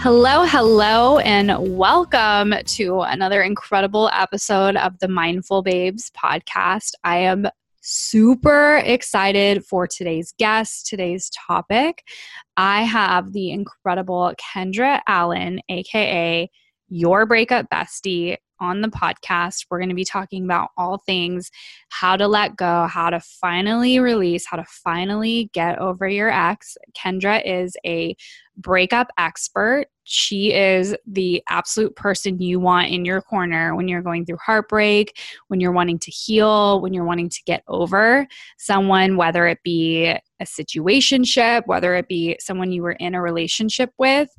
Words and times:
Hello, 0.00 0.44
hello, 0.44 1.18
and 1.18 1.76
welcome 1.76 2.54
to 2.64 3.00
another 3.00 3.42
incredible 3.42 4.08
episode 4.12 4.76
of 4.76 4.96
the 5.00 5.08
Mindful 5.08 5.62
Babes 5.62 6.12
podcast. 6.12 6.92
I 7.02 7.18
am 7.18 7.48
super 7.80 8.76
excited 8.84 9.64
for 9.64 9.88
today's 9.88 10.32
guest, 10.38 10.86
today's 10.86 11.28
topic. 11.30 12.04
I 12.56 12.82
have 12.82 13.32
the 13.32 13.50
incredible 13.50 14.34
Kendra 14.40 15.00
Allen, 15.08 15.60
aka 15.68 16.48
your 16.88 17.26
breakup 17.26 17.66
bestie, 17.68 18.36
on 18.60 18.80
the 18.80 18.88
podcast. 18.88 19.66
We're 19.70 19.78
going 19.78 19.88
to 19.88 19.94
be 19.94 20.04
talking 20.04 20.44
about 20.44 20.70
all 20.76 20.98
things 20.98 21.50
how 21.90 22.16
to 22.16 22.26
let 22.26 22.56
go, 22.56 22.86
how 22.86 23.10
to 23.10 23.20
finally 23.20 23.98
release, 23.98 24.46
how 24.46 24.56
to 24.56 24.64
finally 24.64 25.50
get 25.52 25.78
over 25.78 26.08
your 26.08 26.30
ex. 26.30 26.76
Kendra 26.96 27.42
is 27.44 27.76
a 27.86 28.16
breakup 28.58 29.08
expert. 29.16 29.86
She 30.04 30.52
is 30.52 30.94
the 31.06 31.42
absolute 31.48 31.94
person 31.96 32.38
you 32.40 32.60
want 32.60 32.88
in 32.88 33.04
your 33.04 33.20
corner 33.22 33.74
when 33.74 33.88
you're 33.88 34.02
going 34.02 34.26
through 34.26 34.38
heartbreak, 34.44 35.18
when 35.48 35.60
you're 35.60 35.72
wanting 35.72 35.98
to 36.00 36.10
heal, 36.10 36.80
when 36.80 36.92
you're 36.92 37.04
wanting 37.04 37.28
to 37.28 37.40
get 37.46 37.62
over 37.68 38.26
someone, 38.58 39.16
whether 39.16 39.46
it 39.46 39.58
be 39.62 40.06
a 40.06 40.44
situationship, 40.44 41.62
whether 41.66 41.94
it 41.94 42.08
be 42.08 42.36
someone 42.40 42.72
you 42.72 42.82
were 42.82 42.92
in 42.92 43.14
a 43.14 43.22
relationship 43.22 43.90
with 43.98 44.30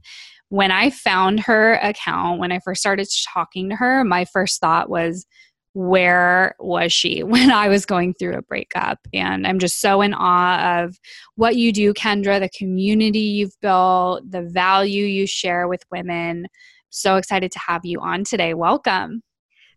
when 0.50 0.72
I 0.72 0.90
found 0.90 1.42
her 1.42 1.76
account, 1.76 2.40
when 2.40 2.52
I 2.52 2.60
first 2.60 2.82
started 2.82 3.08
talking 3.32 3.70
to 3.70 3.76
her, 3.76 4.04
my 4.04 4.26
first 4.26 4.60
thought 4.60 4.90
was, 4.90 5.26
where 5.74 6.56
was 6.60 6.92
she 6.92 7.24
when 7.24 7.52
I 7.52 7.68
was 7.68 7.86
going 7.86 8.14
through 8.14 8.36
a 8.36 8.42
breakup? 8.42 9.00
And 9.14 9.46
I'm 9.46 9.60
just 9.60 9.82
so 9.82 10.02
in 10.02 10.14
awe 10.14 10.84
of 10.84 10.98
what 11.36 11.56
you 11.56 11.72
do, 11.72 11.94
Kendra, 11.94 12.40
the 12.40 12.50
community 12.50 13.20
you've 13.20 13.60
built, 13.62 14.30
the 14.30 14.42
value 14.42 15.06
you 15.06 15.28
share 15.28 15.68
with 15.68 15.84
women. 15.92 16.48
So 16.90 17.18
excited 17.18 17.52
to 17.52 17.60
have 17.60 17.86
you 17.86 18.00
on 18.02 18.24
today. 18.24 18.54
Welcome. 18.54 19.22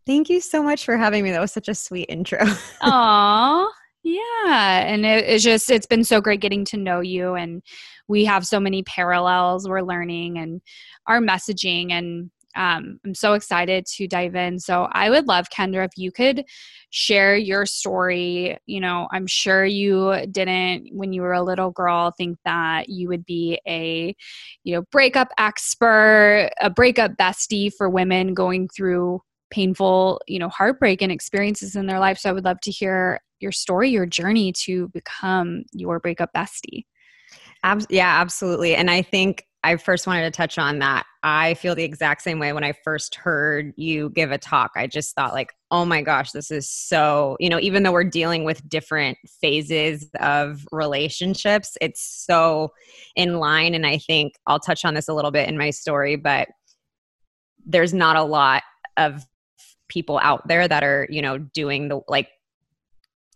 Thank 0.07 0.29
you 0.29 0.41
so 0.41 0.63
much 0.63 0.85
for 0.85 0.97
having 0.97 1.23
me. 1.23 1.31
That 1.31 1.41
was 1.41 1.53
such 1.53 1.69
a 1.69 1.75
sweet 1.75 2.07
intro. 2.09 2.41
Aw, 2.81 3.69
yeah. 4.03 4.85
And 4.87 5.07
it, 5.07 5.25
it's 5.27 5.45
just, 5.45 5.70
it's 5.70 5.87
been 5.87 6.03
so 6.03 6.20
great 6.20 6.41
getting 6.41 6.65
to 6.67 6.77
know 6.77 7.01
you. 7.01 7.35
And 7.35 7.63
we 8.09 8.25
have 8.25 8.45
so 8.45 8.59
many 8.59 8.83
parallels 8.83 9.69
we're 9.69 9.83
learning 9.83 10.39
and 10.39 10.61
our 11.07 11.20
messaging. 11.20 11.93
And 11.93 12.32
um, 12.56 12.98
I'm 13.05 13.14
so 13.14 13.34
excited 13.34 13.86
to 13.86 14.06
dive 14.06 14.34
in. 14.34 14.58
So 14.58 14.89
I 14.92 15.11
would 15.11 15.27
love, 15.27 15.48
Kendra, 15.50 15.84
if 15.84 15.92
you 15.97 16.12
could 16.12 16.45
share 16.91 17.36
your 17.36 17.67
story. 17.67 18.58
You 18.67 18.81
know, 18.81 19.08
I'm 19.12 19.27
sure 19.27 19.64
you 19.64 20.27
didn't, 20.31 20.89
when 20.92 21.12
you 21.12 21.23
were 21.23 21.33
a 21.33 21.42
little 21.42 21.70
girl, 21.70 22.12
think 22.17 22.39
that 22.45 22.89
you 22.89 23.08
would 23.08 23.25
be 23.25 23.61
a, 23.67 24.14
you 24.64 24.75
know, 24.75 24.83
breakup 24.91 25.28
expert, 25.39 26.50
a 26.61 26.70
breakup 26.70 27.12
bestie 27.12 27.73
for 27.73 27.89
women 27.89 28.34
going 28.34 28.69
through 28.69 29.20
painful, 29.50 30.20
you 30.27 30.39
know, 30.39 30.48
heartbreak 30.48 31.03
and 31.03 31.12
experiences 31.12 31.77
in 31.77 31.86
their 31.86 31.98
life. 31.98 32.18
So 32.18 32.30
I 32.30 32.33
would 32.33 32.45
love 32.45 32.61
to 32.62 32.70
hear 32.70 33.20
your 33.41 33.52
story, 33.52 33.91
your 33.91 34.07
journey 34.07 34.52
to 34.64 34.89
become 34.89 35.64
your 35.73 36.01
breakup 36.01 36.30
bestie. 36.35 36.85
Ab- 37.62 37.86
yeah, 37.91 38.20
absolutely. 38.20 38.74
And 38.74 38.91
I 38.91 39.02
think 39.02 39.46
I 39.64 39.77
first 39.77 40.06
wanted 40.06 40.23
to 40.23 40.30
touch 40.30 40.58
on 40.58 40.80
that. 40.80 41.06
I 41.23 41.55
feel 41.55 41.77
the 41.77 41.84
exact 41.84 42.23
same 42.23 42.40
way 42.40 42.52
when 42.52 42.64
I 42.64 42.73
first 42.84 43.14
heard 43.14 43.73
you 43.77 44.11
give 44.11 44.33
a 44.33 44.39
talk. 44.39 44.73
I 44.74 44.89
just 44.89 45.14
thought, 45.14 45.34
like, 45.34 45.52
oh 45.70 45.84
my 45.84 46.02
gosh, 46.02 46.33
this 46.33 46.50
is 46.50 46.68
so, 46.68 47.36
you 47.39 47.48
know, 47.48 47.61
even 47.61 47.84
though 47.84 47.92
we're 47.92 48.02
dealing 48.02 48.42
with 48.42 48.68
different 48.68 49.18
phases 49.40 50.11
of 50.20 50.67
relationships, 50.73 51.78
it's 51.80 52.02
so 52.02 52.73
in 53.14 53.39
line. 53.39 53.74
And 53.74 53.86
I 53.86 53.98
think 53.98 54.34
I'll 54.48 54.58
touch 54.58 54.84
on 54.84 54.95
this 54.95 55.08
a 55.08 55.14
little 55.14 55.30
bit 55.30 55.48
in 55.48 55.56
my 55.56 55.70
story, 55.70 56.17
but 56.17 56.48
there's 57.64 57.94
not 57.94 58.17
a 58.17 58.24
lot 58.24 58.64
of 58.96 59.24
people 59.89 60.18
out 60.23 60.48
there 60.48 60.67
that 60.67 60.83
are, 60.83 61.06
you 61.08 61.23
know, 61.23 61.39
doing 61.39 61.89
the 61.89 62.00
like 62.08 62.29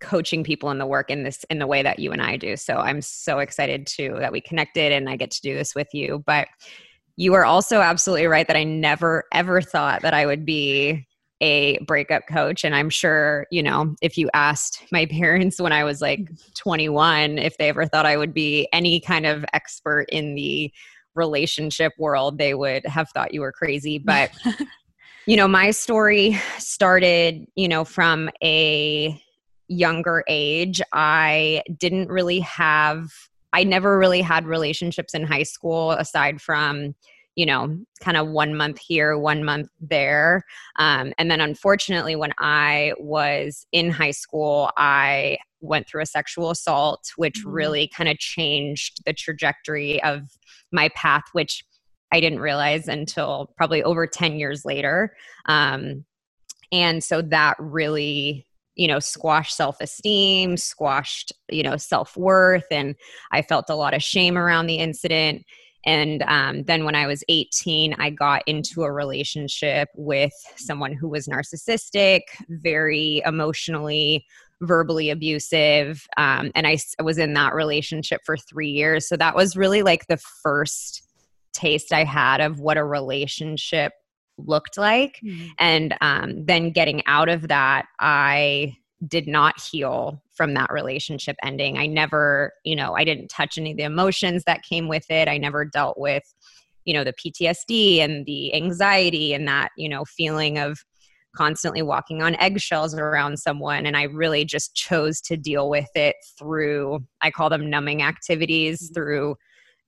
coaching 0.01 0.45
people 0.45 0.71
in 0.71 0.79
the 0.79 0.87
work 0.87 1.11
in 1.11 1.23
this 1.23 1.45
in 1.51 1.59
the 1.59 1.67
way 1.67 1.83
that 1.83 1.99
you 1.99 2.13
and 2.13 2.23
I 2.23 2.37
do. 2.37 2.57
So 2.57 2.77
I'm 2.77 3.01
so 3.01 3.39
excited 3.39 3.87
to 3.89 4.17
that 4.19 4.33
we 4.33 4.41
connected 4.41 4.93
and 4.93 5.09
I 5.09 5.17
get 5.17 5.31
to 5.33 5.41
do 5.41 5.55
this 5.55 5.75
with 5.75 5.89
you. 5.93 6.23
But 6.27 6.49
you 7.17 7.35
are 7.35 7.45
also 7.45 7.81
absolutely 7.81 8.27
right 8.27 8.47
that 8.47 8.57
I 8.57 8.65
never 8.65 9.25
ever 9.33 9.63
thought 9.63 10.03
that 10.03 10.15
I 10.15 10.27
would 10.27 10.45
be 10.45 11.07
a 11.43 11.79
breakup 11.85 12.23
coach 12.29 12.65
and 12.65 12.75
I'm 12.75 12.89
sure, 12.89 13.47
you 13.51 13.63
know, 13.63 13.95
if 14.01 14.17
you 14.17 14.31
asked 14.33 14.85
my 14.91 15.07
parents 15.11 15.61
when 15.61 15.73
I 15.73 15.85
was 15.85 16.01
like 16.01 16.21
mm. 16.21 16.55
21 16.55 17.39
if 17.39 17.57
they 17.59 17.69
ever 17.69 17.87
thought 17.87 18.07
I 18.07 18.17
would 18.17 18.33
be 18.33 18.69
any 18.73 19.01
kind 19.01 19.27
of 19.27 19.45
expert 19.53 20.07
in 20.11 20.35
the 20.35 20.73
relationship 21.15 21.93
world, 21.99 22.39
they 22.39 22.55
would 22.55 22.87
have 22.87 23.09
thought 23.11 23.35
you 23.35 23.41
were 23.41 23.53
crazy, 23.53 23.99
but 24.05 24.31
you 25.27 25.37
know, 25.37 25.49
my 25.49 25.73
story 25.73 26.39
started, 26.59 27.47
you 27.57 27.69
know, 27.69 27.85
from 27.85 28.31
a 28.43 29.21
younger 29.69 30.25
age, 30.29 30.81
I 30.93 31.63
didn't 31.79 32.09
really 32.09 32.41
have, 32.41 33.09
I 33.53 33.65
never 33.65 33.99
really 33.99 34.21
had 34.21 34.47
relationships 34.47 35.15
in 35.15 35.25
high 35.25 35.43
school 35.43 35.93
aside 35.93 36.41
from, 36.41 36.95
you 37.35 37.47
know, 37.47 37.79
kind 38.01 38.17
of 38.17 38.29
one 38.29 38.55
month 38.55 38.79
here, 38.79 39.19
one 39.19 39.45
month 39.45 39.69
there. 39.81 40.43
Um, 40.79 41.13
and 41.19 41.31
then 41.31 41.41
unfortunately, 41.41 42.17
when 42.17 42.33
I 42.39 42.93
was 42.99 43.67
in 43.73 43.91
high 43.91 44.13
school, 44.13 44.71
I 44.77 45.39
went 45.61 45.89
through 45.89 46.03
a 46.03 46.07
sexual 46.07 46.51
assault, 46.51 47.11
which 47.17 47.41
mm-hmm. 47.41 47.51
really 47.51 47.89
kind 47.89 48.09
of 48.09 48.19
changed 48.19 49.05
the 49.05 49.13
trajectory 49.13 50.03
of 50.03 50.23
my 50.73 50.89
path, 50.91 51.25
which 51.33 51.65
I 52.13 52.21
didn't 52.21 52.41
realize 52.41 52.89
until 52.89 53.53
probably 53.57 53.83
over 53.83 54.07
10 54.07 54.39
years 54.39 54.65
later. 54.65 55.15
Um, 55.47 56.05
and 56.73 57.03
so 57.03 57.23
that 57.23 57.57
really 57.59 58.46
you 58.77 58.87
know 58.87 58.99
squashed 58.99 59.57
self-esteem 59.57 60.57
squashed 60.57 61.33
you 61.51 61.63
know 61.63 61.77
self-worth 61.77 62.67
and 62.71 62.95
i 63.33 63.43
felt 63.43 63.69
a 63.69 63.75
lot 63.75 63.95
of 63.95 64.03
shame 64.03 64.39
around 64.39 64.67
the 64.67 64.77
incident. 64.77 65.45
And 65.85 66.23
um, 66.25 66.65
then 66.65 66.85
when 66.85 66.95
i 66.95 67.07
was 67.07 67.23
18 67.29 67.95
i 67.99 68.11
got 68.11 68.43
into 68.47 68.83
a 68.83 68.93
relationship 68.93 69.89
with 69.95 70.33
someone 70.57 70.93
who 70.93 71.09
was 71.09 71.27
narcissistic 71.27 72.23
very 72.49 73.23
emotionally 73.25 74.25
verbally 74.63 75.11
abusive 75.11 76.07
um, 76.17 76.51
and 76.55 76.67
I 76.67 76.79
was 77.03 77.19
in 77.19 77.35
that 77.35 77.53
relationship 77.53 78.23
for 78.25 78.39
three 78.39 78.71
years. 78.71 79.07
So 79.07 79.15
that 79.19 79.37
was 79.37 79.55
really 79.55 79.83
like 79.83 80.07
the 80.07 80.17
first 80.17 81.07
taste 81.57 81.93
i 81.93 82.05
had 82.05 82.41
of 82.41 82.61
what 82.61 82.77
a 82.77 82.85
relationship 82.85 83.93
looked 84.39 84.77
like. 84.79 85.21
Mm-hmm. 85.25 85.47
And 85.59 85.97
um, 86.01 86.45
then 86.45 86.71
getting 86.71 87.03
out 87.07 87.29
of 87.29 87.49
that, 87.49 87.87
I 88.01 88.77
did 89.07 89.27
not 89.27 89.61
heal 89.61 90.23
from 90.33 90.55
that 90.55 90.73
relationship 90.73 91.37
ending. 91.43 91.79
I 91.79 91.87
never, 91.87 92.53
you 92.65 92.77
know, 92.77 92.95
I 92.95 93.05
didn't 93.05 93.29
touch 93.29 93.59
any 93.59 93.73
of 93.73 93.77
the 93.77 93.85
emotions 93.85 94.45
that 94.47 94.63
came 94.63 94.89
with 94.89 95.11
it. 95.11 95.29
I 95.29 95.39
never 95.39 95.65
dealt 95.65 95.99
with, 95.99 96.23
you 96.85 96.95
know, 96.95 97.05
the 97.05 97.13
PTSD 97.13 97.99
and 97.99 98.25
the 98.27 98.55
anxiety 98.55 99.35
and 99.35 99.47
that, 99.49 99.71
you 99.77 99.89
know, 99.89 100.05
feeling 100.05 100.59
of 100.59 100.79
constantly 101.37 101.83
walking 101.83 102.23
on 102.23 102.35
eggshells 102.37 102.95
around 102.95 103.39
someone. 103.39 103.85
And 103.85 103.97
I 103.97 104.05
really 104.05 104.45
just 104.45 104.75
chose 104.75 105.21
to 105.23 105.37
deal 105.37 105.69
with 105.69 105.91
it 105.95 106.17
through, 106.39 107.01
I 107.21 107.31
call 107.31 107.51
them 107.51 107.69
numbing 107.69 108.03
activities, 108.03 108.83
mm-hmm. 108.83 108.95
through 108.95 109.37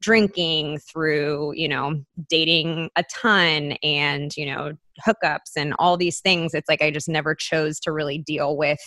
drinking 0.00 0.78
through 0.78 1.52
you 1.54 1.68
know 1.68 2.00
dating 2.28 2.90
a 2.96 3.04
ton 3.12 3.72
and 3.82 4.36
you 4.36 4.46
know 4.46 4.72
hookups 5.04 5.56
and 5.56 5.74
all 5.78 5.96
these 5.96 6.20
things 6.20 6.54
it's 6.54 6.68
like 6.68 6.82
i 6.82 6.90
just 6.90 7.08
never 7.08 7.34
chose 7.34 7.80
to 7.80 7.92
really 7.92 8.18
deal 8.18 8.56
with 8.56 8.78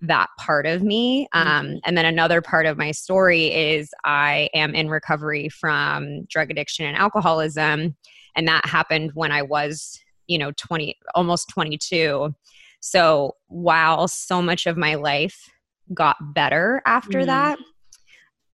that 0.00 0.28
part 0.38 0.66
of 0.66 0.82
me 0.82 1.26
um, 1.32 1.46
mm-hmm. 1.46 1.76
and 1.84 1.96
then 1.96 2.04
another 2.04 2.42
part 2.42 2.66
of 2.66 2.76
my 2.76 2.90
story 2.90 3.46
is 3.46 3.90
i 4.04 4.48
am 4.54 4.74
in 4.74 4.88
recovery 4.88 5.48
from 5.48 6.24
drug 6.24 6.50
addiction 6.50 6.84
and 6.84 6.96
alcoholism 6.96 7.96
and 8.36 8.46
that 8.46 8.66
happened 8.66 9.10
when 9.14 9.32
i 9.32 9.40
was 9.40 9.98
you 10.26 10.36
know 10.36 10.52
20 10.52 10.98
almost 11.14 11.48
22 11.48 12.34
so 12.80 13.34
while 13.46 14.06
so 14.08 14.42
much 14.42 14.66
of 14.66 14.76
my 14.76 14.94
life 14.94 15.48
got 15.94 16.16
better 16.34 16.82
after 16.84 17.18
mm-hmm. 17.18 17.28
that 17.28 17.58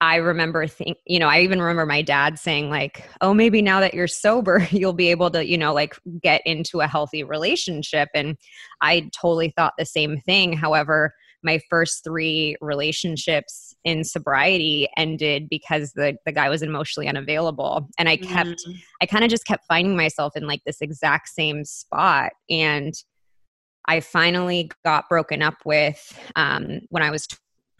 I 0.01 0.17
remember 0.17 0.67
think 0.67 0.99
you 1.07 1.19
know, 1.19 1.29
I 1.29 1.41
even 1.41 1.61
remember 1.61 1.87
my 1.87 2.03
dad 2.03 2.39
saying 2.39 2.71
like, 2.71 3.09
"Oh, 3.21 3.35
maybe 3.35 3.63
now 3.63 3.81
that 3.81 3.95
you're 3.95 4.09
sober, 4.09 4.67
you'll 4.71 4.93
be 4.93 5.11
able 5.11 5.31
to, 5.31 5.47
you 5.47 5.59
know, 5.59 5.75
like 5.75 5.99
get 6.23 6.43
into 6.45 6.81
a 6.81 6.87
healthy 6.87 7.25
relationship." 7.25 8.09
And 8.15 8.37
I 8.81 9.11
totally 9.21 9.53
thought 9.57 9.75
the 9.79 9.87
same 9.87 10.21
thing. 10.21 10.53
However, 10.53 11.15
my 11.43 11.61
first 11.71 12.03
3 12.05 12.57
relationships 12.61 13.75
in 13.85 14.05
sobriety 14.05 14.89
ended 14.97 15.49
because 15.49 15.93
the 15.93 16.17
the 16.27 16.33
guy 16.33 16.49
was 16.49 16.63
emotionally 16.63 17.09
unavailable 17.09 17.89
and 17.99 18.09
I 18.09 18.17
kept 18.17 18.65
mm. 18.67 18.77
I 19.01 19.07
kind 19.07 19.25
of 19.25 19.31
just 19.31 19.47
kept 19.47 19.65
finding 19.67 19.97
myself 19.97 20.37
in 20.37 20.47
like 20.47 20.63
this 20.67 20.81
exact 20.81 21.29
same 21.29 21.65
spot 21.65 22.33
and 22.51 22.93
I 23.89 24.01
finally 24.01 24.71
got 24.85 25.09
broken 25.09 25.43
up 25.43 25.57
with 25.65 26.19
um, 26.37 26.81
when 26.91 27.03
I 27.03 27.11
was 27.11 27.27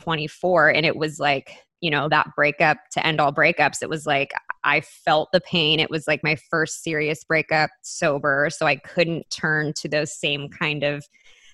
24 0.01 0.71
and 0.71 0.87
it 0.87 0.97
was 0.97 1.21
like 1.21 1.51
you 1.81 1.91
know 1.91 2.09
that 2.09 2.29
breakup 2.35 2.79
to 2.93 3.07
end 3.07 3.21
all 3.21 3.33
breakups 3.33 3.83
it 3.83 3.89
was 3.89 4.07
like 4.07 4.33
i 4.65 4.81
felt 4.81 5.31
the 5.33 5.41
pain. 5.41 5.81
It 5.81 5.91
was 5.91 6.09
like 6.09 6.25
my 6.25 6.37
first 6.51 6.83
serious 6.83 7.25
breakup 7.25 7.71
sober 7.83 8.49
so 8.51 8.67
i 8.67 8.77
couldn't 8.77 9.31
turn 9.31 9.73
to 9.75 9.89
those 9.89 10.13
same 10.13 10.49
kind 10.49 10.83
of 10.83 11.07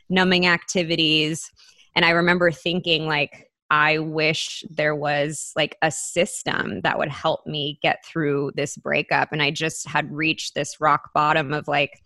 numbing 0.09 0.47
activities. 0.47 1.51
And 1.95 2.05
i 2.05 2.11
remember 2.11 2.51
thinking 2.51 3.07
like 3.07 3.51
i 3.71 3.99
wish 3.99 4.65
there 4.71 4.95
was 4.95 5.53
like 5.57 5.77
a 5.83 5.91
system 5.91 6.81
that 6.83 6.99
would 6.99 7.09
help 7.09 7.47
me 7.47 7.79
get 7.83 8.05
through 8.05 8.53
this 8.57 8.77
breakup. 8.77 9.33
And 9.33 9.43
i 9.43 9.51
just 9.51 9.87
had 9.89 10.11
reached 10.13 10.55
this 10.55 10.81
rock 10.81 11.11
bottom 11.15 11.53
of 11.53 11.69
like 11.69 12.03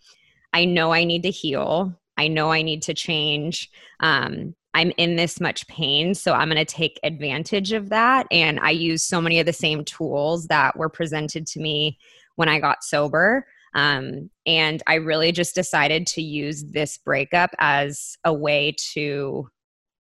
i 0.53 0.65
know 0.65 0.91
i 0.91 1.03
need 1.03 1.23
to 1.23 1.31
heal. 1.31 1.99
I 2.19 2.27
know 2.27 2.51
I 2.51 2.63
need 2.63 2.81
to 2.83 2.93
change. 2.93 3.69
Um, 4.01 4.53
I'm 4.73 4.91
in 4.97 5.15
this 5.15 5.39
much 5.39 5.67
pain, 5.67 6.13
so 6.13 6.33
I'm 6.33 6.49
going 6.49 6.63
to 6.63 6.65
take 6.65 6.99
advantage 7.03 7.71
of 7.71 7.89
that. 7.89 8.27
And 8.31 8.59
I 8.59 8.71
use 8.71 9.03
so 9.03 9.19
many 9.19 9.39
of 9.39 9.45
the 9.45 9.53
same 9.53 9.83
tools 9.83 10.47
that 10.47 10.77
were 10.77 10.89
presented 10.89 11.47
to 11.47 11.59
me 11.59 11.97
when 12.35 12.49
I 12.49 12.59
got 12.59 12.83
sober. 12.83 13.47
Um, 13.73 14.29
and 14.45 14.81
I 14.87 14.95
really 14.95 15.31
just 15.31 15.55
decided 15.55 16.07
to 16.07 16.21
use 16.21 16.63
this 16.65 16.97
breakup 16.97 17.51
as 17.59 18.17
a 18.23 18.33
way 18.33 18.75
to 18.93 19.47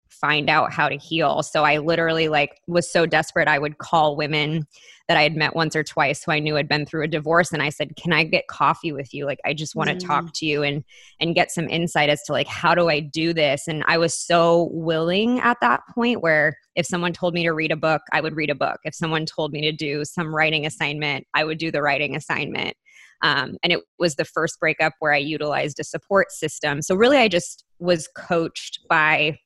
find 0.10 0.50
out 0.50 0.72
how 0.72 0.90
to 0.90 0.98
heal. 0.98 1.44
So 1.44 1.64
I 1.64 1.78
literally 1.78 2.28
like 2.28 2.60
was 2.68 2.92
so 2.92 3.06
desperate 3.06 3.48
I 3.48 3.60
would 3.60 3.78
call 3.78 4.16
women 4.16 4.66
that 5.08 5.18
I 5.18 5.24
had 5.24 5.36
met 5.36 5.56
once 5.56 5.76
or 5.76 5.84
twice 5.84 6.24
who 6.24 6.32
I 6.32 6.40
knew 6.40 6.56
had 6.56 6.68
been 6.68 6.86
through 6.86 7.04
a 7.04 7.08
divorce 7.08 7.52
and 7.52 7.62
I 7.62 7.70
said, 7.70 7.96
"Can 7.96 8.12
I 8.12 8.24
get 8.24 8.48
coffee 8.48 8.92
with 8.92 9.14
you? 9.14 9.26
Like 9.26 9.40
I 9.46 9.54
just 9.54 9.76
want 9.76 9.90
to 9.90 9.96
mm. 9.96 10.06
talk 10.06 10.34
to 10.36 10.46
you 10.46 10.64
and 10.64 10.84
and 11.20 11.36
get 11.36 11.52
some 11.52 11.70
insight 11.70 12.10
as 12.10 12.24
to 12.24 12.32
like 12.32 12.48
how 12.48 12.74
do 12.74 12.90
I 12.90 13.00
do 13.00 13.34
this?" 13.34 13.68
And 13.68 13.84
I 13.88 13.98
was 13.98 14.18
so 14.18 14.70
willing 14.72 15.40
at 15.40 15.58
that 15.62 15.82
point 15.94 16.22
where 16.22 16.58
if 16.76 16.86
someone 16.86 17.14
told 17.14 17.34
me 17.34 17.44
to 17.44 17.52
read 17.52 17.72
a 17.72 17.78
book, 17.78 18.02
I 18.12 18.22
would 18.22 18.36
read 18.36 18.50
a 18.50 18.56
book. 18.56 18.80
If 18.84 18.96
someone 18.96 19.26
told 19.26 19.52
me 19.52 19.62
to 19.62 19.72
do 19.72 20.06
some 20.06 20.36
writing 20.36 20.66
assignment, 20.66 21.28
I 21.34 21.44
would 21.44 21.58
do 21.58 21.72
the 21.72 21.82
writing 21.82 22.16
assignment. 22.16 22.76
Um, 23.22 23.58
and 23.64 23.72
it 23.72 23.80
was 23.98 24.16
the 24.16 24.26
first 24.26 24.60
breakup 24.60 24.94
where 25.00 25.14
I 25.14 25.18
utilized 25.18 25.80
a 25.80 25.84
support 25.84 26.32
system. 26.32 26.82
So 26.82 26.96
really, 26.96 27.18
I 27.18 27.28
just 27.28 27.64
was 27.80 28.10
coached 28.16 28.80
by 28.90 29.38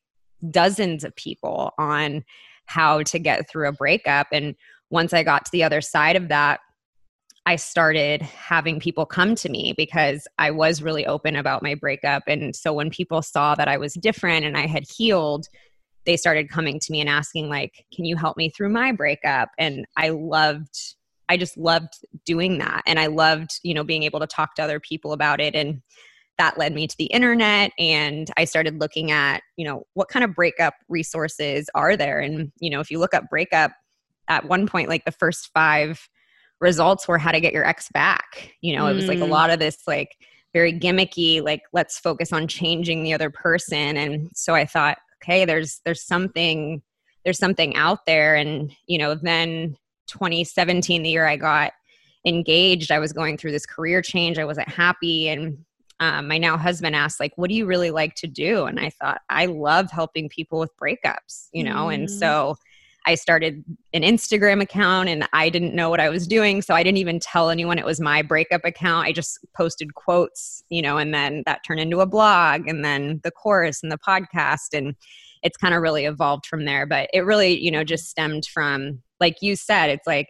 dozens 0.51 1.03
of 1.03 1.15
people 1.15 1.71
on 1.77 2.23
how 2.65 3.03
to 3.03 3.19
get 3.19 3.49
through 3.49 3.67
a 3.67 3.73
breakup. 3.73 4.27
And 4.31 4.55
once 4.89 5.13
I 5.13 5.23
got 5.23 5.45
to 5.45 5.51
the 5.51 5.63
other 5.63 5.81
side 5.81 6.15
of 6.15 6.27
that, 6.29 6.59
I 7.45 7.55
started 7.55 8.21
having 8.21 8.79
people 8.79 9.05
come 9.05 9.33
to 9.35 9.49
me 9.49 9.73
because 9.75 10.27
I 10.37 10.51
was 10.51 10.81
really 10.81 11.05
open 11.05 11.35
about 11.35 11.63
my 11.63 11.73
breakup. 11.73 12.23
And 12.27 12.55
so 12.55 12.73
when 12.73 12.89
people 12.89 13.21
saw 13.21 13.55
that 13.55 13.67
I 13.67 13.77
was 13.77 13.93
different 13.95 14.45
and 14.45 14.57
I 14.57 14.67
had 14.67 14.83
healed, 14.87 15.47
they 16.05 16.17
started 16.17 16.49
coming 16.49 16.79
to 16.79 16.91
me 16.91 17.01
and 17.01 17.09
asking, 17.09 17.49
like, 17.49 17.85
can 17.93 18.05
you 18.05 18.15
help 18.15 18.37
me 18.37 18.49
through 18.49 18.69
my 18.69 18.91
breakup? 18.91 19.49
And 19.57 19.85
I 19.97 20.09
loved, 20.09 20.75
I 21.27 21.37
just 21.37 21.57
loved 21.57 21.93
doing 22.25 22.59
that. 22.59 22.83
And 22.85 22.99
I 22.99 23.07
loved, 23.07 23.59
you 23.63 23.73
know, 23.73 23.83
being 23.83 24.03
able 24.03 24.19
to 24.19 24.27
talk 24.27 24.55
to 24.55 24.63
other 24.63 24.79
people 24.79 25.13
about 25.13 25.39
it. 25.39 25.55
And 25.55 25.81
that 26.37 26.57
led 26.57 26.73
me 26.73 26.87
to 26.87 26.95
the 26.97 27.05
internet 27.07 27.73
and 27.77 28.31
i 28.37 28.45
started 28.45 28.79
looking 28.79 29.11
at 29.11 29.43
you 29.57 29.65
know 29.65 29.85
what 29.93 30.07
kind 30.07 30.23
of 30.23 30.33
breakup 30.33 30.73
resources 30.87 31.69
are 31.75 31.97
there 31.97 32.21
and 32.21 32.49
you 32.61 32.69
know 32.69 32.79
if 32.79 32.89
you 32.89 32.97
look 32.97 33.13
up 33.13 33.29
breakup 33.29 33.73
at 34.29 34.45
one 34.45 34.67
point 34.67 34.87
like 34.87 35.03
the 35.05 35.11
first 35.11 35.49
five 35.53 36.07
results 36.61 37.07
were 37.07 37.17
how 37.17 37.31
to 37.31 37.39
get 37.39 37.53
your 37.53 37.65
ex 37.65 37.89
back 37.93 38.53
you 38.61 38.75
know 38.75 38.85
mm. 38.85 38.91
it 38.91 38.95
was 38.95 39.07
like 39.07 39.19
a 39.19 39.23
mm. 39.23 39.29
lot 39.29 39.49
of 39.49 39.59
this 39.59 39.79
like 39.87 40.15
very 40.53 40.77
gimmicky 40.77 41.43
like 41.43 41.61
let's 41.73 41.99
focus 41.99 42.31
on 42.31 42.47
changing 42.47 43.03
the 43.03 43.13
other 43.13 43.29
person 43.29 43.97
and 43.97 44.29
so 44.33 44.55
i 44.55 44.65
thought 44.65 44.97
okay 45.21 45.45
there's 45.45 45.81
there's 45.85 46.05
something 46.05 46.81
there's 47.23 47.39
something 47.39 47.75
out 47.75 48.05
there 48.05 48.35
and 48.35 48.73
you 48.87 48.97
know 48.97 49.15
then 49.15 49.75
2017 50.07 51.03
the 51.03 51.09
year 51.09 51.25
i 51.25 51.35
got 51.35 51.71
engaged 52.25 52.91
i 52.91 52.99
was 52.99 53.13
going 53.13 53.37
through 53.37 53.51
this 53.51 53.65
career 53.65 54.01
change 54.01 54.37
i 54.37 54.45
wasn't 54.45 54.67
happy 54.67 55.29
and 55.29 55.57
um, 56.01 56.29
my 56.29 56.37
now 56.37 56.57
husband 56.57 56.95
asked 56.95 57.19
like 57.19 57.33
what 57.35 57.49
do 57.49 57.55
you 57.55 57.65
really 57.65 57.91
like 57.91 58.15
to 58.15 58.27
do 58.27 58.65
and 58.65 58.79
i 58.79 58.89
thought 58.89 59.21
i 59.29 59.45
love 59.45 59.91
helping 59.91 60.29
people 60.29 60.59
with 60.59 60.71
breakups 60.81 61.47
you 61.53 61.63
know 61.63 61.87
mm. 61.87 61.93
and 61.93 62.11
so 62.11 62.57
i 63.05 63.15
started 63.15 63.63
an 63.93 64.01
instagram 64.01 64.61
account 64.61 65.09
and 65.09 65.27
i 65.33 65.49
didn't 65.49 65.75
know 65.75 65.89
what 65.89 65.99
i 65.99 66.09
was 66.09 66.27
doing 66.27 66.61
so 66.61 66.73
i 66.73 66.83
didn't 66.83 66.97
even 66.97 67.19
tell 67.19 67.49
anyone 67.49 67.77
it 67.77 67.85
was 67.85 67.99
my 67.99 68.21
breakup 68.21 68.61
account 68.63 69.07
i 69.07 69.11
just 69.11 69.39
posted 69.55 69.93
quotes 69.95 70.63
you 70.69 70.81
know 70.81 70.97
and 70.97 71.13
then 71.13 71.43
that 71.45 71.61
turned 71.65 71.79
into 71.79 71.99
a 71.99 72.05
blog 72.05 72.67
and 72.67 72.83
then 72.83 73.19
the 73.23 73.31
course 73.31 73.81
and 73.83 73.91
the 73.91 73.97
podcast 73.97 74.73
and 74.73 74.95
it's 75.41 75.57
kind 75.57 75.73
of 75.73 75.81
really 75.81 76.05
evolved 76.05 76.45
from 76.45 76.65
there 76.65 76.85
but 76.85 77.09
it 77.13 77.21
really 77.21 77.59
you 77.59 77.71
know 77.71 77.83
just 77.83 78.09
stemmed 78.09 78.45
from 78.45 79.01
like 79.19 79.37
you 79.41 79.55
said 79.55 79.89
it's 79.89 80.07
like 80.07 80.27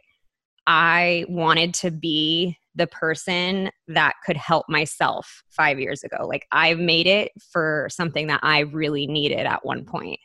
i 0.67 1.25
wanted 1.27 1.73
to 1.73 1.91
be 1.91 2.55
the 2.79 2.87
person 2.87 3.69
that 3.89 4.13
could 4.25 4.37
help 4.37 4.65
myself 4.69 5.43
five 5.49 5.79
years 5.79 6.03
ago. 6.03 6.25
Like 6.25 6.47
I've 6.51 6.79
made 6.79 7.07
it 7.07 7.31
for 7.51 7.87
something 7.91 8.27
that 8.27 8.39
I 8.41 8.59
really 8.59 9.05
needed 9.05 9.45
at 9.45 9.65
one 9.65 9.85
point. 9.85 10.19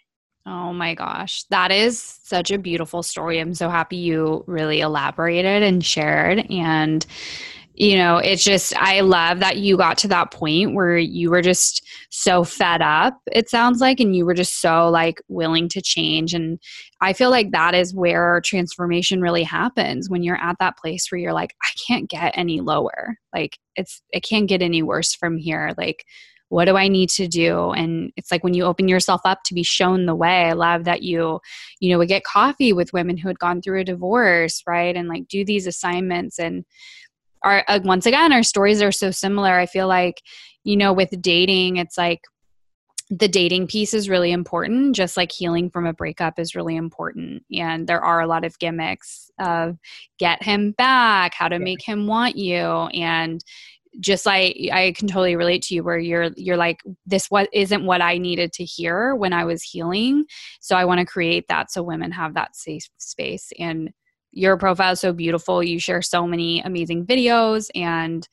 Oh 0.47 0.73
my 0.73 0.95
gosh. 0.95 1.45
That 1.45 1.71
is 1.73 2.19
such 2.23 2.51
a 2.51 2.59
beautiful 2.59 3.03
story. 3.03 3.39
I'm 3.39 3.55
so 3.55 3.71
happy 3.71 3.97
you 3.97 4.45
really 4.47 4.81
elaborated 4.81 5.63
and 5.63 5.85
shared. 5.85 6.45
And 6.51 7.05
you 7.77 7.97
know, 7.97 8.19
it's 8.19 8.45
just, 8.45 8.73
I 8.77 9.01
love 9.01 9.41
that 9.41 9.57
you 9.57 9.77
got 9.77 9.99
to 9.99 10.09
that 10.09 10.31
point 10.31 10.75
where 10.75 10.97
you 10.97 11.29
were 11.29 11.43
just 11.43 11.85
so 12.09 12.45
fed 12.45 12.81
up, 12.81 13.19
it 13.33 13.51
sounds 13.51 13.81
like, 13.81 13.99
and 13.99 14.15
you 14.15 14.25
were 14.25 14.35
just 14.35 14.61
so 14.61 14.89
like 14.89 15.21
willing 15.27 15.69
to 15.71 15.83
change. 15.83 16.35
And 16.35 16.61
I 17.01 17.13
feel 17.13 17.31
like 17.31 17.51
that 17.51 17.75
is 17.75 17.93
where 17.93 18.41
transformation 18.45 19.21
really 19.21 19.43
happens 19.43 20.09
when 20.09 20.23
you're 20.23 20.41
at 20.41 20.55
that 20.61 20.79
place 20.79 21.11
where 21.11 21.19
you're 21.19 21.33
like, 21.33 21.53
I 21.63 21.69
can't 21.89 22.09
get 22.09 22.39
any 22.39 22.61
lower. 22.61 23.17
Like, 23.35 23.59
it's, 23.75 24.01
it 24.11 24.23
can't 24.23 24.49
get 24.49 24.63
any 24.63 24.85
worse 24.85 25.13
from 25.13 25.37
here. 25.37 25.75
Like, 25.77 26.05
what 26.55 26.67
do 26.67 26.77
i 26.77 26.87
need 26.87 27.09
to 27.09 27.27
do? 27.27 27.73
And 27.73 28.13
it's 28.17 28.31
like 28.31 28.45
when 28.45 28.55
you 28.55 28.63
open 28.63 28.87
yourself 28.87 29.21
up 29.25 29.43
to 29.43 29.55
be 29.55 29.65
shown 29.65 30.07
the 30.07 30.15
way 30.15 30.45
i 30.45 30.53
love 30.53 30.85
that 30.85 31.03
you 31.03 31.41
you 31.81 31.91
know 31.91 31.99
would 31.99 32.07
get 32.09 32.23
coffee 32.23 32.73
with 32.73 32.93
women 32.93 33.17
who 33.17 33.27
had 33.27 33.41
gone 33.41 33.61
through 33.61 33.81
a 33.81 33.85
divorce 33.85 34.63
right? 34.65 34.95
And 34.95 35.09
like 35.09 35.27
do 35.27 35.45
these 35.45 35.67
assignments. 35.67 36.39
And 36.39 36.65
our 37.43 37.65
uh, 37.67 37.81
once 37.83 38.07
again 38.07 38.33
our 38.33 38.45
stories 38.45 38.81
are 38.81 38.93
so 38.93 39.11
similar. 39.11 39.59
I 39.59 39.67
feel 39.67 39.89
like 39.89 40.23
you 40.63 40.77
know 40.77 40.93
with 40.93 41.21
dating 41.21 41.79
it's 41.79 41.99
like 41.99 42.21
the 43.11 43.29
dating 43.29 43.67
piece 43.67 43.93
is 43.93 44.09
really 44.09 44.33
important 44.33 44.97
just 44.97 45.17
like 45.17 45.31
healing 45.31 45.69
from 45.69 45.87
a 45.87 45.93
breakup 45.93 46.39
is 46.39 46.55
really 46.55 46.77
important. 46.77 47.43
And 47.53 47.87
there 47.87 48.01
are 48.01 48.21
a 48.21 48.27
lot 48.29 48.45
of 48.45 48.59
gimmicks 48.61 49.31
of 49.41 49.77
get 50.19 50.43
him 50.43 50.73
back 50.73 51.35
how 51.35 51.49
to 51.49 51.59
make 51.59 51.83
him 51.83 52.07
want 52.07 52.37
you. 52.37 52.63
And 52.65 53.45
just 54.01 54.27
like 54.27 54.57
I 54.73 54.93
can 54.97 55.09
totally 55.09 55.37
relate 55.37 55.63
to 55.63 55.75
you 55.75 55.85
where 55.85 55.99
you're 55.99 56.31
you're 56.37 56.57
like 56.57 56.81
this 57.07 57.31
what 57.31 57.49
isn't 57.53 57.85
what 57.85 58.01
I 58.01 58.19
needed 58.19 58.53
to 58.55 58.65
hear 58.65 59.15
when 59.15 59.33
I 59.33 59.45
was 59.45 59.63
healing 59.63 60.25
so 60.61 60.77
I 60.77 60.85
want 60.85 61.01
to 61.01 61.07
create 61.07 61.47
that 61.49 61.71
so 61.71 61.83
women 61.83 62.11
have 62.13 62.35
that 62.35 62.57
safe 62.57 62.89
space 62.99 63.53
and 63.59 63.93
your 64.35 64.57
profile 64.57 64.93
is 64.93 65.01
so 65.01 65.13
beautiful. 65.13 65.63
You 65.63 65.79
share 65.79 66.03
so 66.03 66.27
many 66.27 66.61
amazing 66.61 67.07
videos 67.07 67.71
and 67.75 68.27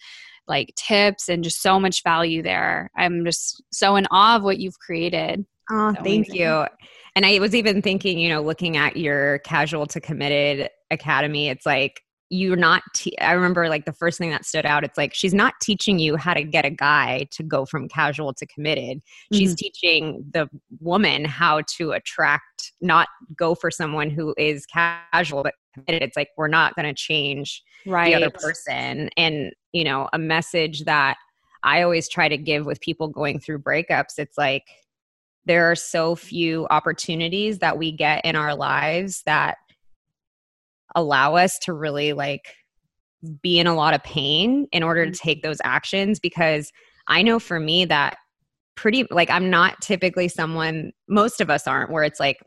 like 0.47 0.73
tips 0.75 1.29
and 1.29 1.43
just 1.43 1.61
so 1.61 1.79
much 1.79 2.03
value 2.03 2.41
there. 2.41 2.89
I'm 2.97 3.23
just 3.23 3.63
so 3.71 3.95
in 3.95 4.07
awe 4.11 4.37
of 4.37 4.43
what 4.43 4.57
you've 4.57 4.79
created. 4.79 5.45
Oh, 5.69 5.93
so 5.93 6.03
thank 6.03 6.27
amazing. 6.27 6.35
you. 6.35 6.65
And 7.15 7.25
I 7.25 7.39
was 7.39 7.55
even 7.55 7.81
thinking, 7.81 8.19
you 8.19 8.29
know, 8.29 8.41
looking 8.41 8.77
at 8.77 8.97
your 8.97 9.39
casual 9.39 9.85
to 9.87 10.01
committed 10.01 10.69
academy, 10.89 11.49
it's 11.49 11.65
like 11.65 12.01
you're 12.31 12.55
not 12.55 12.81
te- 12.95 13.17
i 13.19 13.33
remember 13.33 13.67
like 13.67 13.83
the 13.83 13.91
first 13.91 14.17
thing 14.17 14.29
that 14.29 14.45
stood 14.45 14.65
out 14.65 14.85
it's 14.85 14.97
like 14.97 15.13
she's 15.13 15.33
not 15.33 15.53
teaching 15.61 15.99
you 15.99 16.15
how 16.15 16.33
to 16.33 16.43
get 16.43 16.65
a 16.65 16.69
guy 16.69 17.27
to 17.29 17.43
go 17.43 17.65
from 17.65 17.89
casual 17.89 18.33
to 18.33 18.45
committed 18.45 18.97
mm-hmm. 18.97 19.37
she's 19.37 19.53
teaching 19.53 20.23
the 20.31 20.49
woman 20.79 21.25
how 21.25 21.61
to 21.67 21.91
attract 21.91 22.71
not 22.79 23.09
go 23.35 23.53
for 23.53 23.69
someone 23.69 24.09
who 24.09 24.33
is 24.37 24.65
casual 24.65 25.43
but 25.43 25.53
committed 25.73 26.01
it's 26.01 26.15
like 26.15 26.29
we're 26.37 26.47
not 26.47 26.73
going 26.75 26.85
to 26.85 26.93
change 26.93 27.61
right. 27.85 28.05
the 28.05 28.15
other 28.15 28.29
person 28.29 29.09
and 29.17 29.51
you 29.73 29.83
know 29.83 30.07
a 30.13 30.17
message 30.17 30.85
that 30.85 31.17
i 31.63 31.81
always 31.81 32.07
try 32.07 32.29
to 32.29 32.37
give 32.37 32.65
with 32.65 32.79
people 32.79 33.09
going 33.09 33.39
through 33.39 33.59
breakups 33.59 34.17
it's 34.17 34.37
like 34.37 34.63
there 35.45 35.69
are 35.69 35.75
so 35.75 36.15
few 36.15 36.65
opportunities 36.69 37.59
that 37.59 37.77
we 37.77 37.91
get 37.91 38.23
in 38.23 38.35
our 38.37 38.55
lives 38.55 39.23
that 39.25 39.57
allow 40.95 41.35
us 41.35 41.57
to 41.59 41.73
really 41.73 42.13
like 42.13 42.45
be 43.41 43.59
in 43.59 43.67
a 43.67 43.75
lot 43.75 43.93
of 43.93 44.03
pain 44.03 44.67
in 44.71 44.83
order 44.83 45.05
to 45.05 45.11
Mm-hmm. 45.11 45.27
take 45.27 45.43
those 45.43 45.59
actions 45.63 46.19
because 46.19 46.71
I 47.07 47.21
know 47.21 47.39
for 47.39 47.59
me 47.59 47.85
that 47.85 48.17
pretty 48.75 49.05
like 49.11 49.29
I'm 49.29 49.49
not 49.49 49.81
typically 49.81 50.27
someone 50.27 50.91
most 51.07 51.41
of 51.41 51.49
us 51.49 51.67
aren't 51.67 51.91
where 51.91 52.03
it's 52.03 52.19
like 52.19 52.39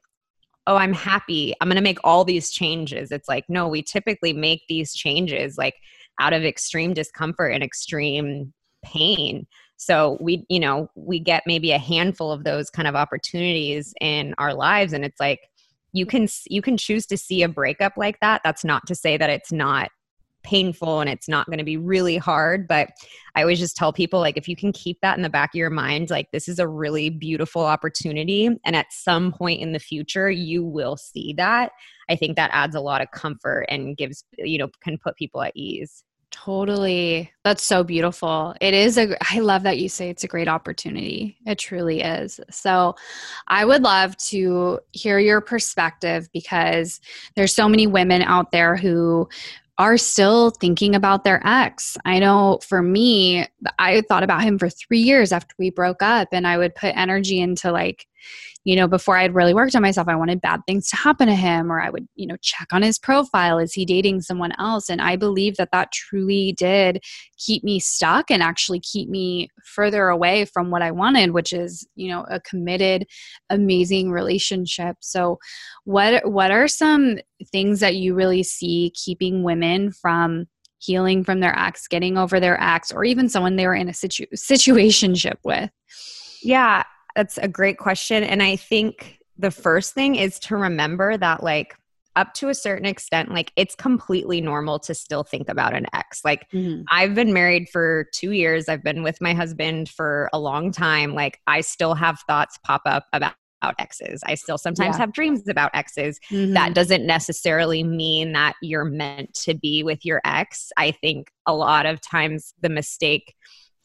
oh 0.67 0.77
I'm 0.77 0.95
happy. 0.95 1.55
I'm 1.61 1.69
going 1.69 1.77
to 1.77 1.83
make 1.83 1.99
all 2.05 2.25
these 2.25 2.51
changes. 2.51 3.13
It's 3.13 3.29
like 3.29 3.45
no 3.49 3.69
we 3.69 3.83
typically 3.83 4.33
make 4.33 4.63
these 4.69 4.95
changes 4.95 5.59
like 5.59 5.75
out 6.21 6.33
of 6.33 6.45
extreme 6.45 6.95
discomfort 6.95 7.53
and 7.53 7.63
extreme 7.63 8.53
pain. 8.85 9.47
So 9.77 10.19
we 10.21 10.45
you 10.49 10.61
know 10.61 10.89
we 10.97 11.21
get 11.21 11.43
maybe 11.47 11.73
a 11.73 11.79
handful 11.79 12.33
of 12.33 12.45
those 12.45 12.71
kind 12.71 12.89
of 12.89 12.95
opportunities 12.97 13.95
in 14.01 14.35
our 14.39 14.55
lives 14.55 14.93
and 14.93 15.05
it's 15.05 15.21
like 15.21 15.41
you 15.95 16.05
can 16.05 16.29
you 16.51 16.61
can 16.61 16.77
choose 16.77 17.07
to 17.07 17.17
see 17.17 17.43
a 17.43 17.49
breakup 17.49 17.95
like 17.97 18.19
that. 18.21 18.43
That's 18.45 18.65
not 18.65 18.87
to 18.89 18.95
say 18.95 19.17
that 19.17 19.31
it's 19.31 19.53
not 19.53 19.91
painful 20.43 21.01
and 21.01 21.09
it's 21.09 21.29
not 21.29 21.47
going 21.47 21.59
to 21.59 21.65
be 21.65 21.79
really 21.79 22.19
hard 22.19 22.69
but 22.69 22.91
i 23.35 23.41
always 23.41 23.59
just 23.59 23.79
tell 23.79 23.95
people 23.95 24.21
like 24.21 24.37
if 24.37 24.47
you 24.47 24.55
can 24.55 24.73
keep 24.73 24.99
that 25.01 25.17
in 25.17 25.23
the 25.23 25.31
back 25.31 25.55
of 25.55 25.59
your 25.59 25.71
mind 25.71 26.11
like 26.11 26.31
this 26.33 26.49
is 26.49 26.59
a 26.59 26.69
really 26.69 27.09
beautiful 27.09 27.65
opportunity 27.65 28.45
and 28.45 28.77
at 28.77 28.85
some 28.91 29.33
point 29.33 29.63
in 29.63 29.73
the 29.73 29.79
future 29.79 30.31
you 30.31 30.63
will 30.63 30.99
see 30.99 31.33
that 31.33 31.73
i 32.11 32.15
think 32.15 32.37
that 32.37 32.51
adds 32.53 32.75
a 32.75 32.81
lot 32.81 33.01
of 33.01 33.11
comfort 33.11 33.65
and 33.71 33.97
gives 33.97 34.23
you 34.37 34.59
know 34.59 34.69
can 34.83 34.99
put 34.99 35.17
people 35.17 35.43
at 35.43 35.53
ease 35.55 36.05
Totally. 36.35 37.31
That's 37.45 37.62
so 37.62 37.85
beautiful. 37.85 38.57
It 38.61 38.75
is 38.75 38.99
a 38.99 39.17
I 39.33 39.38
love 39.38 39.62
that 39.62 39.79
you 39.79 39.88
say 39.88 40.11
it's 40.11 40.25
a 40.25 40.29
great 40.29 40.49
opportunity. 40.49 41.38
It 41.47 41.59
truly 41.59 42.00
is. 42.00 42.41
So, 42.50 42.97
I 43.47 43.64
would 43.64 43.83
love 43.83 44.17
to 44.29 44.81
hear 44.91 45.21
your 45.21 45.41
perspective 45.41 46.29
because 46.33 47.00
there's 47.37 47.55
so 47.55 47.69
many 47.69 47.87
women 47.87 48.21
out 48.23 48.50
there 48.50 48.75
who 48.75 49.29
are 49.79 49.97
still 49.97 50.50
thinking 50.50 50.97
about 50.97 51.23
their 51.23 51.41
ex. 51.47 51.97
I 52.05 52.19
know 52.19 52.59
for 52.67 52.83
me, 52.83 53.47
I 53.79 54.00
thought 54.03 54.23
about 54.25 54.43
him 54.43 54.59
for 54.59 54.69
3 54.69 54.99
years 54.99 55.31
after 55.33 55.55
we 55.59 55.71
broke 55.71 56.03
up 56.03 56.29
and 56.33 56.47
I 56.49 56.59
would 56.59 56.75
put 56.75 56.97
energy 56.97 57.41
into 57.41 57.71
like 57.71 58.07
you 58.64 58.76
know, 58.76 58.88
before 58.88 59.16
I 59.16 59.23
had 59.23 59.35
really 59.35 59.52
worked 59.52 59.76
on 59.76 59.83
myself, 59.83 60.09
I 60.09 60.16
wanted 60.16 60.40
bad 60.40 60.61
things 60.66 60.88
to 60.88 60.97
happen 60.97 61.28
to 61.28 61.35
him, 61.35 61.71
or 61.71 61.83
I 61.83 61.90
would, 61.90 62.09
you 62.14 62.26
know, 62.26 62.37
check 62.40 62.69
on 62.73 62.83
his 62.83 62.99
profile. 62.99 63.59
Is 63.59 63.75
he 63.75 63.85
dating 63.85 64.23
someone 64.23 64.52
else? 64.59 64.88
And 64.88 65.02
I 65.02 65.16
believe 65.16 65.57
that 65.57 65.71
that 65.73 65.93
truly 65.93 66.52
did 66.52 67.02
keep 67.37 67.62
me 67.62 67.78
stuck 67.78 68.31
and 68.31 68.43
actually 68.43 68.81
keep 68.81 69.11
me 69.11 69.49
further 69.64 70.09
away 70.09 70.47
from 70.47 70.71
what 70.71 70.81
I 70.81 70.93
wanted, 70.93 71.33
which 71.33 71.52
is, 71.52 71.87
you 71.95 72.09
know, 72.09 72.25
a 72.31 72.40
committed, 72.40 73.07
amazing 73.50 74.11
relationship. 74.11 74.97
So, 75.00 75.38
what 75.85 76.31
what 76.31 76.50
are 76.50 76.69
some 76.69 77.19
things 77.52 77.81
that 77.81 77.97
you 77.97 78.14
really 78.14 78.43
see 78.43 78.93
keeping 78.95 79.43
women 79.43 79.93
from 79.93 80.47
healing 80.78 81.23
from 81.25 81.40
their 81.40 81.57
ex, 81.59 81.87
getting 81.87 82.16
over 82.16 82.40
their 82.40 82.61
ex, 82.61 82.93
or 82.93 83.04
even 83.04 83.28
someone 83.28 83.57
they 83.57 83.66
were 83.66 83.75
in 83.75 83.88
a 83.88 83.95
situ- 83.95 84.26
situationship 84.35 85.37
with? 85.45 85.71
Yeah, 86.43 86.85
that's 87.14 87.38
a 87.38 87.49
great 87.49 87.78
question. 87.78 88.23
And 88.25 88.42
I 88.42 88.56
think 88.56 89.18
the 89.38 89.50
first 89.50 89.94
thing 89.94 90.14
is 90.16 90.38
to 90.40 90.56
remember 90.56 91.16
that, 91.16 91.42
like, 91.42 91.76
up 92.16 92.33
to 92.35 92.49
a 92.49 92.54
certain 92.54 92.87
extent, 92.87 93.33
like, 93.33 93.52
it's 93.56 93.75
completely 93.75 94.40
normal 94.40 94.78
to 94.78 94.94
still 94.94 95.25
think 95.25 95.49
about 95.49 95.75
an 95.75 95.87
ex. 95.92 96.25
Like, 96.25 96.49
Mm-hmm. 96.52 96.83
I've 96.90 97.14
been 97.14 97.33
married 97.33 97.68
for 97.68 98.06
two 98.14 98.30
years, 98.30 98.68
I've 98.68 98.85
been 98.85 99.02
with 99.02 99.21
my 99.21 99.35
husband 99.35 99.88
for 99.88 100.28
a 100.33 100.38
long 100.38 100.71
time. 100.71 101.14
Like, 101.14 101.40
I 101.49 101.61
still 101.61 101.94
have 101.94 102.21
thoughts 102.28 102.59
pop 102.64 102.83
up 102.87 103.06
about. 103.12 103.35
Exes. 103.78 104.23
I 104.26 104.35
still 104.35 104.59
sometimes 104.59 104.97
Yeah. 104.97 104.99
have 104.99 105.14
dreams 105.14 105.49
about 105.49 105.71
exes. 105.73 106.21
Mhm. 106.30 106.52
That 106.52 106.75
doesn't 106.75 107.06
necessarily 107.06 107.83
mean 107.83 108.33
that 108.35 108.56
you're 108.61 108.85
meant 108.85 109.33
to 109.44 109.54
be 109.54 109.83
with 109.83 110.04
your 110.04 110.21
ex. 110.23 110.71
I 110.76 110.90
think 110.90 111.30
a 111.47 111.54
lot 111.54 111.87
of 111.87 111.99
times 112.02 112.52
the 112.61 112.68
mistake 112.68 113.35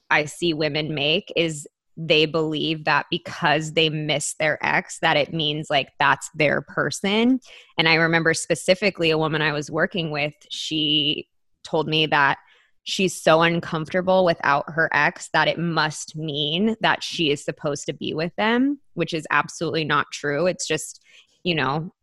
I 0.09 0.25
see 0.25 0.53
women 0.53 0.93
make 0.93 1.31
is 1.37 1.65
they 2.01 2.25
believe 2.25 2.85
that 2.85 3.05
because 3.11 3.73
they 3.73 3.89
miss 3.89 4.33
their 4.39 4.57
ex 4.65 4.99
that 5.01 5.17
it 5.17 5.33
means 5.33 5.69
like 5.69 5.89
that's 5.99 6.29
their 6.33 6.61
person. 6.61 7.39
And 7.77 7.89
i 7.89 7.95
remember 7.95 8.33
specifically 8.33 9.09
a 9.09 9.17
woman 9.17 9.41
i 9.41 9.51
was 9.51 9.69
working 9.69 10.11
with 10.11 10.33
she 10.49 11.27
told 11.63 11.87
me 11.87 12.05
that 12.07 12.37
she's 12.83 13.21
so 13.21 13.41
uncomfortable 13.41 14.23
without 14.25 14.65
her 14.69 14.89
ex 14.93 15.29
that 15.33 15.47
it 15.47 15.59
must 15.59 16.15
mean 16.15 16.75
that 16.81 17.03
she 17.03 17.31
is 17.31 17.43
supposed 17.43 17.85
to 17.85 17.93
be 17.93 18.13
with 18.13 18.33
them 18.37 18.79
which 18.99 19.13
is 19.13 19.25
absolutely 19.31 19.85
not 19.85 20.11
true. 20.11 20.45
It's 20.45 20.67
just 20.67 21.01
you 21.43 21.55
know 21.55 21.93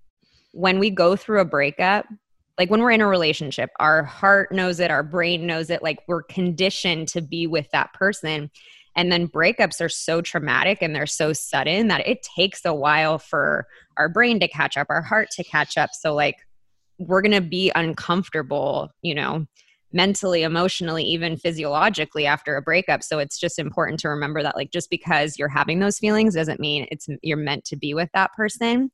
when 0.52 0.78
we 0.78 0.88
go 0.88 1.14
through 1.14 1.40
a 1.40 1.44
breakup 1.44 2.06
like 2.58 2.70
when 2.70 2.80
we're 2.80 2.90
in 2.90 3.02
a 3.02 3.06
relationship 3.06 3.68
our 3.78 4.02
heart 4.02 4.50
knows 4.50 4.80
it 4.80 4.90
our 4.90 5.02
brain 5.02 5.46
knows 5.46 5.68
it 5.68 5.82
like 5.82 5.98
we're 6.08 6.22
conditioned 6.22 7.06
to 7.08 7.20
be 7.20 7.46
with 7.46 7.68
that 7.72 7.92
person 7.92 8.50
and 8.96 9.12
then 9.12 9.28
breakups 9.28 9.80
are 9.80 9.88
so 9.88 10.20
traumatic 10.20 10.78
and 10.80 10.94
they're 10.94 11.06
so 11.06 11.32
sudden 11.32 11.88
that 11.88 12.06
it 12.06 12.26
takes 12.36 12.64
a 12.64 12.74
while 12.74 13.18
for 13.18 13.66
our 13.96 14.08
brain 14.08 14.40
to 14.40 14.48
catch 14.48 14.76
up 14.76 14.88
our 14.90 15.02
heart 15.02 15.28
to 15.32 15.44
catch 15.44 15.76
up. 15.76 15.90
So 15.92 16.14
like 16.14 16.36
we're 16.98 17.22
going 17.22 17.32
to 17.32 17.42
be 17.42 17.70
uncomfortable 17.74 18.90
you 19.02 19.14
know 19.14 19.46
mentally 19.92 20.42
emotionally 20.42 21.04
even 21.04 21.36
physiologically 21.36 22.26
after 22.26 22.56
a 22.56 22.62
breakup. 22.62 23.02
So 23.02 23.18
it's 23.18 23.38
just 23.38 23.58
important 23.58 24.00
to 24.00 24.08
remember 24.08 24.42
that 24.42 24.56
like 24.56 24.70
just 24.70 24.90
because 24.90 25.38
you're 25.38 25.48
having 25.48 25.78
those 25.78 25.98
feelings 25.98 26.34
doesn't 26.34 26.60
mean 26.60 26.86
it's 26.90 27.08
you're 27.22 27.36
meant 27.36 27.64
to 27.66 27.76
be 27.76 27.94
with 27.94 28.10
that 28.12 28.32
person. 28.34 28.90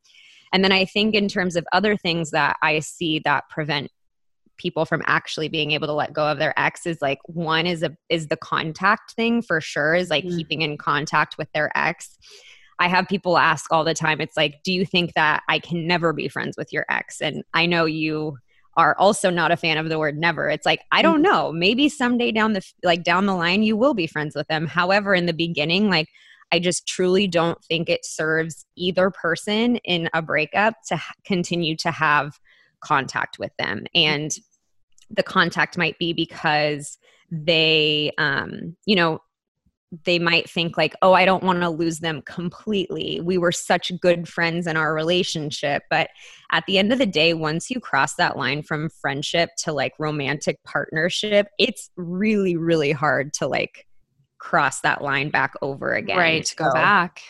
And 0.53 0.63
then 0.63 0.73
I 0.73 0.85
think 0.85 1.15
in 1.15 1.29
terms 1.29 1.57
of 1.57 1.67
other 1.73 1.97
things 1.97 2.31
that 2.31 2.57
I 2.63 2.81
see 2.81 3.21
that 3.25 3.49
prevent 3.49 3.91
people 4.59 4.85
from 4.85 5.03
actually 5.07 5.49
being 5.49 5.73
able 5.73 5.87
to 5.87 5.93
let 5.93 6.13
go 6.13 6.27
of 6.27 6.39
their 6.39 6.59
ex 6.59 6.87
is 6.87 6.99
like 7.01 7.19
one 7.25 7.67
is 7.67 7.83
a 7.83 7.97
is 8.09 8.29
the 8.29 8.37
contact 8.37 9.13
thing 9.15 9.43
for 9.43 9.61
sure 9.61 9.95
is 9.95 10.11
like 10.11 10.25
Mhm. 10.25 10.37
keeping 10.37 10.63
in 10.63 10.77
contact 10.79 11.37
with 11.39 11.49
their 11.53 11.71
ex. 11.77 12.19
I 12.79 12.89
have 12.89 13.07
people 13.09 13.39
ask 13.39 13.73
all 13.73 13.85
the 13.85 13.95
time 13.95 14.21
it's 14.21 14.37
like 14.37 14.63
do 14.65 14.73
you 14.73 14.85
think 14.85 15.15
that 15.15 15.43
I 15.49 15.59
can 15.59 15.87
never 15.87 16.13
be 16.13 16.29
friends 16.29 16.57
with 16.57 16.73
your 16.73 16.85
ex 16.89 17.21
and 17.21 17.43
I 17.55 17.67
know 17.67 17.85
you 17.85 18.39
are 18.77 18.97
also 18.99 19.29
not 19.29 19.53
a 19.53 19.57
fan 19.57 19.77
of 19.77 19.91
the 19.91 19.99
word 19.99 20.17
never. 20.17 20.49
It's 20.49 20.65
like 20.65 20.81
I 20.91 21.03
don't 21.03 21.21
know, 21.23 21.53
maybe 21.53 21.89
someday 21.89 22.33
down 22.33 22.55
the 22.55 22.63
like 22.83 23.05
down 23.05 23.27
the 23.27 23.35
line 23.35 23.63
you 23.63 23.77
will 23.77 23.95
be 23.95 24.07
friends 24.07 24.35
with 24.35 24.49
them. 24.49 24.67
However, 24.67 25.15
in 25.15 25.27
the 25.27 25.35
beginning 25.35 25.91
like 25.91 26.09
I 26.53 26.59
just 26.59 26.87
truly 26.87 27.27
don't 27.27 27.63
think 27.65 27.89
it 27.89 28.05
serves 28.05 28.67
either 28.77 29.11
person 29.11 29.77
in 29.77 30.11
a 30.13 30.21
breakup 30.21 30.75
to 30.89 31.01
continue 31.25 31.77
to 31.77 31.91
have 31.91 32.39
contact 32.83 33.39
with 33.39 33.53
them. 33.59 33.85
And 33.95 34.31
the 35.11 35.23
contact 35.23 35.77
might 35.79 35.99
be 35.99 36.13
because 36.13 36.99
they, 37.31 38.13
um, 38.19 38.77
you 38.87 38.97
know, 38.97 39.21
they 40.05 40.19
might 40.19 40.49
think 40.49 40.79
like, 40.79 40.95
oh, 41.03 41.13
I 41.13 41.27
don't 41.27 41.43
want 41.45 41.61
to 41.61 41.69
lose 41.69 41.99
them 41.99 42.23
completely. 42.23 43.21
We 43.21 43.37
were 43.37 43.53
such 43.53 43.93
good 44.01 44.27
friends 44.27 44.67
in 44.67 44.75
our 44.77 44.95
relationship. 44.95 45.83
But 45.91 46.09
at 46.51 46.65
the 46.67 46.79
end 46.79 46.95
of 46.95 46.99
the 46.99 47.05
day, 47.05 47.35
once 47.35 47.71
you 47.71 47.79
cross 47.79 48.15
that 48.15 48.39
line 48.39 48.63
from 48.63 48.89
friendship 48.89 49.51
to 49.65 49.73
like 49.73 49.93
romantic 49.99 50.63
partnership, 50.65 51.49
it's 51.59 51.91
really, 51.97 52.57
really 52.57 52.93
hard 52.93 53.35
to 53.35 53.47
like 53.47 53.87
cross 54.39 54.81
that 54.81 55.03
line 55.03 55.29
back 55.29 55.53
over 55.61 55.93
again. 55.93 56.17
Right, 56.17 56.45
to 56.45 56.57
go 56.57 56.69
So- 56.69 56.73
back. 56.75 57.21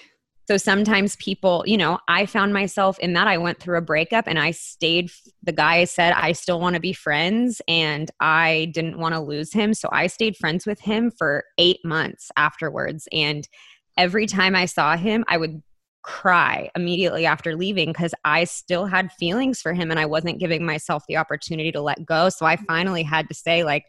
So 0.52 0.58
sometimes 0.58 1.16
people, 1.16 1.64
you 1.66 1.78
know, 1.78 1.98
I 2.08 2.26
found 2.26 2.52
myself 2.52 2.98
in 2.98 3.14
that. 3.14 3.26
I 3.26 3.38
went 3.38 3.58
through 3.58 3.78
a 3.78 3.80
breakup 3.80 4.26
and 4.26 4.38
I 4.38 4.50
stayed. 4.50 5.10
The 5.42 5.52
guy 5.52 5.84
said, 5.84 6.12
I 6.12 6.32
still 6.32 6.60
want 6.60 6.74
to 6.74 6.80
be 6.80 6.92
friends 6.92 7.62
and 7.68 8.10
I 8.20 8.70
didn't 8.74 8.98
want 8.98 9.14
to 9.14 9.20
lose 9.22 9.50
him. 9.50 9.72
So 9.72 9.88
I 9.90 10.08
stayed 10.08 10.36
friends 10.36 10.66
with 10.66 10.78
him 10.78 11.10
for 11.10 11.44
eight 11.56 11.78
months 11.86 12.30
afterwards. 12.36 13.08
And 13.12 13.48
every 13.96 14.26
time 14.26 14.54
I 14.54 14.66
saw 14.66 14.94
him, 14.94 15.24
I 15.26 15.38
would 15.38 15.62
cry 16.02 16.68
immediately 16.76 17.24
after 17.24 17.56
leaving 17.56 17.88
because 17.88 18.12
I 18.22 18.44
still 18.44 18.84
had 18.84 19.10
feelings 19.12 19.62
for 19.62 19.72
him 19.72 19.90
and 19.90 19.98
I 19.98 20.04
wasn't 20.04 20.38
giving 20.38 20.66
myself 20.66 21.02
the 21.08 21.16
opportunity 21.16 21.72
to 21.72 21.80
let 21.80 22.04
go. 22.04 22.28
So 22.28 22.44
I 22.44 22.56
finally 22.56 23.04
had 23.04 23.26
to 23.30 23.34
say, 23.34 23.64
like, 23.64 23.86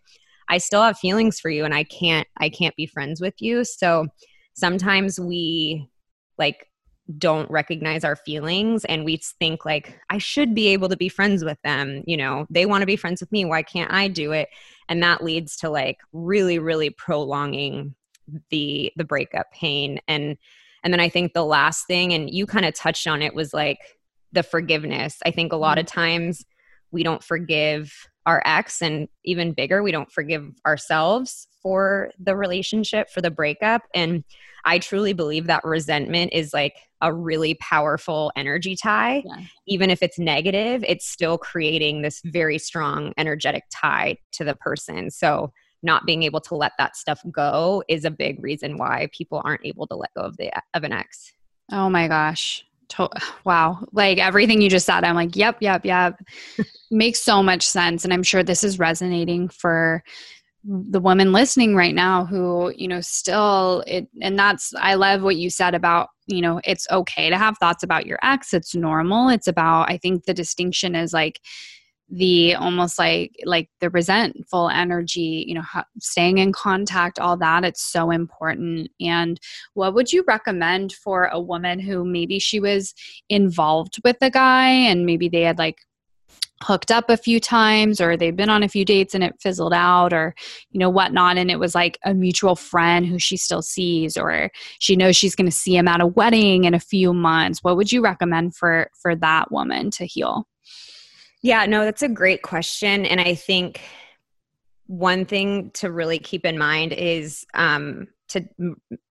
I 0.47 0.59
still 0.59 0.81
have 0.81 0.97
feelings 0.97 1.41
for 1.41 1.49
you 1.49 1.65
and 1.65 1.73
I 1.73 1.83
can't, 1.83 2.27
I 2.37 2.47
can't 2.47 2.75
be 2.77 2.85
friends 2.85 3.19
with 3.19 3.41
you. 3.41 3.65
So 3.65 4.07
sometimes 4.53 5.19
we 5.19 5.89
like 6.37 6.67
don't 7.17 7.51
recognize 7.51 8.03
our 8.05 8.15
feelings 8.15 8.85
and 8.85 9.03
we 9.03 9.17
think 9.17 9.65
like 9.65 9.99
I 10.09 10.17
should 10.17 10.55
be 10.55 10.67
able 10.69 10.87
to 10.89 10.95
be 10.95 11.09
friends 11.09 11.43
with 11.43 11.61
them, 11.63 12.01
you 12.07 12.15
know. 12.15 12.47
They 12.49 12.65
want 12.65 12.81
to 12.81 12.85
be 12.85 12.95
friends 12.95 13.19
with 13.19 13.31
me, 13.31 13.43
why 13.45 13.61
can't 13.61 13.91
I 13.91 14.07
do 14.07 14.31
it? 14.31 14.49
And 14.87 15.03
that 15.03 15.23
leads 15.23 15.57
to 15.57 15.69
like 15.69 15.97
really 16.13 16.59
really 16.59 16.89
prolonging 16.89 17.95
the 18.49 18.91
the 18.95 19.03
breakup 19.03 19.51
pain 19.51 19.99
and 20.07 20.37
and 20.83 20.93
then 20.93 21.01
I 21.01 21.09
think 21.09 21.33
the 21.33 21.45
last 21.45 21.87
thing 21.87 22.13
and 22.13 22.33
you 22.33 22.45
kind 22.45 22.65
of 22.65 22.73
touched 22.73 23.07
on 23.07 23.21
it 23.21 23.33
was 23.33 23.53
like 23.53 23.79
the 24.31 24.43
forgiveness. 24.43 25.17
I 25.25 25.31
think 25.31 25.53
a 25.53 25.57
lot 25.57 25.77
of 25.77 25.85
mm-hmm. 25.85 25.99
times 25.99 26.45
we 26.91 27.03
don't 27.03 27.23
forgive 27.23 27.93
our 28.25 28.41
ex 28.45 28.81
and 28.81 29.09
even 29.25 29.51
bigger 29.51 29.83
we 29.83 29.91
don't 29.91 30.11
forgive 30.11 30.49
ourselves 30.65 31.47
for 31.63 32.11
the 32.19 32.35
relationship 32.35 33.09
for 33.09 33.21
the 33.21 33.31
breakup 33.31 33.83
and 33.95 34.23
I 34.65 34.79
truly 34.79 35.13
believe 35.13 35.47
that 35.47 35.63
resentment 35.63 36.31
is 36.33 36.53
like 36.53 36.75
a 37.01 37.13
really 37.13 37.55
powerful 37.55 38.31
energy 38.35 38.75
tie. 38.75 39.23
Yeah. 39.25 39.43
Even 39.67 39.89
if 39.89 40.01
it's 40.01 40.17
negative, 40.17 40.83
it's 40.87 41.07
still 41.07 41.37
creating 41.37 42.01
this 42.01 42.21
very 42.23 42.57
strong 42.57 43.13
energetic 43.17 43.63
tie 43.73 44.17
to 44.33 44.43
the 44.43 44.55
person. 44.55 45.11
So, 45.11 45.51
not 45.85 46.05
being 46.05 46.23
able 46.23 46.39
to 46.39 46.55
let 46.55 46.71
that 46.77 46.95
stuff 46.95 47.21
go 47.29 47.83
is 47.89 48.05
a 48.05 48.11
big 48.11 48.41
reason 48.41 48.77
why 48.77 49.09
people 49.11 49.41
aren't 49.43 49.65
able 49.65 49.85
to 49.87 49.95
let 49.95 50.13
go 50.13 50.21
of 50.21 50.37
the 50.37 50.49
of 50.73 50.85
an 50.85 50.93
ex. 50.93 51.33
Oh 51.73 51.89
my 51.89 52.07
gosh. 52.07 52.65
To- 52.89 53.09
wow. 53.43 53.83
Like 53.91 54.17
everything 54.17 54.61
you 54.61 54.69
just 54.69 54.85
said, 54.85 55.03
I'm 55.03 55.15
like, 55.15 55.35
yep, 55.35 55.57
yep, 55.59 55.85
yep. 55.85 56.17
Makes 56.91 57.19
so 57.19 57.43
much 57.43 57.65
sense. 57.65 58.05
And 58.05 58.13
I'm 58.13 58.23
sure 58.23 58.43
this 58.43 58.63
is 58.63 58.79
resonating 58.79 59.49
for 59.49 60.03
the 60.63 60.99
woman 60.99 61.33
listening 61.33 61.75
right 61.75 61.93
now 61.93 62.25
who 62.25 62.71
you 62.77 62.87
know 62.87 63.01
still 63.01 63.83
it 63.85 64.07
and 64.21 64.39
that's 64.39 64.73
i 64.79 64.93
love 64.93 65.21
what 65.21 65.35
you 65.35 65.49
said 65.49 65.75
about 65.75 66.09
you 66.27 66.41
know 66.41 66.61
it's 66.63 66.87
okay 66.89 67.29
to 67.29 67.37
have 67.37 67.57
thoughts 67.57 67.83
about 67.83 68.05
your 68.05 68.19
ex. 68.23 68.53
It's 68.53 68.73
normal. 68.73 69.29
It's 69.29 69.47
about 69.47 69.89
i 69.89 69.97
think 69.97 70.23
the 70.23 70.33
distinction 70.33 70.95
is 70.95 71.13
like 71.13 71.41
the 72.09 72.53
almost 72.55 72.99
like 72.99 73.31
like 73.45 73.69
the 73.79 73.89
resentful 73.89 74.69
energy 74.69 75.45
you 75.47 75.55
know 75.55 75.63
staying 75.99 76.37
in 76.37 76.51
contact 76.51 77.17
all 77.17 77.35
that 77.37 77.65
it's 77.65 77.81
so 77.83 78.11
important. 78.11 78.89
And 79.01 79.39
what 79.73 79.93
would 79.93 80.13
you 80.13 80.23
recommend 80.27 80.93
for 80.93 81.25
a 81.25 81.41
woman 81.41 81.79
who 81.79 82.05
maybe 82.05 82.39
she 82.39 82.59
was 82.59 82.93
involved 83.29 83.99
with 84.03 84.17
a 84.21 84.29
guy 84.29 84.69
and 84.69 85.05
maybe 85.05 85.27
they 85.27 85.41
had 85.41 85.57
like 85.57 85.79
hooked 86.63 86.91
up 86.91 87.09
a 87.09 87.17
few 87.17 87.39
times 87.39 88.01
or 88.01 88.15
they've 88.15 88.35
been 88.35 88.49
on 88.49 88.63
a 88.63 88.69
few 88.69 88.85
dates 88.85 89.13
and 89.13 89.23
it 89.23 89.35
fizzled 89.39 89.73
out 89.73 90.13
or 90.13 90.33
you 90.71 90.79
know 90.79 90.89
whatnot 90.89 91.37
and 91.37 91.51
it 91.51 91.59
was 91.59 91.75
like 91.75 91.97
a 92.05 92.13
mutual 92.13 92.55
friend 92.55 93.05
who 93.05 93.19
she 93.19 93.37
still 93.37 93.61
sees 93.61 94.17
or 94.17 94.49
she 94.79 94.95
knows 94.95 95.15
she's 95.15 95.35
going 95.35 95.49
to 95.49 95.55
see 95.55 95.75
him 95.75 95.87
at 95.87 96.01
a 96.01 96.07
wedding 96.07 96.63
in 96.63 96.73
a 96.73 96.79
few 96.79 97.13
months. 97.13 97.59
What 97.61 97.77
would 97.77 97.91
you 97.91 98.01
recommend 98.01 98.55
for 98.55 98.89
for 99.01 99.15
that 99.17 99.51
woman 99.51 99.91
to 99.91 100.05
heal? 100.05 100.47
Yeah 101.41 101.65
no 101.65 101.85
that's 101.85 102.01
a 102.01 102.09
great 102.09 102.41
question 102.41 103.05
and 103.05 103.19
i 103.19 103.35
think 103.35 103.81
one 104.87 105.25
thing 105.25 105.71
to 105.71 105.91
really 105.91 106.19
keep 106.19 106.45
in 106.45 106.57
mind 106.57 106.93
is 106.93 107.45
um 107.53 108.07
to 108.29 108.47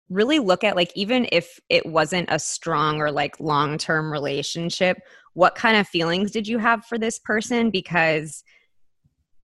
really 0.08 0.38
look 0.38 0.62
at 0.62 0.76
like 0.76 0.92
even 0.94 1.28
if 1.32 1.60
it 1.68 1.84
wasn't 1.84 2.28
a 2.30 2.38
strong 2.38 3.00
or 3.00 3.10
like 3.10 3.38
long 3.40 3.78
term 3.78 4.12
relationship 4.12 4.98
what 5.36 5.54
kind 5.54 5.76
of 5.76 5.86
feelings 5.86 6.30
did 6.30 6.48
you 6.48 6.56
have 6.56 6.86
for 6.86 6.96
this 6.96 7.18
person? 7.18 7.70
Because 7.70 8.42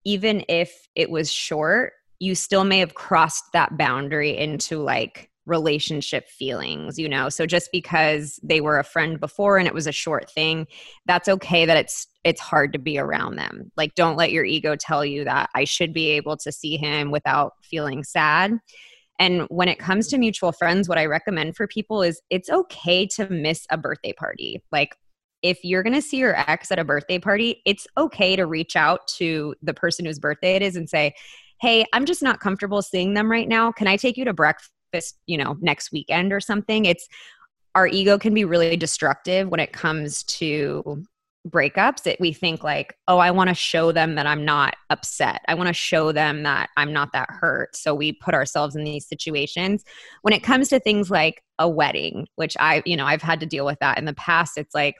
even 0.06 0.42
if 0.48 0.88
it 0.96 1.10
was 1.10 1.30
short 1.30 1.92
you 2.18 2.36
still 2.36 2.62
may 2.62 2.78
have 2.78 2.94
crossed 2.94 3.44
that 3.52 3.76
boundary 3.76 4.36
into 4.38 4.78
like 4.78 5.28
relationship 5.44 6.28
feelings 6.28 6.98
you 6.98 7.08
know? 7.08 7.28
So 7.28 7.44
just 7.46 7.68
because 7.72 8.40
they 8.42 8.60
were 8.60 8.78
a 8.78 8.84
friend 8.84 9.20
before 9.20 9.58
and 9.58 9.66
it 9.66 9.74
was 9.74 9.86
a 9.86 9.92
short 9.92 10.30
thing 10.30 10.66
that's 11.04 11.28
okay 11.28 11.66
that 11.66 11.76
it's 11.76 12.06
it's 12.24 12.40
hard 12.40 12.72
to 12.72 12.78
be 12.78 12.96
around 12.96 13.36
them. 13.36 13.70
Like 13.76 13.94
don't 13.94 14.16
let 14.16 14.32
your 14.32 14.44
ego 14.44 14.76
tell 14.76 15.04
you 15.04 15.24
that 15.24 15.50
i 15.54 15.64
should 15.64 15.92
be 15.92 16.08
able 16.10 16.38
to 16.38 16.50
see 16.50 16.78
him 16.78 17.10
without 17.10 17.52
feeling 17.62 18.02
sad. 18.02 18.58
And 19.18 19.42
when 19.50 19.68
it 19.68 19.78
comes 19.78 20.08
to 20.08 20.18
mutual 20.18 20.52
friends 20.52 20.88
what 20.88 20.96
i 20.96 21.04
recommend 21.04 21.54
for 21.54 21.66
people 21.66 22.02
is 22.02 22.22
it's 22.30 22.48
okay 22.48 23.06
to 23.08 23.28
miss 23.28 23.66
a 23.70 23.76
birthday 23.76 24.14
party. 24.14 24.62
Like 24.72 24.96
if 25.42 25.64
you're 25.64 25.82
going 25.82 25.94
to 25.94 26.02
see 26.02 26.18
your 26.18 26.38
ex 26.48 26.70
at 26.70 26.78
a 26.78 26.84
birthday 26.84 27.18
party, 27.18 27.62
it's 27.66 27.86
okay 27.96 28.36
to 28.36 28.46
reach 28.46 28.76
out 28.76 29.06
to 29.16 29.54
the 29.62 29.74
person 29.74 30.04
whose 30.04 30.18
birthday 30.18 30.56
it 30.56 30.62
is 30.62 30.76
and 30.76 30.88
say, 30.88 31.14
Hey, 31.60 31.84
I'm 31.92 32.06
just 32.06 32.22
not 32.22 32.40
comfortable 32.40 32.82
seeing 32.82 33.14
them 33.14 33.30
right 33.30 33.48
now. 33.48 33.70
Can 33.70 33.86
I 33.86 33.96
take 33.96 34.16
you 34.16 34.24
to 34.24 34.32
breakfast, 34.32 35.18
you 35.26 35.38
know, 35.38 35.56
next 35.60 35.92
weekend 35.92 36.32
or 36.32 36.40
something? 36.40 36.84
It's 36.84 37.06
our 37.74 37.86
ego 37.86 38.18
can 38.18 38.34
be 38.34 38.44
really 38.44 38.76
destructive 38.76 39.48
when 39.48 39.60
it 39.60 39.72
comes 39.72 40.24
to 40.24 41.04
breakups 41.48 42.14
we 42.20 42.32
think 42.32 42.62
like 42.62 42.96
oh 43.08 43.18
i 43.18 43.28
want 43.28 43.48
to 43.48 43.54
show 43.54 43.90
them 43.90 44.14
that 44.14 44.28
i'm 44.28 44.44
not 44.44 44.76
upset 44.90 45.40
i 45.48 45.54
want 45.54 45.66
to 45.66 45.72
show 45.72 46.12
them 46.12 46.44
that 46.44 46.70
i'm 46.76 46.92
not 46.92 47.10
that 47.12 47.28
hurt 47.28 47.74
so 47.74 47.92
we 47.92 48.12
put 48.12 48.32
ourselves 48.32 48.76
in 48.76 48.84
these 48.84 49.08
situations 49.08 49.82
when 50.22 50.32
it 50.32 50.44
comes 50.44 50.68
to 50.68 50.78
things 50.78 51.10
like 51.10 51.42
a 51.58 51.68
wedding 51.68 52.28
which 52.36 52.56
i 52.60 52.80
you 52.86 52.96
know 52.96 53.06
i've 53.06 53.22
had 53.22 53.40
to 53.40 53.46
deal 53.46 53.66
with 53.66 53.78
that 53.80 53.98
in 53.98 54.04
the 54.04 54.14
past 54.14 54.56
it's 54.56 54.74
like 54.74 54.94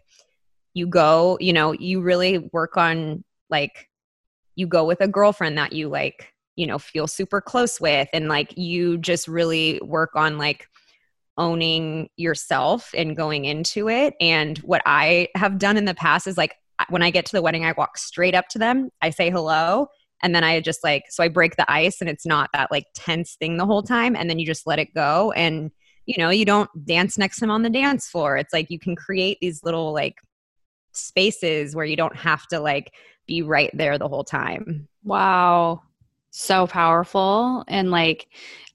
you 0.75 0.87
go 0.87 1.37
you 1.41 1.53
know 1.53 1.73
you 1.73 2.01
really 2.01 2.39
work 2.53 2.77
on 2.77 3.25
like 3.51 3.89
you 4.57 4.67
go 4.67 4.85
with 4.85 5.01
a 5.01 5.09
girlfriend 5.09 5.57
that 5.59 5.73
you 5.73 5.89
like 5.89 6.33
you 6.57 6.67
know 6.67 6.79
feel 6.79 7.07
super 7.07 7.41
close 7.41 7.81
with 7.81 8.09
and 8.13 8.29
like 8.29 8.57
you 8.57 8.99
just 8.99 9.29
really 9.29 9.81
work 9.83 10.11
on 10.15 10.39
like 10.39 10.67
owning 11.39 12.11
yourself 12.17 12.91
and 12.95 13.17
going 13.17 13.47
into 13.47 13.89
it. 13.89 14.15
And 14.21 14.59
what 14.59 14.83
i 14.85 15.29
have 15.35 15.59
done 15.59 15.77
in 15.77 15.87
the 15.87 15.95
past 15.95 16.27
is 16.27 16.37
like 16.37 16.55
when 16.89 17.03
i 17.03 17.11
get 17.11 17.25
to 17.27 17.33
the 17.33 17.43
wedding 17.43 17.65
i 17.65 17.73
walk 17.77 17.97
straight 17.97 18.35
up 18.35 18.49
to 18.49 18.59
them 18.59 18.91
i 19.01 19.11
say 19.11 19.31
hello 19.31 19.87
and 20.23 20.35
then 20.35 20.45
i 20.45 20.61
just 20.61 20.83
like 20.83 21.05
so 21.09 21.23
i 21.23 21.29
break 21.29 21.57
the 21.57 21.71
ice 21.71 22.01
and 22.01 22.11
it's 22.11 22.27
not 22.27 22.51
that 22.53 22.71
like 22.71 22.87
tense 22.95 23.37
thing 23.37 23.57
the 23.57 23.67
whole 23.67 23.83
time 23.83 24.15
and 24.17 24.29
then 24.29 24.39
you 24.39 24.47
just 24.47 24.67
let 24.67 24.79
it 24.79 24.93
go. 24.95 25.33
And 25.33 25.71
you 26.07 26.17
know 26.19 26.31
you 26.31 26.45
don't 26.45 26.71
dance 26.85 27.17
next 27.17 27.37
to 27.37 27.41
them 27.43 27.51
on 27.51 27.63
the 27.63 27.71
dance 27.71 28.09
floor. 28.09 28.37
It's 28.37 28.53
like 28.53 28.71
you 28.71 28.79
can 28.79 28.97
create 28.97 29.39
these 29.41 29.63
little 29.63 29.93
like 29.93 30.17
spaces 30.93 31.75
where 31.75 31.85
you 31.85 31.97
don't 31.97 32.17
have 32.17 32.47
to 32.49 32.61
like 32.61 32.93
be 33.27 33.43
right 33.43 33.71
there 33.75 33.99
the 33.99 34.09
whole 34.09 34.25
time. 34.25 34.89
Wow 35.05 35.83
so 36.33 36.67
powerful 36.67 37.65
and 37.69 37.91
like 37.91 38.27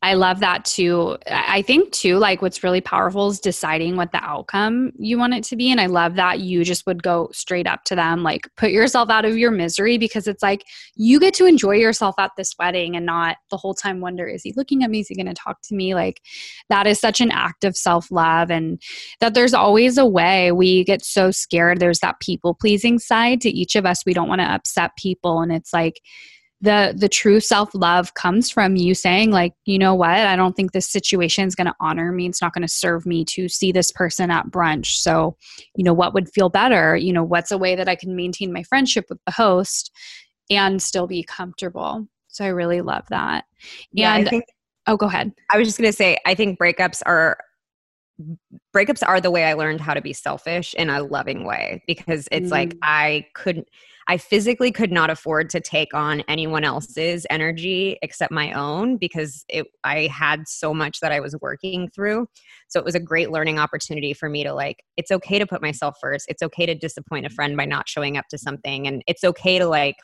i 0.04 0.14
love 0.14 0.40
that 0.40 0.64
too. 0.64 1.18
I 1.28 1.64
think 1.64 1.92
too 1.92 2.18
like 2.18 2.42
what's 2.42 2.64
really 2.64 2.82
powerful 2.82 3.30
is 3.30 3.40
deciding 3.40 3.96
what 3.96 4.12
the 4.12 4.24
outcome 4.24 4.92
you 5.00 5.18
want 5.18 5.34
it 5.34 5.44
to 5.46 5.56
be 5.56 5.72
and 5.72 5.82
i 5.82 5.88
love 5.88 6.16
that 6.16 6.40
you 6.40 6.64
just 6.64 6.86
would 6.86 7.02
go 7.02 7.30
straight 7.34 7.66
up 7.66 7.84
to 7.86 7.96
them 7.96 8.22
like 8.22 8.48
put 8.58 8.70
yourself 8.70 9.10
out 9.10 9.26
of 9.26 9.38
your 9.38 9.50
misery 9.50 9.98
because 9.98 10.28
it's 10.28 10.44
like 10.44 10.64
you 10.96 11.20
get 11.20 11.34
to 11.34 11.46
enjoy 11.46 11.74
yourself 11.74 12.14
at 12.20 12.32
this 12.38 12.54
wedding 12.60 12.96
and 12.96 13.06
not 13.06 13.38
the 13.50 13.58
whole 13.58 13.74
time 13.74 14.00
wonder 14.00 14.28
is 14.28 14.44
he 14.44 14.54
looking 14.56 14.84
at 14.84 14.90
me? 14.90 15.00
Is 15.00 15.08
he 15.08 15.16
going 15.16 15.28
to 15.28 15.34
talk 15.34 15.62
to 15.64 15.76
me? 15.76 15.96
Like 15.96 16.22
that 16.70 16.88
is 16.88 17.00
such 17.00 17.22
an 17.22 17.32
act 17.32 17.64
of 17.64 17.76
self-love 17.76 18.52
and 18.52 18.82
that 19.20 19.34
there's 19.34 19.54
always 19.54 19.98
a 19.98 20.06
way 20.06 20.52
we 20.52 20.84
get 20.84 21.04
so 21.04 21.32
scared. 21.32 21.80
There's 21.80 22.00
that 22.00 22.20
people 22.20 22.54
pleasing 22.54 23.00
side 23.00 23.42
to 23.42 23.50
each 23.50 23.76
of 23.76 23.86
us. 23.86 24.06
We 24.06 24.14
don't 24.14 24.30
want 24.30 24.42
to 24.42 24.52
upset 24.52 24.92
people 24.98 25.42
and 25.42 25.52
it's 25.52 25.74
like 25.74 26.02
the 26.62 26.94
the 26.98 27.10
true 27.10 27.40
self-love 27.40 28.16
comes 28.16 28.50
from 28.50 28.76
you 28.76 28.96
saying 28.96 29.30
like 29.32 29.54
you 29.66 29.78
know 29.78 29.94
what? 29.94 30.10
I 30.10 30.36
don't 30.36 30.56
think 30.56 30.72
this 30.72 30.88
situation 30.88 31.48
is 31.48 31.56
going 31.56 31.68
to 31.68 31.76
honor 31.80 32.12
me. 32.12 32.28
It's 32.28 32.42
not 32.42 32.54
going 32.54 32.64
to 32.64 32.68
serve 32.68 33.06
me 33.06 33.24
to 33.26 33.48
see 33.48 33.72
this 33.72 33.92
person 33.92 34.32
at 34.32 34.48
brunch. 34.48 34.98
So 34.98 35.38
you 35.76 35.84
know 35.84 35.94
what 35.94 36.14
would 36.14 36.30
feel 36.30 36.50
better? 36.50 36.96
You 36.96 37.14
know 37.14 37.24
what's 37.24 37.52
a 37.52 37.58
way 37.58 37.76
that 37.76 37.88
i 37.88 37.96
can 37.96 38.16
maintain 38.16 38.52
my 38.52 38.64
friendship 38.64 39.06
with 39.10 39.20
the 39.26 39.34
host 39.34 39.92
and 40.50 40.82
still 40.82 41.06
be 41.06 41.24
comfortable? 41.24 42.08
So 42.28 42.44
i 42.46 42.50
really 42.50 42.82
love 42.82 43.06
that. 43.10 43.46
Yeah, 43.92 44.16
and 44.16 44.28
think, 44.28 44.46
oh 44.88 44.98
go 44.98 45.06
ahead. 45.06 45.34
I 45.52 45.58
was 45.58 45.68
just 45.68 45.78
going 45.78 45.92
to 45.92 45.96
say 45.96 46.18
i 46.26 46.34
think 46.34 46.60
breakups 46.60 47.04
are 47.06 47.38
breakups 48.76 49.08
are 49.08 49.22
the 49.22 49.30
way 49.30 49.44
i 49.44 49.54
learned 49.54 49.80
how 49.80 49.94
to 49.94 50.02
be 50.02 50.12
selfish 50.12 50.74
in 50.74 50.90
a 50.90 51.04
loving 51.04 51.44
way 51.44 51.84
because 51.86 52.28
it's 52.32 52.48
mm. 52.48 52.52
like 52.52 52.76
i 52.82 53.24
couldn't 53.36 53.68
I 54.08 54.18
physically 54.18 54.72
could 54.72 54.92
not 54.92 55.10
afford 55.10 55.50
to 55.50 55.60
take 55.60 55.94
on 55.94 56.22
anyone 56.28 56.64
else's 56.64 57.26
energy 57.30 57.98
except 58.02 58.32
my 58.32 58.54
own 58.54 58.98
because 58.98 59.44
it, 59.50 59.68
I 59.84 60.08
had 60.08 60.48
so 60.48 60.74
much 60.74 61.02
that 61.02 61.12
I 61.12 61.20
was 61.20 61.36
working 61.42 61.90
through. 61.90 62.28
So 62.70 62.80
it 62.80 62.86
was 62.86 62.96
a 62.96 63.02
great 63.02 63.32
learning 63.32 63.60
opportunity 63.60 64.14
for 64.14 64.30
me 64.30 64.44
to 64.44 64.54
like, 64.54 64.84
it's 64.96 65.12
okay 65.12 65.40
to 65.40 65.46
put 65.46 65.62
myself 65.62 65.98
first. 66.00 66.26
It's 66.30 66.42
okay 66.42 66.66
to 66.66 66.74
disappoint 66.74 67.26
a 67.26 67.30
friend 67.30 67.58
by 67.58 67.66
not 67.66 67.90
showing 67.90 68.18
up 68.18 68.26
to 68.30 68.38
something. 68.38 68.88
And 68.88 69.04
it's 69.08 69.26
okay 69.26 69.60
to 69.60 69.68
like, 69.68 69.98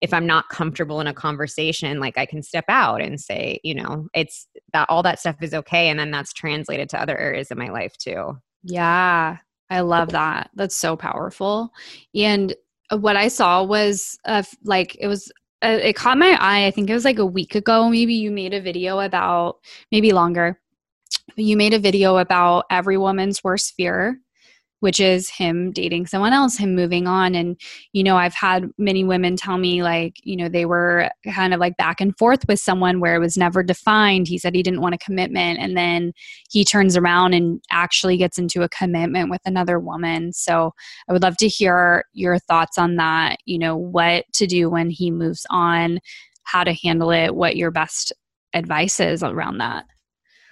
if 0.00 0.12
I'm 0.12 0.26
not 0.26 0.48
comfortable 0.50 1.00
in 1.00 1.06
a 1.06 1.14
conversation, 1.14 2.00
like 2.00 2.18
I 2.18 2.26
can 2.26 2.42
step 2.42 2.66
out 2.68 3.00
and 3.00 3.18
say, 3.18 3.58
you 3.64 3.74
know, 3.74 4.08
it's 4.14 4.46
that 4.72 4.88
all 4.88 5.02
that 5.02 5.18
stuff 5.18 5.36
is 5.40 5.54
okay. 5.54 5.88
And 5.88 5.98
then 5.98 6.10
that's 6.10 6.32
translated 6.32 6.88
to 6.90 7.00
other 7.00 7.18
areas 7.18 7.50
of 7.50 7.58
my 7.58 7.68
life 7.68 7.96
too. 7.96 8.38
Yeah. 8.62 9.38
I 9.70 9.80
love 9.80 10.10
that. 10.10 10.50
That's 10.54 10.76
so 10.76 10.96
powerful. 10.96 11.70
And 12.14 12.54
what 12.90 13.16
I 13.16 13.28
saw 13.28 13.62
was 13.62 14.18
uh, 14.24 14.42
like 14.64 14.96
it 15.00 15.06
was 15.06 15.30
uh, 15.62 15.78
it 15.82 15.96
caught 15.96 16.18
my 16.18 16.36
eye. 16.40 16.66
I 16.66 16.70
think 16.70 16.88
it 16.88 16.94
was 16.94 17.04
like 17.04 17.18
a 17.18 17.26
week 17.26 17.54
ago. 17.54 17.88
Maybe 17.88 18.14
you 18.14 18.30
made 18.30 18.54
a 18.54 18.60
video 18.60 19.00
about 19.00 19.56
maybe 19.90 20.12
longer. 20.12 20.60
You 21.36 21.56
made 21.56 21.74
a 21.74 21.78
video 21.78 22.18
about 22.18 22.64
every 22.70 22.96
woman's 22.96 23.42
worst 23.44 23.74
fear 23.74 24.20
which 24.80 25.00
is 25.00 25.28
him 25.28 25.72
dating 25.72 26.06
someone 26.06 26.32
else, 26.32 26.56
him 26.56 26.74
moving 26.74 27.06
on. 27.06 27.34
And, 27.34 27.60
you 27.92 28.02
know, 28.02 28.16
I've 28.16 28.34
had 28.34 28.70
many 28.78 29.04
women 29.04 29.36
tell 29.36 29.58
me, 29.58 29.82
like, 29.82 30.14
you 30.22 30.36
know, 30.36 30.48
they 30.48 30.64
were 30.64 31.10
kind 31.32 31.52
of 31.52 31.60
like 31.60 31.76
back 31.76 32.00
and 32.00 32.16
forth 32.16 32.46
with 32.46 32.60
someone 32.60 33.00
where 33.00 33.16
it 33.16 33.20
was 33.20 33.36
never 33.36 33.62
defined. 33.62 34.28
He 34.28 34.38
said 34.38 34.54
he 34.54 34.62
didn't 34.62 34.80
want 34.80 34.94
a 34.94 34.98
commitment. 34.98 35.58
And 35.58 35.76
then 35.76 36.12
he 36.50 36.64
turns 36.64 36.96
around 36.96 37.34
and 37.34 37.60
actually 37.72 38.16
gets 38.16 38.38
into 38.38 38.62
a 38.62 38.68
commitment 38.68 39.30
with 39.30 39.40
another 39.44 39.80
woman. 39.80 40.32
So 40.32 40.72
I 41.08 41.12
would 41.12 41.22
love 41.22 41.36
to 41.38 41.48
hear 41.48 42.04
your 42.12 42.38
thoughts 42.38 42.78
on 42.78 42.96
that, 42.96 43.38
you 43.46 43.58
know, 43.58 43.76
what 43.76 44.24
to 44.34 44.46
do 44.46 44.70
when 44.70 44.90
he 44.90 45.10
moves 45.10 45.44
on, 45.50 45.98
how 46.44 46.64
to 46.64 46.72
handle 46.72 47.10
it, 47.10 47.34
what 47.34 47.56
your 47.56 47.70
best 47.70 48.12
advice 48.54 49.00
is 49.00 49.22
around 49.22 49.58
that. 49.58 49.84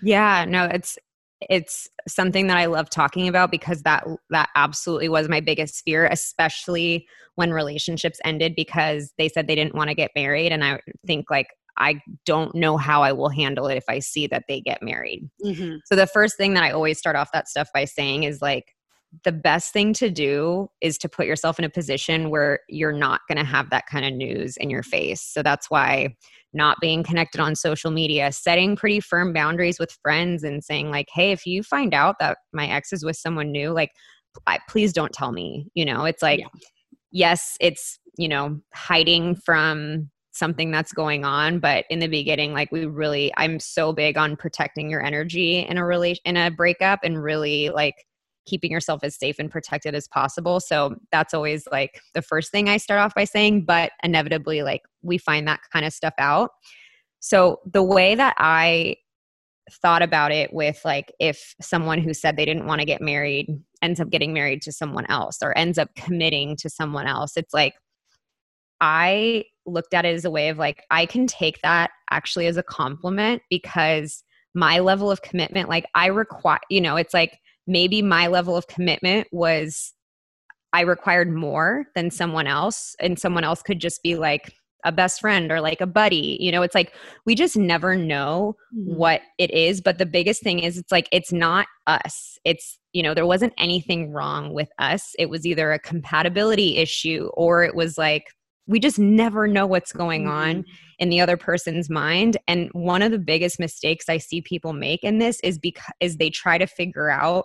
Yeah, 0.03 0.45
no, 0.47 0.65
it's 0.65 0.99
it's 1.48 1.88
something 2.09 2.46
that 2.46 2.56
I 2.56 2.66
love 2.66 2.90
talking 2.90 3.28
about 3.28 3.50
because 3.50 3.82
that 3.82 4.06
that 4.30 4.48
absolutely 4.54 5.09
was 5.09 5.28
my 5.28 5.40
biggest 5.40 5.82
fear, 5.85 6.06
especially 6.06 7.06
when 7.35 7.52
relationships 7.52 8.18
ended 8.24 8.54
because 8.56 9.12
they 9.18 9.28
said 9.28 9.46
they 9.46 9.54
didn't 9.54 9.74
want 9.74 9.88
to 9.88 9.94
get 9.94 10.11
married 10.14 10.52
and 10.52 10.64
I 10.64 10.80
think 11.06 11.30
like 11.30 11.48
I 11.78 12.00
don't 12.24 12.54
know 12.54 12.76
how 12.76 13.02
I 13.02 13.12
will 13.12 13.28
handle 13.28 13.66
it 13.68 13.76
if 13.76 13.85
I 13.88 13.98
see 13.98 14.26
that 14.28 14.44
they 14.48 14.61
get 14.61 14.82
married. 14.82 15.28
Mm-hmm. 15.44 15.76
So 15.85 15.94
the 15.94 16.06
first 16.06 16.37
thing 16.37 16.54
that 16.54 16.62
I 16.62 16.70
always 16.70 16.98
start 16.98 17.16
off 17.16 17.32
that 17.32 17.48
stuff 17.48 17.68
by 17.74 17.85
saying 17.85 18.22
is 18.22 18.40
like 18.40 18.74
the 19.24 19.33
best 19.33 19.72
thing 19.72 19.92
to 19.94 20.11
do 20.11 20.68
is 20.81 20.98
to 20.98 21.09
put 21.09 21.26
yourself 21.26 21.59
in 21.59 21.64
a 21.64 21.70
position 21.70 22.31
where 22.31 22.61
you're 22.68 22.92
not 22.92 23.20
going 23.29 23.38
to 23.38 23.44
have 23.44 23.70
that 23.70 23.87
kind 23.90 24.05
of 24.05 24.12
news 24.12 24.57
in 24.57 24.70
your 24.70 24.83
face. 24.83 25.22
So 25.22 25.42
that's 25.42 25.70
why 25.70 26.14
not 26.52 26.79
being 26.81 27.02
connected 27.02 27.40
on 27.40 27.55
social 27.55 27.90
media, 27.90 28.33
setting 28.33 28.76
pretty 28.76 29.00
firm 29.00 29.33
boundaries 29.33 29.79
with 29.79 29.96
friends 30.02 30.42
and 30.42 30.64
saying 30.64 30.90
like, 30.90 31.09
"Hey, 31.12 31.33
if 31.33 31.46
you 31.46 31.62
find 31.62 31.94
out 31.94 32.16
that 32.20 32.38
my 32.52 32.66
ex 32.66 32.92
is 32.92 33.05
with 33.05 33.16
someone 33.16 33.52
new, 33.52 33.70
like 33.70 33.90
I, 34.46 34.59
please 34.68 34.92
don't 34.92 35.12
tell 35.12 35.33
me." 35.33 35.66
You 35.74 35.85
know, 35.85 36.05
it's 36.05 36.22
like 36.22 36.40
yeah. 36.40 36.46
yes, 37.12 37.57
it's, 37.61 37.98
you 38.16 38.29
know, 38.29 38.61
hiding 38.74 39.37
from 39.37 40.11
something 40.33 40.70
that's 40.70 40.92
going 40.92 41.24
on 41.24 41.59
but 41.59 41.87
in 41.88 41.98
the 41.98 42.09
beginning 42.09 42.52
like 42.52 42.70
we 42.70 42.85
really 42.85 43.33
i'm 43.38 43.59
so 43.59 43.90
big 43.90 44.18
on 44.18 44.37
protecting 44.37 44.90
your 44.90 45.02
energy 45.02 45.61
in 45.61 45.79
a 45.79 45.85
relation 45.87 46.20
in 46.26 46.37
a 46.37 46.50
breakup 46.50 47.00
and 47.02 47.22
really 47.22 47.70
like 47.70 48.06
keeping 48.46 48.70
yourself 48.70 49.00
as 49.02 49.16
safe 49.16 49.37
and 49.38 49.50
protected 49.50 49.94
as 49.94 50.09
possible. 50.09 50.61
So 50.61 50.96
that's 51.12 51.35
always 51.35 51.66
like 51.70 52.00
the 52.14 52.22
first 52.22 52.50
thing 52.50 52.68
I 52.68 52.78
start 52.78 53.00
off 53.00 53.14
by 53.14 53.24
saying, 53.24 53.64
but 53.64 53.92
inevitably, 54.02 54.62
like 54.62 54.82
we 55.02 55.18
find 55.18 55.46
that 55.48 55.61
kind 55.72 55.85
of 55.85 55.92
stuff 55.92 56.14
out. 56.18 56.50
So 57.20 57.61
the 57.70 57.82
way 57.82 58.14
that 58.14 58.35
I 58.38 58.96
thought 59.82 60.02
about 60.02 60.30
it 60.30 60.52
with 60.52 60.80
like 60.85 61.12
if 61.18 61.54
someone 61.61 61.98
who 61.98 62.14
said 62.14 62.37
they 62.37 62.44
didn't 62.44 62.66
want 62.66 62.80
to 62.80 62.87
get 62.87 63.00
married 63.00 63.48
ends 63.82 64.00
up 64.00 64.11
getting 64.11 64.32
married 64.32 64.62
to 64.62 64.72
someone 64.72 65.06
else 65.06 65.38
or 65.42 65.56
ends 65.59 65.76
up 65.76 65.90
committing 65.96 66.56
to 66.56 66.70
someone 66.70 67.06
else, 67.06 67.37
it's 67.37 67.52
like 67.52 67.74
I 68.80 69.44
looked 69.64 69.94
at 69.94 70.04
it 70.04 70.14
as 70.14 70.24
a 70.24 70.30
way 70.30 70.48
of 70.48 70.59
like, 70.59 70.85
I 70.90 71.06
can 71.06 71.26
take 71.26 71.61
that 71.62 71.90
actually 72.11 72.46
as 72.46 72.56
a 72.56 72.62
compliment 72.62 73.42
because 73.50 74.22
my 74.54 74.78
level 74.78 75.11
of 75.11 75.22
commitment, 75.22 75.68
like 75.68 75.87
I 75.94 76.06
require, 76.06 76.61
you 76.70 76.80
know, 76.80 76.96
it's 76.96 77.14
like 77.14 77.38
maybe 77.66 78.02
my 78.02 78.26
level 78.26 78.57
of 78.57 78.66
commitment 78.66 79.29
was 79.33 79.92
I 80.72 80.83
required 80.83 81.33
more 81.33 81.87
than 81.94 82.11
someone 82.11 82.46
else, 82.46 82.94
and 83.00 83.18
someone 83.18 83.44
else 83.44 83.62
could 83.62 83.81
just 83.81 84.02
be 84.02 84.16
like 84.16 84.52
a 84.85 84.92
best 84.92 85.20
friend 85.20 85.50
or 85.50 85.61
like 85.61 85.81
a 85.81 85.87
buddy. 85.87 86.37
You 86.40 86.52
know, 86.52 86.62
it's 86.62 86.74
like 86.74 86.94
we 87.24 87.35
just 87.35 87.57
never 87.57 87.96
know 87.96 88.57
mm-hmm. 88.74 88.94
what 88.94 89.20
it 89.38 89.50
is. 89.50 89.81
But 89.81 89.98
the 89.98 90.07
biggest 90.07 90.42
thing 90.42 90.61
is, 90.61 90.76
it's 90.76 90.92
like 90.92 91.09
it's 91.12 91.33
not 91.33 91.66
us. 91.87 92.38
It's, 92.44 92.79
you 92.92 93.02
know, 93.02 93.14
there 93.14 93.26
wasn't 93.26 93.55
anything 93.59 94.12
wrong 94.12 94.52
with 94.52 94.68
us. 94.79 95.14
It 95.18 95.31
was 95.31 95.46
either 95.46 95.72
a 95.72 95.79
compatibility 95.79 96.76
issue 96.76 97.31
or 97.35 97.64
it 97.64 97.74
was 97.74 97.96
like, 97.96 98.24
we 98.66 98.81
just 98.81 98.98
never 98.98 99.46
know 99.46 99.66
what's 99.66 99.92
going 99.92 100.24
mm-hmm. 100.24 100.59
on 100.59 100.64
in 100.98 101.09
the 101.09 101.20
other 101.20 101.37
person's 101.37 101.88
mind 101.88 102.37
and 102.48 102.68
one 102.72 103.02
of 103.02 103.12
the 103.12 103.18
biggest 103.18 103.61
mistakes 103.61 104.09
i 104.09 104.16
see 104.16 104.40
people 104.40 104.72
make 104.72 105.05
in 105.05 105.18
this 105.18 105.38
is 105.40 105.59
because 105.59 105.85
is 106.00 106.16
they 106.16 106.31
try 106.31 106.59
to 106.59 106.66
figure 106.66 107.11
out 107.11 107.44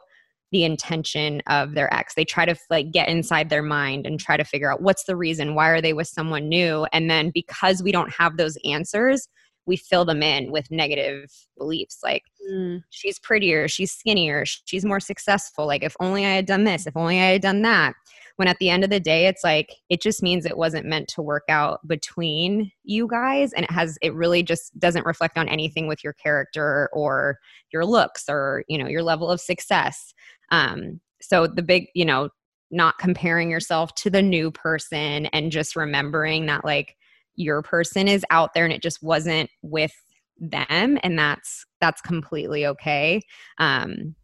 the 0.51 0.63
intention 0.63 1.41
of 1.47 1.73
their 1.73 1.93
ex. 1.93 2.13
They 2.13 2.25
try 2.25 2.45
to 2.45 2.55
like 2.69 2.91
get 2.91 3.09
inside 3.09 3.49
their 3.49 3.63
mind 3.63 4.05
and 4.05 4.19
try 4.19 4.37
to 4.37 4.43
figure 4.43 4.71
out 4.71 4.81
what's 4.81 5.05
the 5.05 5.15
reason, 5.15 5.55
why 5.55 5.69
are 5.69 5.81
they 5.81 5.93
with 5.93 6.07
someone 6.07 6.49
new? 6.49 6.85
And 6.91 7.09
then 7.09 7.31
because 7.33 7.81
we 7.81 7.91
don't 7.91 8.11
have 8.13 8.37
those 8.37 8.57
answers, 8.65 9.27
we 9.65 9.77
fill 9.77 10.05
them 10.05 10.23
in 10.23 10.51
with 10.51 10.69
negative 10.71 11.31
beliefs 11.57 11.99
like 12.03 12.23
mm. 12.51 12.81
she's 12.89 13.19
prettier, 13.19 13.67
she's 13.67 13.91
skinnier, 13.91 14.43
she's 14.45 14.83
more 14.83 14.99
successful. 14.99 15.65
Like 15.67 15.83
if 15.83 15.95
only 15.99 16.25
I 16.25 16.31
had 16.31 16.45
done 16.45 16.63
this, 16.63 16.87
if 16.87 16.97
only 16.97 17.19
I 17.19 17.31
had 17.31 17.41
done 17.41 17.61
that. 17.61 17.93
When 18.37 18.47
at 18.47 18.57
the 18.59 18.69
end 18.69 18.83
of 18.83 18.89
the 18.89 18.99
day, 18.99 19.27
it's 19.27 19.43
like 19.43 19.75
it 19.89 20.01
just 20.01 20.23
means 20.23 20.45
it 20.45 20.57
wasn't 20.57 20.85
meant 20.85 21.07
to 21.09 21.21
work 21.21 21.43
out 21.49 21.85
between 21.87 22.71
you 22.83 23.07
guys. 23.07 23.53
And 23.53 23.65
it 23.65 23.71
has, 23.71 23.97
it 24.01 24.13
really 24.13 24.43
just 24.43 24.77
doesn't 24.79 25.05
reflect 25.05 25.37
on 25.37 25.47
anything 25.49 25.87
with 25.87 26.03
your 26.03 26.13
character 26.13 26.89
or 26.93 27.39
your 27.71 27.85
looks 27.85 28.25
or, 28.29 28.63
you 28.67 28.77
know, 28.77 28.87
your 28.87 29.03
level 29.03 29.29
of 29.29 29.41
success. 29.41 30.13
Um, 30.51 30.99
so 31.21 31.47
the 31.47 31.61
big, 31.61 31.87
you 31.93 32.05
know, 32.05 32.29
not 32.71 32.97
comparing 32.97 33.51
yourself 33.51 33.93
to 33.95 34.09
the 34.09 34.21
new 34.21 34.49
person 34.49 35.27
and 35.27 35.51
just 35.51 35.75
remembering 35.75 36.45
that 36.45 36.63
like 36.63 36.95
your 37.35 37.61
person 37.61 38.07
is 38.07 38.25
out 38.29 38.53
there 38.53 38.63
and 38.63 38.73
it 38.73 38.81
just 38.81 39.03
wasn't 39.03 39.49
with 39.61 39.93
them 40.39 40.97
and 41.03 41.19
that's 41.19 41.65
that's 41.79 42.01
completely 42.01 42.65
okay 42.65 43.21
um 43.59 44.15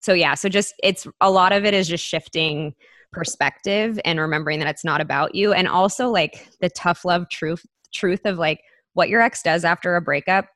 so 0.00 0.14
yeah 0.14 0.34
so 0.34 0.48
just 0.48 0.72
it's 0.82 1.06
a 1.20 1.30
lot 1.30 1.52
of 1.52 1.64
it 1.64 1.74
is 1.74 1.86
just 1.86 2.04
shifting 2.04 2.74
perspective 3.12 3.98
and 4.04 4.20
remembering 4.20 4.58
that 4.58 4.68
it's 4.68 4.84
not 4.84 5.00
about 5.00 5.34
you. 5.34 5.52
And 5.52 5.66
also 5.68 6.08
like 6.08 6.48
the 6.60 6.70
tough 6.70 7.04
love 7.04 7.28
truth 7.30 7.64
truth 7.92 8.20
of 8.24 8.38
like 8.38 8.60
what 8.92 9.08
your 9.08 9.22
ex 9.22 9.42
does 9.42 9.64
after 9.64 9.96
a 9.96 10.02
breakup 10.02 10.46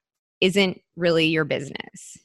isn't 0.40 0.78
really 0.96 1.26
your 1.26 1.44
business 1.44 2.18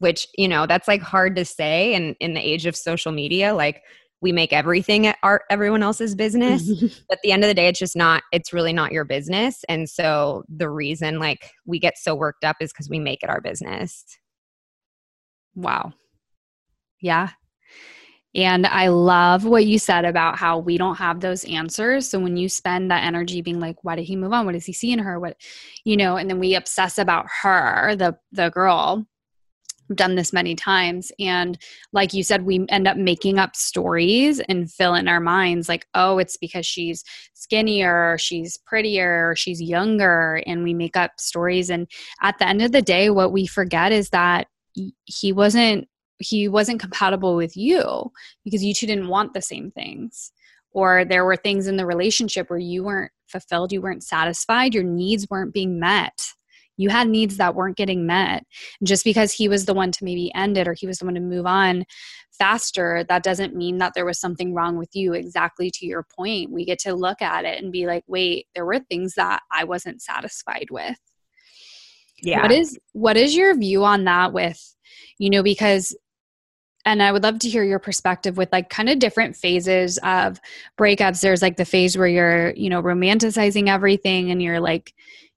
which 0.00 0.26
you 0.36 0.48
know 0.48 0.66
that's 0.66 0.88
like 0.88 1.00
hard 1.00 1.36
to 1.36 1.44
say 1.44 1.94
and 1.94 2.16
in 2.20 2.34
the 2.34 2.40
age 2.40 2.66
of 2.66 2.74
social 2.74 3.12
media. 3.12 3.54
Like 3.54 3.82
we 4.22 4.32
make 4.32 4.52
everything 4.52 5.06
at 5.06 5.16
our 5.22 5.42
everyone 5.48 5.82
else's 5.82 6.14
business 6.14 6.68
but 7.08 7.12
at 7.12 7.18
the 7.22 7.32
end 7.32 7.44
of 7.44 7.48
the 7.48 7.54
day 7.54 7.68
it's 7.68 7.78
just 7.78 7.96
not 7.96 8.22
it's 8.32 8.52
really 8.52 8.72
not 8.72 8.92
your 8.92 9.04
business. 9.04 9.62
And 9.68 9.88
so 9.88 10.42
the 10.48 10.68
reason 10.68 11.18
like 11.18 11.52
we 11.64 11.78
get 11.78 11.96
so 11.96 12.14
worked 12.14 12.44
up 12.44 12.56
is 12.60 12.72
because 12.72 12.88
we 12.88 12.98
make 12.98 13.22
it 13.22 13.30
our 13.30 13.40
business. 13.40 14.04
Wow. 15.54 15.92
Yeah 17.00 17.30
and 18.34 18.66
I 18.66 18.88
love 18.88 19.44
what 19.44 19.66
you 19.66 19.78
said 19.78 20.04
about 20.04 20.38
how 20.38 20.58
we 20.58 20.78
don't 20.78 20.96
have 20.96 21.20
those 21.20 21.44
answers. 21.44 22.08
So 22.08 22.20
when 22.20 22.36
you 22.36 22.48
spend 22.48 22.90
that 22.90 23.04
energy 23.04 23.42
being 23.42 23.58
like, 23.58 23.82
why 23.82 23.96
did 23.96 24.04
he 24.04 24.16
move 24.16 24.32
on? 24.32 24.46
What 24.46 24.52
does 24.52 24.66
he 24.66 24.72
see 24.72 24.92
in 24.92 25.00
her? 25.00 25.18
What, 25.18 25.36
you 25.84 25.96
know, 25.96 26.16
and 26.16 26.30
then 26.30 26.38
we 26.38 26.54
obsess 26.54 26.98
about 26.98 27.26
her, 27.42 27.96
the 27.96 28.16
the 28.32 28.50
girl, 28.50 29.06
I've 29.90 29.96
done 29.96 30.14
this 30.14 30.32
many 30.32 30.54
times 30.54 31.10
and 31.18 31.58
like 31.92 32.14
you 32.14 32.22
said 32.22 32.44
we 32.44 32.64
end 32.68 32.86
up 32.86 32.96
making 32.96 33.38
up 33.38 33.56
stories 33.56 34.40
and 34.40 34.70
fill 34.70 34.94
in 34.94 35.08
our 35.08 35.20
minds 35.20 35.68
like 35.68 35.86
oh 35.94 36.18
it's 36.18 36.36
because 36.36 36.64
she's 36.64 37.02
skinnier 37.34 38.16
she's 38.18 38.56
prettier 38.56 39.34
she's 39.36 39.60
younger 39.60 40.42
and 40.46 40.62
we 40.62 40.74
make 40.74 40.96
up 40.96 41.12
stories 41.18 41.70
and 41.70 41.88
at 42.22 42.38
the 42.38 42.46
end 42.46 42.62
of 42.62 42.70
the 42.72 42.82
day 42.82 43.10
what 43.10 43.32
we 43.32 43.46
forget 43.46 43.90
is 43.90 44.10
that 44.10 44.46
he 45.04 45.32
wasn't 45.32 45.88
he 46.20 46.48
wasn't 46.48 46.80
compatible 46.80 47.36
with 47.36 47.56
you 47.56 48.12
because 48.44 48.64
you 48.64 48.74
two 48.74 48.86
didn't 48.86 49.08
want 49.08 49.34
the 49.34 49.42
same 49.42 49.70
things. 49.70 50.32
Or 50.72 51.04
there 51.04 51.24
were 51.24 51.36
things 51.36 51.66
in 51.66 51.76
the 51.76 51.86
relationship 51.86 52.48
where 52.48 52.58
you 52.58 52.84
weren't 52.84 53.12
fulfilled 53.26 53.72
you 53.72 53.80
weren't 53.80 54.02
satisfied 54.02 54.74
your 54.74 54.84
needs 54.84 55.26
weren't 55.30 55.54
being 55.54 55.80
met. 55.80 56.20
You 56.76 56.88
had 56.88 57.08
needs 57.08 57.36
that 57.36 57.54
weren't 57.54 57.76
getting 57.76 58.06
met. 58.06 58.44
Just 58.82 59.04
because 59.04 59.32
he 59.32 59.48
was 59.48 59.64
the 59.64 59.74
one 59.74 59.92
to 59.92 60.04
maybe 60.04 60.32
end 60.34 60.56
it 60.56 60.68
or 60.68 60.74
he 60.74 60.86
was 60.86 60.98
the 60.98 61.04
one 61.04 61.14
to 61.14 61.20
move 61.20 61.46
on 61.46 61.84
faster 62.32 63.04
that 63.10 63.22
doesn't 63.22 63.54
mean 63.54 63.76
that 63.76 63.92
there 63.94 64.06
was 64.06 64.18
something 64.18 64.54
wrong 64.54 64.78
with 64.78 64.88
you. 64.94 65.12
Exactly 65.12 65.70
to 65.72 65.86
your 65.86 66.06
point 66.16 66.50
we 66.50 66.64
get 66.64 66.78
to 66.80 66.94
look 66.94 67.20
at 67.20 67.44
it 67.44 67.62
and 67.62 67.72
be 67.72 67.86
like 67.86 68.02
wait 68.06 68.46
there 68.54 68.64
were 68.64 68.78
things 68.78 69.14
that 69.14 69.42
i 69.52 69.64
wasn't 69.64 70.00
satisfied 70.00 70.66
with. 70.70 70.96
Yeah. 72.22 72.42
What 72.42 72.52
is 72.52 72.78
what 72.92 73.16
is 73.16 73.36
your 73.36 73.56
view 73.58 73.84
on 73.84 74.04
that 74.04 74.32
with 74.32 74.76
you 75.18 75.30
know 75.30 75.42
because 75.42 75.96
and 76.90 77.02
I 77.02 77.12
would 77.12 77.22
love 77.22 77.38
to 77.40 77.48
hear 77.48 77.62
your 77.62 77.78
perspective 77.78 78.36
with 78.36 78.50
like 78.50 78.68
kind 78.68 78.88
of 78.88 78.98
different 78.98 79.36
phases 79.36 79.98
of 80.02 80.40
breakups. 80.76 81.20
There's 81.20 81.40
like 81.40 81.56
the 81.56 81.64
phase 81.64 81.96
where 81.96 82.08
you're, 82.08 82.50
you 82.50 82.68
know, 82.68 82.82
romanticizing 82.82 83.68
everything 83.68 84.30
and 84.30 84.42
you're 84.42 84.60
like, 84.60 84.92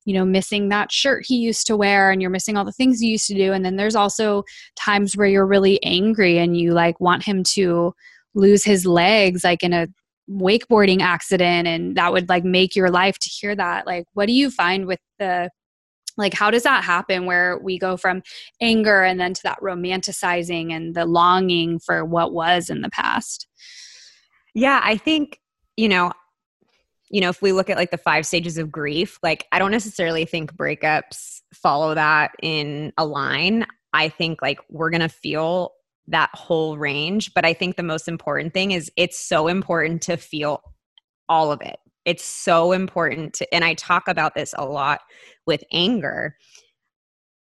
you 0.05 0.13
know 0.13 0.25
missing 0.25 0.67
that 0.67 0.91
shirt 0.91 1.23
he 1.25 1.37
used 1.37 1.65
to 1.65 1.77
wear 1.77 2.11
and 2.11 2.21
you're 2.21 2.29
missing 2.29 2.57
all 2.57 2.65
the 2.65 2.73
things 2.73 3.01
you 3.01 3.11
used 3.11 3.27
to 3.27 3.35
do. 3.35 3.53
And 3.53 3.63
then 3.63 3.77
there's 3.77 3.95
also 3.95 4.43
times 4.75 5.15
where 5.15 5.27
you're 5.27 5.45
really 5.45 5.81
angry 5.81 6.39
and 6.39 6.57
you 6.57 6.73
like 6.73 6.99
want 6.99 7.23
him 7.23 7.41
to 7.53 7.93
lose 8.33 8.65
his 8.65 8.85
legs 8.85 9.45
like 9.45 9.63
in 9.63 9.71
a 9.71 9.87
wakeboarding 10.29 10.99
accident. 10.99 11.69
And 11.69 11.95
that 11.95 12.11
would 12.11 12.27
like 12.27 12.43
make 12.43 12.75
your 12.75 12.89
life 12.89 13.17
to 13.19 13.29
hear 13.29 13.55
that. 13.55 13.85
Like 13.85 14.05
what 14.13 14.25
do 14.25 14.33
you 14.33 14.51
find 14.51 14.87
with 14.87 14.99
the 15.19 15.49
like 16.17 16.33
how 16.33 16.51
does 16.51 16.63
that 16.63 16.83
happen 16.83 17.25
where 17.25 17.57
we 17.59 17.77
go 17.77 17.97
from 17.97 18.21
anger 18.61 19.03
and 19.03 19.19
then 19.19 19.33
to 19.33 19.41
that 19.43 19.59
romanticizing 19.61 20.71
and 20.71 20.95
the 20.95 21.05
longing 21.05 21.79
for 21.79 22.05
what 22.05 22.33
was 22.33 22.69
in 22.69 22.81
the 22.81 22.89
past 22.89 23.47
yeah 24.53 24.81
i 24.83 24.97
think 24.97 25.39
you 25.77 25.89
know 25.89 26.11
you 27.13 27.21
know, 27.21 27.29
if 27.29 27.43
we 27.43 27.51
look 27.51 27.69
at 27.69 27.77
like 27.77 27.91
the 27.91 27.97
five 27.97 28.25
stages 28.25 28.57
of 28.57 28.71
grief, 28.71 29.19
like 29.21 29.45
I 29.51 29.59
don't 29.59 29.69
necessarily 29.69 30.25
think 30.25 30.51
breakups 30.55 31.41
follow 31.53 31.93
that 31.93 32.31
in 32.41 32.91
a 32.97 33.05
line. 33.05 33.67
I 33.93 34.09
think 34.09 34.41
like 34.41 34.59
we're 34.67 34.89
to 34.89 35.07
feel 35.07 35.73
that 36.07 36.31
whole 36.33 36.75
range. 36.75 37.31
But 37.35 37.45
I 37.45 37.53
think 37.53 37.75
the 37.75 37.83
most 37.83 38.07
important 38.07 38.51
thing 38.53 38.71
is 38.71 38.91
it's 38.97 39.19
so 39.19 39.47
important 39.47 40.01
to 40.03 40.17
feel 40.17 40.61
all 41.29 41.51
of 41.51 41.61
it. 41.61 41.77
It's 42.05 42.23
so 42.25 42.71
important 42.73 43.33
to, 43.35 43.53
and 43.53 43.63
I 43.63 43.75
talk 43.75 44.07
about 44.07 44.35
this 44.35 44.53
a 44.57 44.65
lot 44.65 45.01
with 45.45 45.63
anger. 45.71 46.35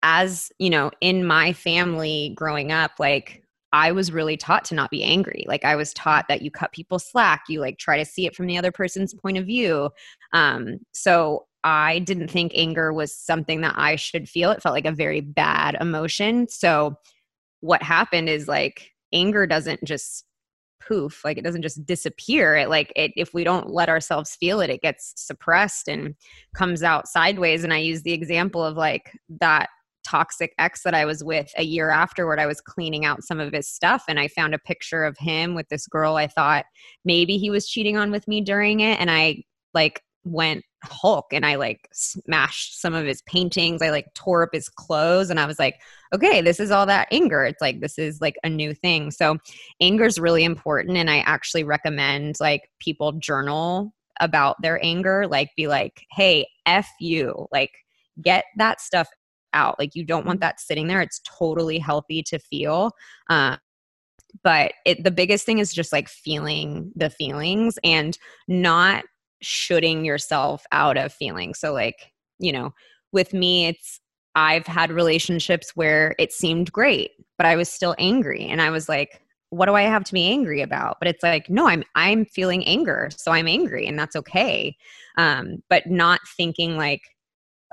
as 0.03 0.53
you 0.59 0.71
know 0.71 0.91
in 1.01 1.27
my 1.27 1.53
family 1.53 2.33
growing 2.37 2.73
up 2.73 2.93
like 2.99 3.43
I 3.73 3.91
was 3.91 4.13
really 4.13 4.37
taught 4.37 4.65
to 4.67 4.75
not 4.77 4.93
be 4.93 5.03
angry. 5.03 5.45
Like 5.49 5.65
I 5.65 5.75
was 5.75 5.93
taught 5.95 6.27
that 6.29 6.43
you 6.43 6.51
cut 6.51 6.71
people 6.73 7.01
slack, 7.01 7.43
you 7.49 7.59
like 7.61 7.77
try 7.77 7.97
to 7.99 8.05
see 8.05 8.25
it 8.25 8.37
from 8.37 8.47
the 8.47 8.57
other 8.57 8.71
person's 8.71 9.13
point 9.13 9.37
of 9.37 9.47
view. 9.47 9.91
Um, 10.33 10.79
so 10.93 11.47
I 11.65 11.99
didn't 12.01 12.29
think 12.29 12.53
anger 12.55 12.93
was 12.93 13.13
something 13.17 13.63
that 13.63 13.75
I 13.77 13.97
should 13.97 14.29
feel. 14.29 14.53
It 14.53 14.63
felt 14.63 14.75
like 14.77 14.87
a 14.87 14.93
very 14.93 15.21
bad 15.21 15.77
emotion. 15.81 16.47
So 16.49 16.95
what 17.63 17.83
happened 17.83 18.29
is 18.29 18.47
like 18.47 18.93
anger 19.13 19.45
doesn't 19.45 19.83
just 19.83 20.25
poof 20.87 21.25
like 21.25 21.39
it 21.39 21.45
doesn't 21.45 21.63
just 21.63 21.85
disappear 21.87 22.57
it 22.57 22.69
like 22.69 22.93
it, 22.97 23.13
if 23.17 23.33
we 23.33 23.45
don't 23.45 23.71
let 23.71 23.89
ourselves 23.89 24.37
feel 24.37 24.61
it 24.61 24.71
it 24.71 24.83
gets 24.83 25.13
suppressed 25.17 25.89
and 25.89 26.15
comes 26.55 26.83
out 26.83 27.09
sideways 27.09 27.65
and 27.65 27.73
i 27.73 27.79
use 27.79 28.03
the 28.03 28.13
example 28.13 28.65
of 28.65 28.77
like 28.77 29.13
that 29.29 29.69
toxic 30.07 30.53
ex 30.59 30.83
that 30.83 30.95
I 30.95 31.05
was 31.05 31.25
with 31.25 31.51
a 31.57 31.65
year 31.65 31.91
afterward, 31.91 32.39
I 32.39 32.47
was 32.47 32.61
cleaning 32.61 33.05
out 33.05 33.25
some 33.25 33.41
of 33.41 33.53
his 33.53 33.69
stuff 33.69 34.05
and 34.07 34.21
I 34.21 34.29
found 34.29 34.55
a 34.55 34.59
picture 34.59 35.03
of 35.03 35.17
him 35.19 35.55
with 35.55 35.69
this 35.71 35.87
girl 35.87 36.17
I 36.17 36.27
thought 36.27 36.67
maybe 37.05 37.39
he 37.39 37.51
was 37.51 37.67
cheating 37.67 37.97
on 37.97 38.11
with 38.11 38.29
me 38.29 38.41
during 38.41 38.81
it. 38.81 39.01
And 39.01 39.11
I 39.11 39.43
like 39.73 40.03
went 40.25 40.65
Hulk 40.85 41.27
and 41.33 41.45
I 41.47 41.55
like 41.57 41.89
smashed 41.93 42.81
some 42.81 42.95
of 42.95 43.07
his 43.07 43.23
paintings. 43.23 43.83
I 43.83 43.91
like 43.91 44.13
tore 44.15 44.43
up 44.43 44.51
his 44.53 44.69
clothes 44.69 45.31
and 45.31 45.41
I 45.41 45.47
was 45.47 45.59
like, 45.59 45.81
okay, 46.15 46.41
this 46.41 46.61
is 46.61 46.71
all 46.71 46.87
that 46.87 47.09
anger. 47.11 47.45
It's 47.45 47.61
like 47.61 47.81
this 47.81 47.99
is 47.99 48.21
like 48.21 48.37
a 48.45 48.51
new 48.51 48.75
thing. 48.75 49.11
So 49.11 49.39
anger 49.81 50.05
is 50.05 50.19
really 50.19 50.45
important. 50.45 50.97
And 50.97 51.11
I 51.11 51.19
actually 51.19 51.65
recommend 51.65 52.37
like 52.41 52.71
people 52.81 53.13
journal 53.13 53.95
about 54.21 54.57
their 54.63 54.83
anger, 54.85 55.27
like 55.27 55.51
be 55.57 55.67
like, 55.67 56.07
hey, 56.11 56.47
F 56.67 56.89
you, 57.01 57.47
like 57.53 57.73
get 58.23 58.45
that 58.57 58.81
stuff 58.81 59.09
out. 59.53 59.79
Like 59.79 59.95
you 59.95 60.05
don't 60.05 60.27
want 60.27 60.41
that 60.41 60.61
sitting 60.61 60.87
there. 60.87 61.01
It's 61.01 61.21
totally 61.25 61.79
healthy 61.79 62.23
to 62.25 62.39
feel. 62.39 62.93
Uh, 63.29 63.57
but 64.43 64.73
it, 64.85 65.05
the 65.05 65.11
biggest 65.11 65.47
thing 65.47 65.59
is 65.59 65.73
just 65.73 65.93
like 65.93 66.09
feeling 66.09 66.91
the 66.97 67.11
feelings 67.11 67.79
and 67.85 68.19
not 68.49 69.05
shoulding 69.45 70.05
yourself 70.05 70.65
out 70.73 70.97
of 70.97 71.13
feeling. 71.13 71.55
So, 71.55 71.73
like, 71.73 72.13
you 72.39 72.53
know, 72.53 72.73
with 73.13 73.33
me, 73.33 73.67
it's 73.67 74.01
I've 74.35 74.67
had 74.67 74.91
relationships 74.91 75.73
where 75.75 76.15
it 76.19 76.33
seemed 76.33 76.73
great, 76.73 77.13
but 77.39 77.47
I 77.47 77.57
was 77.57 77.69
still 77.69 77.95
angry. 77.99 78.45
And 78.47 78.61
I 78.61 78.71
was 78.71 78.89
like, 78.89 79.21
what 79.51 79.67
do 79.67 79.75
I 79.75 79.83
have 79.83 80.05
to 80.05 80.13
be 80.13 80.27
angry 80.27 80.61
about? 80.61 80.97
But 80.99 81.09
it's 81.09 81.23
like, 81.23 81.49
no, 81.49 81.69
I'm 81.69 81.85
I'm 81.95 82.25
feeling 82.25 82.65
anger, 82.67 83.11
so 83.17 83.31
I'm 83.31 83.47
angry, 83.47 83.87
and 83.87 83.99
that's 83.99 84.17
okay. 84.17 84.77
Um, 85.17 85.63
but 85.71 85.87
not 85.87 86.21
thinking 86.37 86.77
like, 86.77 87.03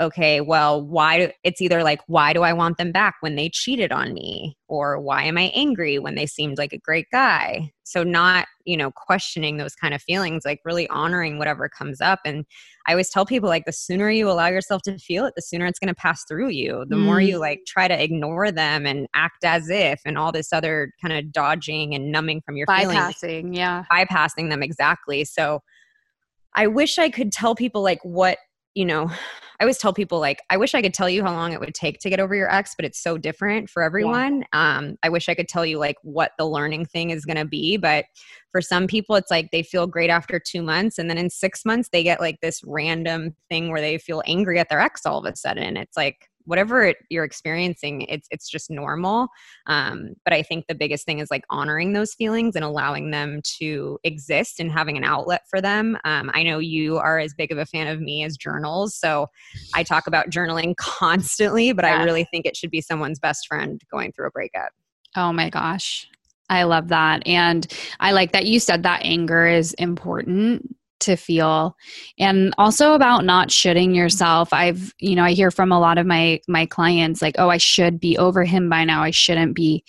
okay, 0.01 0.41
well, 0.41 0.83
why 0.83 1.31
it's 1.43 1.61
either 1.61 1.83
like, 1.83 2.01
why 2.07 2.33
do 2.33 2.41
I 2.41 2.53
want 2.53 2.77
them 2.77 2.91
back 2.91 3.15
when 3.21 3.35
they 3.35 3.49
cheated 3.49 3.91
on 3.91 4.13
me? 4.13 4.57
Or 4.67 4.99
why 4.99 5.23
am 5.23 5.37
I 5.37 5.51
angry 5.53 5.99
when 5.99 6.15
they 6.15 6.25
seemed 6.25 6.57
like 6.57 6.73
a 6.73 6.79
great 6.79 7.05
guy? 7.11 7.71
So, 7.83 8.03
not, 8.03 8.47
you 8.65 8.75
know, 8.75 8.89
questioning 8.91 9.57
those 9.57 9.75
kind 9.75 9.93
of 9.93 10.01
feelings, 10.01 10.43
like 10.43 10.59
really 10.65 10.87
honoring 10.89 11.37
whatever 11.37 11.69
comes 11.69 12.01
up. 12.01 12.19
And 12.25 12.45
I 12.87 12.93
always 12.93 13.09
tell 13.09 13.25
people, 13.25 13.47
like, 13.47 13.65
the 13.65 13.73
sooner 13.73 14.09
you 14.09 14.29
allow 14.29 14.47
yourself 14.47 14.81
to 14.83 14.97
feel 14.97 15.25
it, 15.25 15.33
the 15.35 15.41
sooner 15.41 15.65
it's 15.67 15.77
going 15.77 15.89
to 15.89 15.95
pass 15.95 16.23
through 16.27 16.49
you. 16.49 16.83
The 16.89 16.95
mm. 16.95 17.03
more 17.03 17.21
you 17.21 17.37
like 17.37 17.59
try 17.67 17.87
to 17.87 18.03
ignore 18.03 18.51
them 18.51 18.87
and 18.87 19.07
act 19.13 19.43
as 19.43 19.69
if 19.69 20.01
and 20.05 20.17
all 20.17 20.31
this 20.31 20.51
other 20.51 20.91
kind 21.01 21.15
of 21.15 21.31
dodging 21.31 21.93
and 21.93 22.11
numbing 22.11 22.41
from 22.43 22.57
your 22.57 22.65
bypassing, 22.65 23.19
feelings. 23.19 23.57
yeah. 23.57 23.83
Bypassing 23.91 24.49
them, 24.49 24.63
exactly. 24.63 25.25
So, 25.25 25.61
I 26.53 26.67
wish 26.67 26.97
I 26.97 27.09
could 27.09 27.31
tell 27.31 27.55
people 27.55 27.81
like 27.81 27.99
what 28.03 28.37
you 28.75 28.85
know, 28.85 29.09
I 29.59 29.63
always 29.63 29.77
tell 29.77 29.93
people 29.93 30.19
like, 30.19 30.41
I 30.49 30.57
wish 30.57 30.73
I 30.73 30.81
could 30.81 30.93
tell 30.93 31.07
you 31.07 31.23
how 31.23 31.33
long 31.33 31.53
it 31.53 31.59
would 31.59 31.75
take 31.75 31.99
to 31.99 32.09
get 32.09 32.19
over 32.19 32.33
your 32.33 32.51
ex, 32.51 32.73
but 32.75 32.83
it's 32.83 32.99
so 32.99 33.15
different 33.15 33.69
for 33.69 33.83
everyone. 33.83 34.43
Yeah. 34.53 34.77
Um, 34.77 34.95
I 35.03 35.09
wish 35.09 35.29
I 35.29 35.35
could 35.35 35.47
tell 35.47 35.63
you 35.63 35.77
like 35.77 35.97
what 36.01 36.31
the 36.39 36.47
learning 36.47 36.85
thing 36.87 37.11
is 37.11 37.25
going 37.25 37.37
to 37.37 37.45
be, 37.45 37.77
but 37.77 38.05
for 38.51 38.59
some 38.59 38.87
people, 38.87 39.15
it's 39.15 39.29
like 39.29 39.51
they 39.51 39.61
feel 39.61 39.85
great 39.85 40.09
after 40.09 40.39
two 40.39 40.63
months, 40.63 40.97
and 40.97 41.09
then 41.11 41.19
in 41.19 41.29
six 41.29 41.63
months 41.63 41.89
they 41.91 42.01
get 42.01 42.19
like 42.19 42.39
this 42.41 42.61
random 42.65 43.35
thing 43.49 43.69
where 43.69 43.81
they 43.81 43.99
feel 43.99 44.23
angry 44.25 44.57
at 44.57 44.67
their 44.69 44.79
ex 44.79 45.05
all 45.05 45.19
of 45.19 45.31
a 45.31 45.35
sudden. 45.35 45.77
It's 45.77 45.95
like 45.95 46.30
whatever 46.45 46.83
it, 46.83 46.97
you're 47.09 47.23
experiencing 47.23 48.01
it's 48.03 48.27
it's 48.31 48.49
just 48.49 48.69
normal 48.69 49.27
um, 49.67 50.13
but 50.23 50.33
i 50.33 50.41
think 50.41 50.65
the 50.67 50.75
biggest 50.75 51.05
thing 51.05 51.19
is 51.19 51.29
like 51.31 51.43
honoring 51.49 51.93
those 51.93 52.13
feelings 52.13 52.55
and 52.55 52.65
allowing 52.65 53.11
them 53.11 53.41
to 53.43 53.99
exist 54.03 54.59
and 54.59 54.71
having 54.71 54.97
an 54.97 55.03
outlet 55.03 55.41
for 55.49 55.61
them 55.61 55.97
um, 56.05 56.29
i 56.33 56.43
know 56.43 56.59
you 56.59 56.97
are 56.97 57.19
as 57.19 57.33
big 57.33 57.51
of 57.51 57.57
a 57.57 57.65
fan 57.65 57.87
of 57.87 58.01
me 58.01 58.23
as 58.23 58.37
journals 58.37 58.95
so 58.95 59.27
i 59.73 59.83
talk 59.83 60.07
about 60.07 60.29
journaling 60.29 60.75
constantly 60.77 61.71
but 61.73 61.85
yeah. 61.85 61.99
i 61.99 62.03
really 62.03 62.25
think 62.25 62.45
it 62.45 62.55
should 62.55 62.71
be 62.71 62.81
someone's 62.81 63.19
best 63.19 63.47
friend 63.47 63.81
going 63.91 64.11
through 64.11 64.27
a 64.27 64.31
breakup 64.31 64.71
oh 65.15 65.31
my 65.31 65.49
gosh 65.49 66.07
I 66.49 66.63
love 66.63 66.89
that. 66.89 67.25
And 67.25 67.65
I 68.01 68.11
like 68.11 68.33
that 68.33 68.45
you 68.45 68.59
said 68.59 68.83
that 68.83 69.05
anger 69.05 69.47
is 69.47 69.73
important 69.75 70.75
to 71.01 71.15
feel. 71.15 71.75
And 72.19 72.53
also 72.57 72.93
about 72.93 73.25
not 73.25 73.51
shoulding 73.51 73.93
yourself. 73.93 74.53
I've 74.53 74.93
you 74.99 75.15
know 75.15 75.23
i 75.23 75.31
hear 75.31 75.51
from 75.51 75.71
a 75.71 75.79
lot 75.79 75.97
of 75.97 76.05
my 76.05 76.39
my 76.47 76.65
clients 76.65 77.21
like 77.21 77.35
oh 77.37 77.49
i 77.49 77.57
should 77.57 77.99
be 77.99 78.17
over 78.17 78.43
him 78.43 78.69
by 78.69 78.83
now. 78.85 79.03
I 79.03 79.11
shouldn't 79.11 79.55
be 79.55 79.83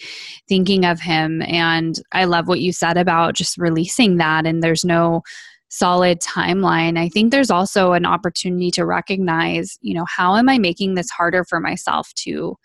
thinking 0.48 0.84
of 0.84 1.00
him. 1.00 1.42
And 1.42 2.00
i 2.12 2.24
love 2.24 2.48
what 2.48 2.60
you 2.60 2.72
said 2.72 2.96
about 2.96 3.34
just 3.34 3.58
releasing 3.58 4.16
that 4.16 4.46
and 4.46 4.62
there's 4.62 4.84
no 4.84 5.22
solid 5.68 6.20
timeline. 6.20 6.98
I 6.98 7.08
think 7.08 7.30
there's 7.30 7.50
also 7.50 7.92
an 7.92 8.04
opportunity 8.04 8.70
to 8.72 8.84
recognize 8.84 9.78
you 9.80 9.94
know 9.94 10.04
how 10.08 10.36
am 10.36 10.48
i 10.48 10.58
making 10.58 10.94
this 10.94 11.10
harder 11.10 11.44
for 11.44 11.60
myself 11.60 12.12
to 12.14 12.56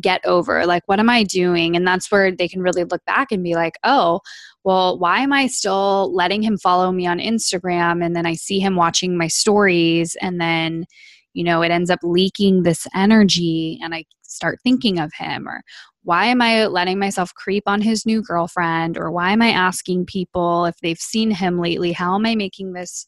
get 0.00 0.24
over? 0.24 0.64
Like 0.66 0.82
what 0.86 1.00
am 1.00 1.10
i 1.10 1.22
doing? 1.24 1.76
And 1.76 1.86
that's 1.86 2.10
where 2.10 2.30
they 2.30 2.48
can 2.48 2.62
really 2.62 2.84
look 2.84 3.04
back 3.04 3.32
and 3.32 3.42
be 3.42 3.54
like 3.54 3.78
oh 3.84 4.20
well 4.68 4.98
why 4.98 5.20
am 5.20 5.32
i 5.32 5.46
still 5.46 6.14
letting 6.14 6.42
him 6.42 6.58
follow 6.58 6.92
me 6.92 7.06
on 7.06 7.18
instagram? 7.18 8.04
And 8.04 8.14
then 8.14 8.26
i 8.26 8.34
see 8.34 8.60
him 8.60 8.76
watching 8.76 9.16
my 9.16 9.26
stories 9.26 10.14
and 10.20 10.38
then 10.38 10.84
you 11.32 11.42
know 11.42 11.62
it 11.62 11.70
ends 11.70 11.88
up 11.88 12.00
leaking 12.02 12.64
this 12.64 12.86
energy 12.94 13.78
and 13.82 13.94
i 13.94 14.04
start 14.22 14.58
thinking 14.62 14.98
of 14.98 15.10
him 15.14 15.48
or 15.48 15.62
why 16.02 16.26
am 16.26 16.42
i 16.42 16.66
letting 16.66 16.98
myself 16.98 17.32
creep 17.34 17.64
on 17.66 17.80
his 17.80 18.06
new 18.06 18.22
girlfriend? 18.22 18.96
Or 18.98 19.10
why 19.10 19.32
am 19.32 19.42
i 19.42 19.50
asking 19.50 20.06
people 20.06 20.66
if 20.66 20.76
they've 20.80 20.98
seen 20.98 21.30
him 21.30 21.58
lately? 21.60 21.92
How 21.92 22.14
am 22.14 22.26
i 22.26 22.34
making 22.34 22.72
this 22.72 23.06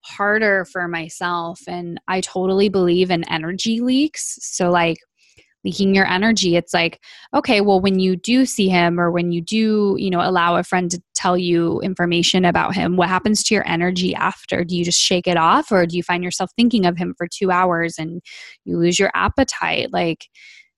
harder 0.00 0.66
for 0.66 0.88
myself? 0.88 1.60
And 1.66 2.00
i 2.06 2.20
totally 2.20 2.68
believe 2.68 3.10
in 3.10 3.24
energy 3.30 3.80
leaks. 3.80 4.38
So 4.40 4.70
like 4.70 4.98
leaking 5.64 5.94
your 5.94 6.06
energy. 6.06 6.56
It's 6.56 6.72
like 6.72 7.02
okay 7.34 7.60
well 7.60 7.80
when 7.80 7.98
you 7.98 8.16
do 8.16 8.46
see 8.46 8.68
him 8.68 8.98
or 9.00 9.10
when 9.10 9.32
you 9.32 9.40
do 9.40 9.96
you 9.98 10.10
know 10.10 10.20
allow 10.20 10.56
a 10.56 10.62
friend 10.62 10.90
to 10.90 11.02
tell 11.14 11.36
you 11.36 11.80
information 11.80 12.44
about 12.44 12.74
him 12.74 12.96
what 12.96 13.08
happens 13.08 13.42
to 13.44 13.54
your 13.54 13.66
energy 13.66 14.14
after? 14.14 14.64
Do 14.64 14.76
you 14.76 14.84
just 14.84 15.00
shake 15.00 15.26
it 15.26 15.36
off 15.36 15.72
or 15.72 15.86
do 15.86 15.96
you 15.96 16.02
find 16.02 16.22
yourself 16.22 16.50
thinking 16.56 16.86
of 16.86 16.96
him 16.96 17.14
for 17.16 17.26
2 17.26 17.50
hours 17.50 17.96
and 17.98 18.20
you 18.64 18.78
lose 18.78 18.98
your 18.98 19.10
appetite? 19.14 19.92
Like 19.92 20.26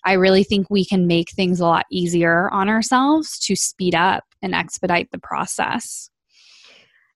i 0.04 0.14
really 0.14 0.44
think 0.44 0.66
we 0.70 0.84
can 0.84 1.06
make 1.06 1.30
things 1.32 1.60
a 1.60 1.66
lot 1.66 1.84
easier 1.92 2.48
on 2.52 2.70
ourselves 2.70 3.38
to 3.38 3.54
speed 3.54 3.94
up 3.94 4.24
and 4.40 4.54
expedite 4.54 5.10
the 5.10 5.18
process. 5.18 6.08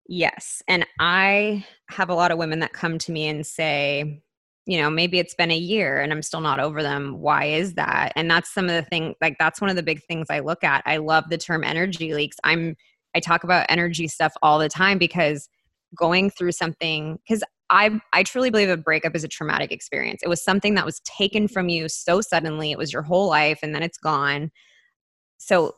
Yes. 0.06 0.62
And 0.68 0.86
I 1.00 1.64
have 1.88 2.10
a 2.10 2.14
lot 2.14 2.30
of 2.30 2.38
women 2.38 2.60
that 2.60 2.72
come 2.72 2.98
to 2.98 3.12
me 3.12 3.26
and 3.26 3.46
say, 3.46 4.22
you 4.66 4.80
know 4.80 4.88
maybe 4.88 5.18
it's 5.18 5.34
been 5.34 5.50
a 5.50 5.56
year 5.56 6.00
and 6.00 6.12
i'm 6.12 6.22
still 6.22 6.40
not 6.40 6.60
over 6.60 6.82
them 6.82 7.18
why 7.18 7.44
is 7.44 7.74
that 7.74 8.12
and 8.16 8.30
that's 8.30 8.52
some 8.52 8.64
of 8.66 8.72
the 8.72 8.82
thing 8.82 9.14
like 9.20 9.36
that's 9.38 9.60
one 9.60 9.70
of 9.70 9.76
the 9.76 9.82
big 9.82 10.02
things 10.04 10.26
i 10.30 10.38
look 10.40 10.64
at 10.64 10.82
i 10.86 10.96
love 10.96 11.24
the 11.28 11.38
term 11.38 11.62
energy 11.64 12.14
leaks 12.14 12.36
i'm 12.44 12.74
i 13.14 13.20
talk 13.20 13.44
about 13.44 13.66
energy 13.68 14.08
stuff 14.08 14.32
all 14.42 14.58
the 14.58 14.68
time 14.68 14.98
because 14.98 15.48
going 15.94 16.30
through 16.30 16.52
something 16.52 17.18
because 17.26 17.42
I, 17.70 17.98
I 18.12 18.22
truly 18.24 18.50
believe 18.50 18.68
a 18.68 18.76
breakup 18.76 19.16
is 19.16 19.24
a 19.24 19.28
traumatic 19.28 19.72
experience. 19.72 20.22
It 20.22 20.28
was 20.28 20.44
something 20.44 20.74
that 20.74 20.84
was 20.84 21.00
taken 21.00 21.48
from 21.48 21.70
you 21.70 21.88
so 21.88 22.20
suddenly. 22.20 22.70
It 22.70 22.78
was 22.78 22.92
your 22.92 23.02
whole 23.02 23.28
life 23.28 23.60
and 23.62 23.74
then 23.74 23.82
it's 23.82 23.96
gone. 23.96 24.50
So 25.38 25.74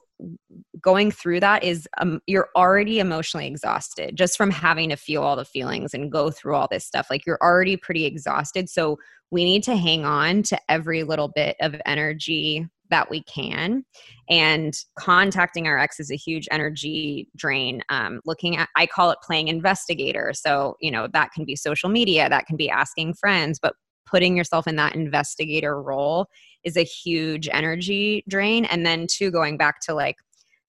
going 0.80 1.10
through 1.10 1.40
that 1.40 1.62
is 1.62 1.88
um, 1.98 2.20
you're 2.26 2.48
already 2.56 2.98
emotionally 2.98 3.46
exhausted 3.46 4.16
just 4.16 4.36
from 4.36 4.50
having 4.50 4.88
to 4.90 4.96
feel 4.96 5.22
all 5.22 5.36
the 5.36 5.44
feelings 5.44 5.94
and 5.94 6.12
go 6.12 6.30
through 6.30 6.54
all 6.54 6.68
this 6.70 6.84
stuff. 6.84 7.08
Like 7.10 7.26
you're 7.26 7.38
already 7.42 7.76
pretty 7.76 8.04
exhausted. 8.04 8.68
So 8.68 8.98
we 9.30 9.44
need 9.44 9.62
to 9.64 9.76
hang 9.76 10.04
on 10.04 10.42
to 10.44 10.58
every 10.68 11.02
little 11.02 11.28
bit 11.28 11.56
of 11.60 11.74
energy 11.84 12.66
that 12.88 13.10
we 13.10 13.22
can. 13.24 13.84
And 14.30 14.74
contacting 14.96 15.66
our 15.66 15.78
ex 15.78 15.98
is 15.98 16.10
a 16.10 16.16
huge 16.16 16.46
energy 16.50 17.28
drain. 17.36 17.82
Um, 17.88 18.20
looking 18.24 18.56
at 18.56 18.68
i 18.76 18.86
call 18.86 19.10
it 19.10 19.18
playing 19.22 19.48
investigator. 19.48 20.32
So 20.34 20.76
you 20.80 20.90
know 20.90 21.08
that 21.12 21.32
can 21.32 21.44
be 21.44 21.56
social 21.56 21.88
media 21.88 22.28
that 22.28 22.46
can 22.46 22.56
be 22.56 22.70
asking 22.70 23.14
friends 23.14 23.58
but 23.58 23.74
putting 24.06 24.36
yourself 24.36 24.66
in 24.66 24.76
that 24.76 24.94
investigator 24.94 25.82
role 25.82 26.28
is 26.66 26.76
a 26.76 26.82
huge 26.82 27.48
energy 27.50 28.24
drain. 28.28 28.66
And 28.66 28.84
then, 28.84 29.06
two, 29.08 29.30
going 29.30 29.56
back 29.56 29.80
to 29.82 29.94
like 29.94 30.16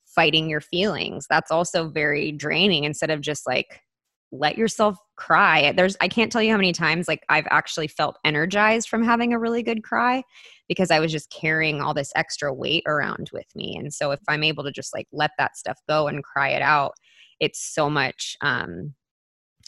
fighting 0.05 0.49
your 0.49 0.62
feelings, 0.62 1.25
that's 1.29 1.51
also 1.51 1.89
very 1.89 2.31
draining 2.31 2.86
instead 2.86 3.10
of 3.10 3.19
just 3.19 3.45
like 3.45 3.81
let 4.31 4.57
yourself 4.57 4.97
cry. 5.15 5.71
There's 5.71 5.95
i 6.01 6.07
can't 6.07 6.31
tell 6.31 6.41
you 6.41 6.51
how 6.51 6.57
many 6.57 6.73
times 6.73 7.07
like 7.07 7.23
i've 7.29 7.47
actually 7.49 7.88
felt 7.88 8.17
energized 8.25 8.89
from 8.89 9.03
having 9.03 9.33
a 9.33 9.39
really 9.39 9.63
good 9.63 9.83
cry 9.83 10.21
because 10.67 10.91
i 10.91 10.99
was 10.99 11.12
just 11.12 11.31
carrying 11.31 11.81
all 11.81 11.93
this 11.93 12.12
extra 12.15 12.53
weight 12.53 12.83
around 12.86 13.29
with 13.33 13.47
me. 13.55 13.77
And 13.77 13.93
so 13.93 14.12
if 14.12 14.19
i'm 14.27 14.43
able 14.43 14.63
to 14.65 14.71
just 14.71 14.93
like 14.93 15.07
let 15.13 15.31
that 15.38 15.57
stuff 15.57 15.79
go 15.88 16.07
and 16.07 16.23
cry 16.23 16.49
it 16.49 16.62
out 16.62 16.93
it's 17.39 17.73
so 17.73 17.89
much 17.89 18.36
um 18.41 18.93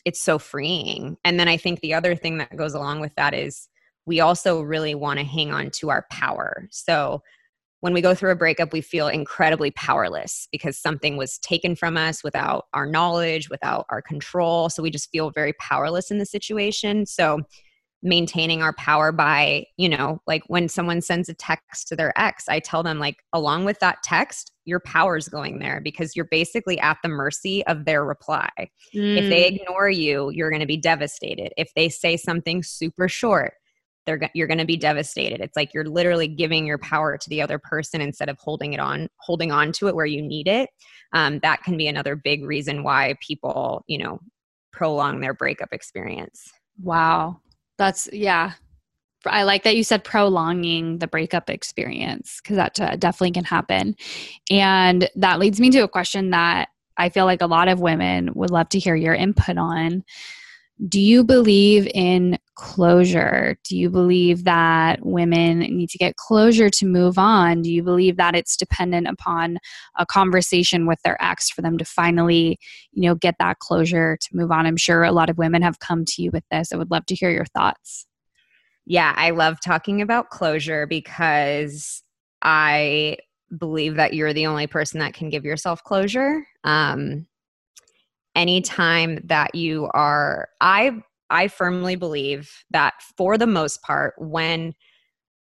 it's 0.05 0.19
so 0.19 0.39
freeing. 0.39 1.17
And 1.23 1.39
then 1.39 1.47
i 1.47 1.55
think 1.55 1.79
the 1.79 1.93
other 1.93 2.15
thing 2.15 2.37
that 2.39 2.55
goes 2.57 2.73
along 2.73 2.99
with 2.99 3.15
that 3.15 3.33
is 3.33 3.68
we 4.09 4.19
also 4.19 4.61
really 4.61 4.95
want 4.95 5.19
to 5.19 5.25
hang 5.25 5.51
on 5.51 5.69
to 5.69 5.89
our 5.89 6.05
power 6.09 6.67
so 6.71 7.21
when 7.81 7.93
we 7.93 8.01
go 8.01 8.13
through 8.13 8.31
a 8.31 8.35
breakup, 8.35 8.73
we 8.73 8.81
feel 8.81 9.07
incredibly 9.07 9.71
powerless 9.71 10.47
because 10.51 10.77
something 10.77 11.15
was 11.15 11.37
taken 11.37 11.75
from 11.75 11.95
us 11.95 12.23
without 12.23 12.65
our 12.73 12.85
knowledge, 12.85 13.49
without 13.49 13.85
our 13.89 14.01
control. 14.01 14.69
So 14.69 14.83
we 14.83 14.91
just 14.91 15.09
feel 15.11 15.31
very 15.31 15.53
powerless 15.53 16.11
in 16.11 16.17
the 16.17 16.25
situation. 16.25 17.05
So 17.05 17.39
maintaining 18.01 18.61
our 18.61 18.73
power 18.73 19.11
by, 19.11 19.65
you 19.77 19.89
know, 19.89 20.21
like 20.25 20.43
when 20.47 20.67
someone 20.69 21.01
sends 21.01 21.27
a 21.29 21.33
text 21.33 21.87
to 21.87 21.95
their 21.95 22.17
ex, 22.17 22.45
I 22.47 22.59
tell 22.59 22.81
them, 22.81 22.97
like, 22.97 23.17
along 23.33 23.65
with 23.65 23.79
that 23.79 24.03
text, 24.03 24.51
your 24.63 24.79
power's 24.79 25.27
going 25.27 25.59
there 25.59 25.81
because 25.81 26.15
you're 26.15 26.25
basically 26.25 26.79
at 26.79 26.97
the 27.03 27.09
mercy 27.09 27.65
of 27.65 27.85
their 27.85 28.05
reply. 28.05 28.49
Mm. 28.95 29.17
If 29.17 29.29
they 29.29 29.43
mm. 29.43 29.55
ignore 29.55 29.89
you, 29.89 30.29
you're 30.31 30.49
going 30.49 30.61
to 30.61 30.65
be 30.65 30.77
devastated. 30.77 31.51
If 31.57 31.73
they 31.75 31.89
say 31.89 32.15
something 32.15 32.63
super 32.63 33.09
short, 33.09 33.53
they're 34.05 34.19
you're 34.33 34.47
going 34.47 34.59
to 34.59 34.65
be 34.65 34.77
devastated. 34.77 35.41
It's 35.41 35.55
like 35.55 35.73
you're 35.73 35.85
literally 35.85 36.27
giving 36.27 36.65
your 36.65 36.77
power 36.77 37.17
to 37.17 37.29
the 37.29 37.41
other 37.41 37.59
person 37.59 38.01
instead 38.01 38.29
of 38.29 38.37
holding 38.39 38.73
it 38.73 38.79
on 38.79 39.07
holding 39.17 39.51
on 39.51 39.71
to 39.73 39.87
it 39.87 39.95
where 39.95 40.05
you 40.05 40.21
need 40.21 40.47
it. 40.47 40.69
Um, 41.13 41.39
that 41.39 41.63
can 41.63 41.77
be 41.77 41.87
another 41.87 42.15
big 42.15 42.43
reason 42.43 42.83
why 42.83 43.15
people 43.25 43.83
you 43.87 43.97
know 43.97 44.19
prolong 44.71 45.19
their 45.19 45.33
breakup 45.33 45.69
experience. 45.71 46.51
Wow. 46.81 47.41
That's 47.77 48.09
yeah. 48.11 48.53
I 49.25 49.43
like 49.43 49.63
that 49.63 49.75
you 49.75 49.83
said 49.83 50.05
prolonging 50.05 50.99
the 50.99 51.07
breakup 51.07 51.49
experience 51.49 52.39
because 52.41 52.55
that 52.55 52.79
uh, 52.79 52.95
definitely 52.95 53.31
can 53.31 53.43
happen. 53.43 53.95
And 54.49 55.09
that 55.15 55.39
leads 55.39 55.59
me 55.59 55.69
to 55.71 55.79
a 55.79 55.89
question 55.89 56.29
that 56.29 56.69
I 56.97 57.09
feel 57.09 57.25
like 57.25 57.41
a 57.41 57.47
lot 57.47 57.67
of 57.67 57.81
women 57.81 58.31
would 58.35 58.49
love 58.49 58.69
to 58.69 58.79
hear 58.79 58.95
your 58.95 59.13
input 59.13 59.57
on 59.57 60.03
do 60.87 60.99
you 60.99 61.25
believe 61.25 61.87
in 61.93 62.37
closure? 62.55 63.57
Do 63.65 63.77
you 63.77 63.89
believe 63.89 64.45
that 64.45 65.05
women 65.05 65.59
need 65.59 65.89
to 65.89 65.97
get 65.97 66.15
closure 66.15 66.69
to 66.69 66.85
move 66.85 67.17
on? 67.17 67.61
Do 67.61 67.71
you 67.71 67.83
believe 67.83 68.15
that 68.15 68.35
it's 68.35 68.55
dependent 68.55 69.07
upon 69.07 69.57
a 69.97 70.05
conversation 70.05 70.87
with 70.87 70.99
their 71.03 71.21
ex 71.21 71.49
for 71.49 71.61
them 71.61 71.77
to 71.77 71.85
finally, 71.85 72.57
you 72.93 73.01
know, 73.01 73.15
get 73.15 73.35
that 73.39 73.59
closure 73.59 74.17
to 74.21 74.29
move 74.31 74.51
on? 74.51 74.65
I'm 74.65 74.77
sure 74.77 75.03
a 75.03 75.11
lot 75.11 75.29
of 75.29 75.37
women 75.37 75.61
have 75.63 75.79
come 75.79 76.05
to 76.05 76.21
you 76.21 76.31
with 76.31 76.45
this. 76.49 76.71
I 76.71 76.77
would 76.77 76.91
love 76.91 77.05
to 77.07 77.15
hear 77.15 77.31
your 77.31 77.45
thoughts. 77.45 78.07
Yeah, 78.85 79.13
I 79.17 79.31
love 79.31 79.57
talking 79.63 80.01
about 80.01 80.29
closure 80.29 80.87
because 80.87 82.03
I 82.41 83.17
believe 83.57 83.95
that 83.95 84.13
you're 84.13 84.33
the 84.33 84.47
only 84.47 84.67
person 84.67 84.99
that 84.99 85.13
can 85.13 85.29
give 85.29 85.43
yourself 85.43 85.83
closure. 85.83 86.47
Um, 86.63 87.27
anytime 88.39 89.19
that 89.25 89.53
you 89.53 89.89
are 89.93 90.49
i 90.61 90.91
i 91.29 91.47
firmly 91.47 91.95
believe 91.95 92.63
that 92.71 92.93
for 93.17 93.37
the 93.37 93.47
most 93.47 93.81
part 93.83 94.13
when 94.17 94.73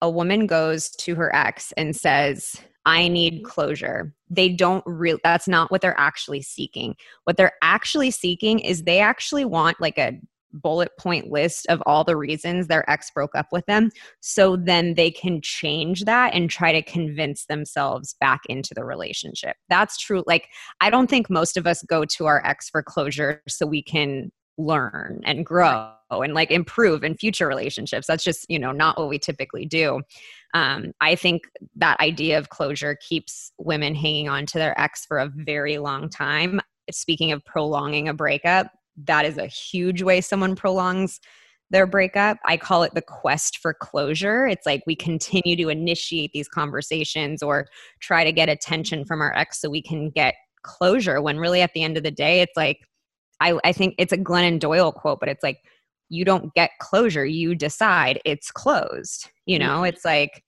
a 0.02 0.10
woman 0.10 0.48
goes 0.48 0.90
to 0.90 1.16
her 1.16 1.34
ex 1.36 1.72
and 1.78 1.96
says 1.96 2.56
i 2.86 3.08
need 3.08 3.44
closure 3.44 4.14
they 4.32 4.48
don't 4.48 4.84
really 4.88 5.20
that's 5.24 5.48
not 5.48 5.70
what 5.70 5.82
they're 5.82 6.00
actually 6.00 6.42
seeking. 6.42 6.96
What 7.26 7.38
they're 7.38 7.54
actually 7.62 8.12
seeking 8.12 8.60
is 8.60 8.84
they 8.84 9.00
actually 9.00 9.46
want 9.46 9.80
like 9.82 9.98
a 9.98 10.14
bullet 10.54 10.92
point 11.00 11.32
list 11.32 11.66
of 11.68 11.82
all 11.86 12.04
the 12.04 12.18
reasons 12.18 12.68
their 12.68 12.90
ex 12.90 13.10
broke 13.12 13.36
up 13.36 13.48
with 13.52 13.66
them 13.66 13.90
so 14.20 14.56
then 14.56 14.94
they 14.96 15.12
can 15.12 15.42
change 15.42 16.04
that 16.06 16.34
and 16.34 16.50
try 16.50 16.72
to 16.72 16.82
convince 16.82 17.46
themselves 17.46 18.16
back 18.20 18.42
into 18.48 18.74
the 18.74 18.84
relationship. 18.84 19.56
That's 19.70 19.98
true 19.98 20.24
like 20.28 20.50
i 20.80 20.90
don't 20.90 21.10
think 21.10 21.30
most 21.30 21.58
of 21.58 21.66
us 21.66 21.84
go 21.84 22.06
to 22.06 22.26
our 22.26 22.46
ex 22.46 22.70
for 22.70 22.84
closure 22.84 23.42
so 23.48 23.66
we 23.66 23.82
can 23.82 24.32
learn 24.58 25.22
and 25.26 25.46
grow 25.46 25.92
and 26.12 26.34
like 26.34 26.52
improve 26.52 27.04
in 27.04 27.16
future 27.16 27.48
relationships. 27.48 28.08
That's 28.08 28.24
just 28.24 28.46
you 28.50 28.60
know 28.60 28.72
not 28.72 28.98
what 28.98 29.10
we 29.10 29.18
typically 29.20 29.66
do. 29.66 30.02
Um, 30.54 30.92
i 31.00 31.16
think 31.16 31.44
that 31.76 32.00
idea 32.00 32.38
of 32.38 32.50
closure 32.50 32.98
keeps 33.08 33.54
women 33.58 33.96
hanging 33.96 34.28
on 34.28 34.46
to 34.48 34.58
their 34.58 34.80
ex 34.80 35.06
for 35.06 35.20
a 35.20 35.32
very 35.34 35.78
long 35.78 36.10
time. 36.10 36.60
Speaking 36.92 37.32
of 37.32 37.44
prolonging 37.46 38.10
a 38.10 38.14
breakup 38.14 38.72
that 39.06 39.26
is 39.26 39.38
a 39.38 39.48
huge 39.48 40.02
way 40.02 40.22
someone 40.22 40.56
prolongs 40.56 41.20
their 41.70 41.88
breakup. 41.88 42.38
I 42.46 42.58
call 42.58 42.84
it 42.84 42.94
the 42.94 43.02
quest 43.02 43.58
for 43.60 43.74
closure. 43.74 44.46
It's 44.46 44.66
like 44.66 44.84
we 44.86 44.96
continue 44.96 45.56
to 45.56 45.70
initiate 45.70 46.32
these 46.34 46.50
conversations 46.50 47.42
or 47.42 47.68
try 48.02 48.24
to 48.24 48.32
get 48.32 48.50
attention 48.50 49.06
from 49.06 49.22
our 49.22 49.34
ex 49.36 49.62
so 49.62 49.70
we 49.70 49.82
can 49.82 50.10
get 50.10 50.36
closure 50.64 51.22
when 51.22 51.38
really 51.38 51.62
at 51.62 51.72
the 51.74 51.84
end 51.84 51.98
of 51.98 52.04
the 52.04 52.12
day, 52.12 52.42
it's 52.42 52.58
like, 52.58 52.80
I, 53.40 53.58
I 53.64 53.72
think 53.72 53.96
it's 53.98 54.14
a 54.14 54.18
Glennon 54.18 54.60
Doyle 54.60 54.92
quote, 54.92 55.20
but 55.20 55.30
it's 55.30 55.44
like, 55.44 55.60
you 56.10 56.26
don't 56.26 56.54
get 56.54 56.72
closure, 56.80 57.26
you 57.26 57.56
decide 57.56 58.20
it's 58.26 58.52
closed. 58.52 59.30
You 59.46 59.58
mm-hmm. 59.58 59.68
know, 59.68 59.84
it's 59.84 60.04
like, 60.04 60.44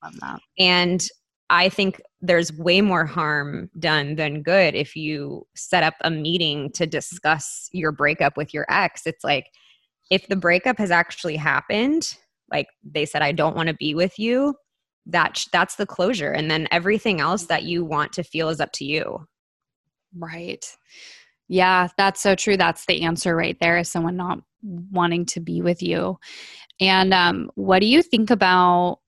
and 0.58 1.04
I 1.50 1.68
think 1.68 2.00
there's 2.20 2.52
way 2.52 2.80
more 2.80 3.04
harm 3.04 3.70
done 3.78 4.16
than 4.16 4.42
good 4.42 4.74
if 4.74 4.96
you 4.96 5.46
set 5.54 5.82
up 5.82 5.94
a 6.00 6.10
meeting 6.10 6.70
to 6.72 6.86
discuss 6.86 7.68
your 7.72 7.92
breakup 7.92 8.36
with 8.36 8.54
your 8.54 8.66
ex. 8.70 9.02
It's 9.06 9.24
like 9.24 9.46
if 10.10 10.26
the 10.28 10.36
breakup 10.36 10.78
has 10.78 10.90
actually 10.90 11.36
happened, 11.36 12.16
like 12.50 12.68
they 12.82 13.04
said 13.04 13.22
I 13.22 13.32
don't 13.32 13.56
want 13.56 13.68
to 13.68 13.74
be 13.74 13.94
with 13.94 14.18
you, 14.18 14.54
that 15.06 15.44
that's 15.52 15.76
the 15.76 15.86
closure 15.86 16.32
and 16.32 16.50
then 16.50 16.66
everything 16.70 17.20
else 17.20 17.46
that 17.46 17.64
you 17.64 17.84
want 17.84 18.12
to 18.14 18.24
feel 18.24 18.48
is 18.48 18.60
up 18.60 18.72
to 18.72 18.84
you. 18.84 19.26
Right. 20.16 20.64
Yeah, 21.48 21.88
that's 21.98 22.22
so 22.22 22.34
true. 22.34 22.56
That's 22.56 22.86
the 22.86 23.02
answer 23.02 23.36
right 23.36 23.56
there 23.60 23.76
is 23.76 23.90
someone 23.90 24.16
not 24.16 24.38
wanting 24.62 25.26
to 25.26 25.40
be 25.40 25.60
with 25.60 25.82
you. 25.82 26.18
And 26.80 27.12
um, 27.12 27.50
what 27.54 27.80
do 27.80 27.86
you 27.86 28.02
think 28.02 28.30
about 28.30 29.00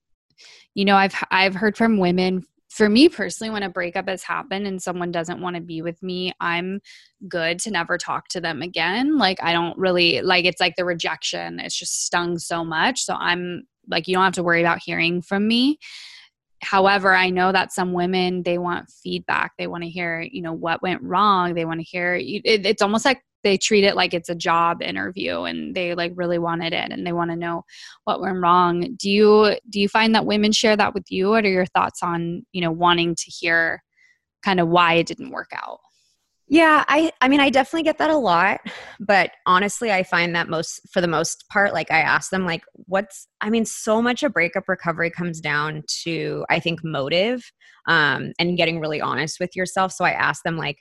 you 0.77 0.85
know 0.85 0.95
i've 0.95 1.15
i've 1.31 1.55
heard 1.55 1.75
from 1.75 1.97
women 1.97 2.45
for 2.69 2.87
me 2.87 3.09
personally 3.09 3.49
when 3.49 3.63
a 3.63 3.69
breakup 3.69 4.07
has 4.07 4.21
happened 4.21 4.67
and 4.67 4.81
someone 4.81 5.11
doesn't 5.11 5.41
want 5.41 5.55
to 5.55 5.61
be 5.61 5.81
with 5.81 6.01
me 6.03 6.31
i'm 6.39 6.79
good 7.27 7.57
to 7.57 7.71
never 7.71 7.97
talk 7.97 8.27
to 8.27 8.39
them 8.39 8.61
again. 8.61 9.17
Like 9.17 9.41
i 9.41 9.51
don't 9.51 9.77
really 9.77 10.21
like 10.21 10.45
it's 10.45 10.61
like 10.61 10.75
the 10.75 10.85
rejection 10.85 11.59
it's 11.59 11.77
just 11.77 12.05
stung 12.05 12.37
so 12.37 12.63
much. 12.63 13.01
So 13.01 13.15
i'm 13.15 13.63
like 13.89 14.07
you 14.07 14.13
don't 14.13 14.23
have 14.23 14.33
to 14.33 14.43
worry 14.43 14.61
about 14.61 14.79
hearing 14.85 15.21
from 15.21 15.47
me. 15.47 15.79
However 16.61 17.11
i 17.15 17.31
know 17.31 17.51
that 17.51 17.73
some 17.73 17.93
women 17.93 18.43
they 18.43 18.59
want 18.59 18.91
feedback. 19.03 19.53
They 19.57 19.65
want 19.65 19.83
to 19.83 19.89
hear 19.89 20.21
you 20.21 20.43
know 20.43 20.53
what 20.53 20.83
went 20.83 21.01
wrong. 21.01 21.55
They 21.55 21.65
want 21.65 21.79
to 21.79 21.85
hear 21.85 22.13
it, 22.13 22.65
it's 22.65 22.83
almost 22.83 23.05
like 23.05 23.23
they 23.43 23.57
treat 23.57 23.83
it 23.83 23.95
like 23.95 24.13
it's 24.13 24.29
a 24.29 24.35
job 24.35 24.81
interview 24.81 25.43
and 25.43 25.75
they 25.75 25.95
like 25.95 26.11
really 26.15 26.39
wanted 26.39 26.73
it 26.73 26.91
and 26.91 27.05
they 27.05 27.13
want 27.13 27.31
to 27.31 27.37
know 27.37 27.63
what 28.03 28.21
went 28.21 28.41
wrong. 28.41 28.95
Do 28.97 29.09
you 29.09 29.57
do 29.69 29.79
you 29.79 29.89
find 29.89 30.13
that 30.15 30.25
women 30.25 30.51
share 30.51 30.75
that 30.75 30.93
with 30.93 31.05
you? 31.09 31.29
What 31.29 31.45
are 31.45 31.49
your 31.49 31.65
thoughts 31.67 32.01
on 32.03 32.45
you 32.51 32.61
know 32.61 32.71
wanting 32.71 33.15
to 33.15 33.31
hear 33.31 33.83
kind 34.43 34.59
of 34.59 34.67
why 34.67 34.95
it 34.95 35.07
didn't 35.07 35.31
work 35.31 35.49
out? 35.53 35.79
Yeah, 36.49 36.85
I 36.87 37.11
I 37.19 37.27
mean 37.27 37.41
I 37.41 37.49
definitely 37.49 37.83
get 37.83 37.97
that 37.97 38.09
a 38.09 38.17
lot, 38.17 38.61
but 38.99 39.31
honestly 39.45 39.91
I 39.91 40.03
find 40.03 40.33
that 40.35 40.49
most 40.49 40.81
for 40.91 41.01
the 41.01 41.07
most 41.07 41.45
part 41.49 41.73
like 41.73 41.91
I 41.91 41.99
ask 41.99 42.31
them 42.31 42.45
like 42.45 42.63
what's 42.73 43.27
I 43.41 43.49
mean 43.49 43.65
so 43.65 44.01
much 44.01 44.23
of 44.23 44.33
breakup 44.33 44.69
recovery 44.69 45.11
comes 45.11 45.41
down 45.41 45.83
to 46.03 46.45
I 46.49 46.59
think 46.59 46.83
motive 46.83 47.51
um 47.87 48.31
and 48.39 48.57
getting 48.57 48.79
really 48.79 49.01
honest 49.01 49.39
with 49.39 49.55
yourself. 49.55 49.91
So 49.91 50.05
I 50.05 50.11
ask 50.11 50.43
them 50.43 50.57
like 50.57 50.77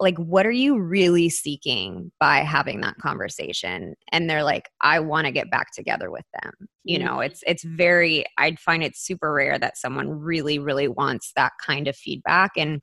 like 0.00 0.16
what 0.16 0.46
are 0.46 0.50
you 0.50 0.78
really 0.78 1.28
seeking 1.28 2.12
by 2.20 2.38
having 2.38 2.80
that 2.80 2.96
conversation? 2.98 3.94
And 4.12 4.28
they're 4.28 4.44
like 4.44 4.68
i 4.80 5.00
want 5.00 5.26
to 5.26 5.32
get 5.32 5.50
back 5.50 5.72
together 5.72 6.10
with 6.10 6.24
them. 6.42 6.52
You 6.84 6.98
know 6.98 7.14
mm-hmm. 7.14 7.22
it's 7.22 7.42
it's 7.46 7.64
very 7.64 8.24
i'd 8.38 8.58
find 8.58 8.82
it 8.82 8.96
super 8.96 9.32
rare 9.32 9.58
that 9.58 9.76
someone 9.76 10.08
really 10.10 10.58
really 10.58 10.88
wants 10.88 11.32
that 11.36 11.52
kind 11.64 11.88
of 11.88 11.96
feedback. 11.96 12.52
And 12.56 12.80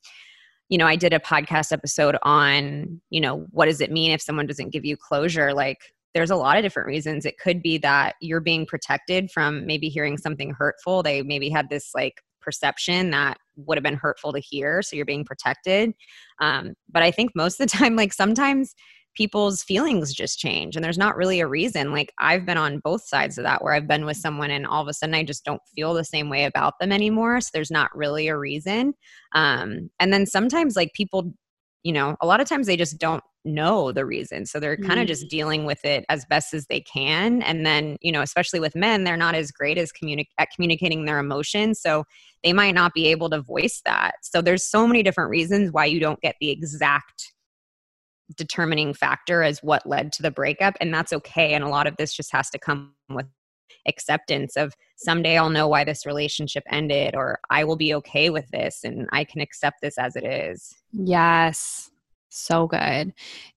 you 0.69 0.77
know 0.77 0.87
i 0.87 0.95
did 0.95 1.13
a 1.13 1.19
podcast 1.19 1.71
episode 1.71 2.17
on 2.23 2.99
you 3.09 3.21
know 3.21 3.45
what 3.51 3.65
does 3.65 3.81
it 3.81 3.91
mean 3.91 4.11
if 4.11 4.21
someone 4.21 4.47
doesn't 4.47 4.73
give 4.73 4.85
you 4.85 4.97
closure? 4.97 5.53
Like 5.53 5.77
there's 6.15 6.31
a 6.31 6.35
lot 6.37 6.55
of 6.55 6.63
different 6.63 6.87
reasons. 6.87 7.25
It 7.25 7.37
could 7.37 7.61
be 7.61 7.77
that 7.79 8.15
you're 8.21 8.39
being 8.39 8.65
protected 8.65 9.29
from 9.31 9.65
maybe 9.65 9.89
hearing 9.89 10.17
something 10.17 10.55
hurtful. 10.57 11.03
They 11.03 11.21
maybe 11.21 11.49
had 11.49 11.69
this 11.69 11.91
like 11.93 12.21
perception 12.41 13.11
that 13.11 13.37
would 13.57 13.77
have 13.77 13.83
been 13.83 13.95
hurtful 13.95 14.33
to 14.33 14.39
hear 14.39 14.81
so 14.81 14.95
you're 14.95 15.05
being 15.05 15.25
protected. 15.25 15.93
Um, 16.39 16.73
but 16.89 17.03
i 17.03 17.11
think 17.11 17.31
most 17.35 17.59
of 17.59 17.69
the 17.69 17.77
time 17.77 17.95
like 17.95 18.13
sometimes 18.13 18.75
people's 19.15 19.63
feelings 19.63 20.13
just 20.13 20.37
change 20.39 20.75
and 20.75 20.83
there's 20.83 20.97
not 20.97 21.15
really 21.15 21.39
a 21.39 21.47
reason. 21.47 21.91
Like 21.91 22.13
i've 22.19 22.45
been 22.45 22.57
on 22.57 22.79
both 22.79 23.03
sides 23.07 23.37
of 23.37 23.43
that 23.45 23.63
where 23.63 23.73
i've 23.73 23.87
been 23.87 24.05
with 24.05 24.17
someone 24.17 24.51
and 24.51 24.67
all 24.67 24.81
of 24.81 24.87
a 24.87 24.93
sudden 24.93 25.15
i 25.15 25.23
just 25.23 25.45
don't 25.45 25.61
feel 25.73 25.93
the 25.93 26.03
same 26.03 26.29
way 26.29 26.45
about 26.45 26.73
them 26.79 26.91
anymore 26.91 27.39
so 27.41 27.49
there's 27.53 27.71
not 27.71 27.95
really 27.95 28.27
a 28.27 28.37
reason. 28.37 28.93
Um, 29.33 29.89
and 29.99 30.11
then 30.11 30.25
sometimes 30.25 30.75
like 30.75 30.93
people 30.93 31.33
you 31.83 31.93
know 31.93 32.17
a 32.21 32.25
lot 32.25 32.41
of 32.41 32.49
times 32.49 32.67
they 32.67 32.77
just 32.77 32.97
don't 32.97 33.23
know 33.45 33.91
the 33.91 34.05
reason. 34.05 34.45
So 34.45 34.59
they're 34.59 34.75
kind 34.77 34.99
of 34.99 35.05
Mm. 35.05 35.09
just 35.09 35.29
dealing 35.29 35.65
with 35.65 35.85
it 35.85 36.03
as 36.09 36.25
best 36.25 36.53
as 36.53 36.65
they 36.67 36.81
can. 36.81 37.41
And 37.43 37.65
then, 37.65 37.97
you 38.01 38.11
know, 38.11 38.21
especially 38.21 38.59
with 38.59 38.75
men, 38.75 39.03
they're 39.03 39.15
not 39.15 39.35
as 39.35 39.51
great 39.51 39.77
as 39.77 39.91
communi- 39.91 40.27
at 40.37 40.49
communicating 40.53 41.05
their 41.05 41.19
emotions. 41.19 41.79
So 41.79 42.03
they 42.43 42.53
might 42.53 42.75
not 42.75 42.93
be 42.93 43.07
able 43.07 43.29
to 43.29 43.41
voice 43.41 43.81
that. 43.85 44.15
So 44.23 44.41
there's 44.41 44.65
so 44.65 44.87
many 44.87 45.03
different 45.03 45.29
reasons 45.29 45.71
why 45.71 45.85
you 45.85 45.99
don't 45.99 46.19
get 46.21 46.35
the 46.41 46.49
exact 46.49 47.33
determining 48.35 48.93
factor 48.93 49.43
as 49.43 49.61
what 49.61 49.85
led 49.85 50.11
to 50.13 50.23
the 50.23 50.31
breakup. 50.31 50.75
And 50.81 50.93
that's 50.93 51.13
okay. 51.13 51.53
And 51.53 51.63
a 51.63 51.69
lot 51.69 51.85
of 51.87 51.95
this 51.97 52.13
just 52.13 52.31
has 52.33 52.49
to 52.49 52.59
come 52.59 52.93
with 53.09 53.27
acceptance 53.87 54.55
of 54.57 54.73
someday 54.97 55.37
I'll 55.37 55.49
know 55.49 55.67
why 55.67 55.83
this 55.83 56.05
relationship 56.05 56.63
ended 56.71 57.15
or 57.15 57.39
I 57.49 57.63
will 57.63 57.75
be 57.75 57.93
okay 57.95 58.29
with 58.31 58.47
this 58.49 58.83
and 58.83 59.07
I 59.11 59.23
can 59.23 59.41
accept 59.41 59.81
this 59.81 59.97
as 59.97 60.15
it 60.15 60.25
is. 60.25 60.73
Yes. 60.91 61.91
So 62.29 62.67
good. 62.67 63.13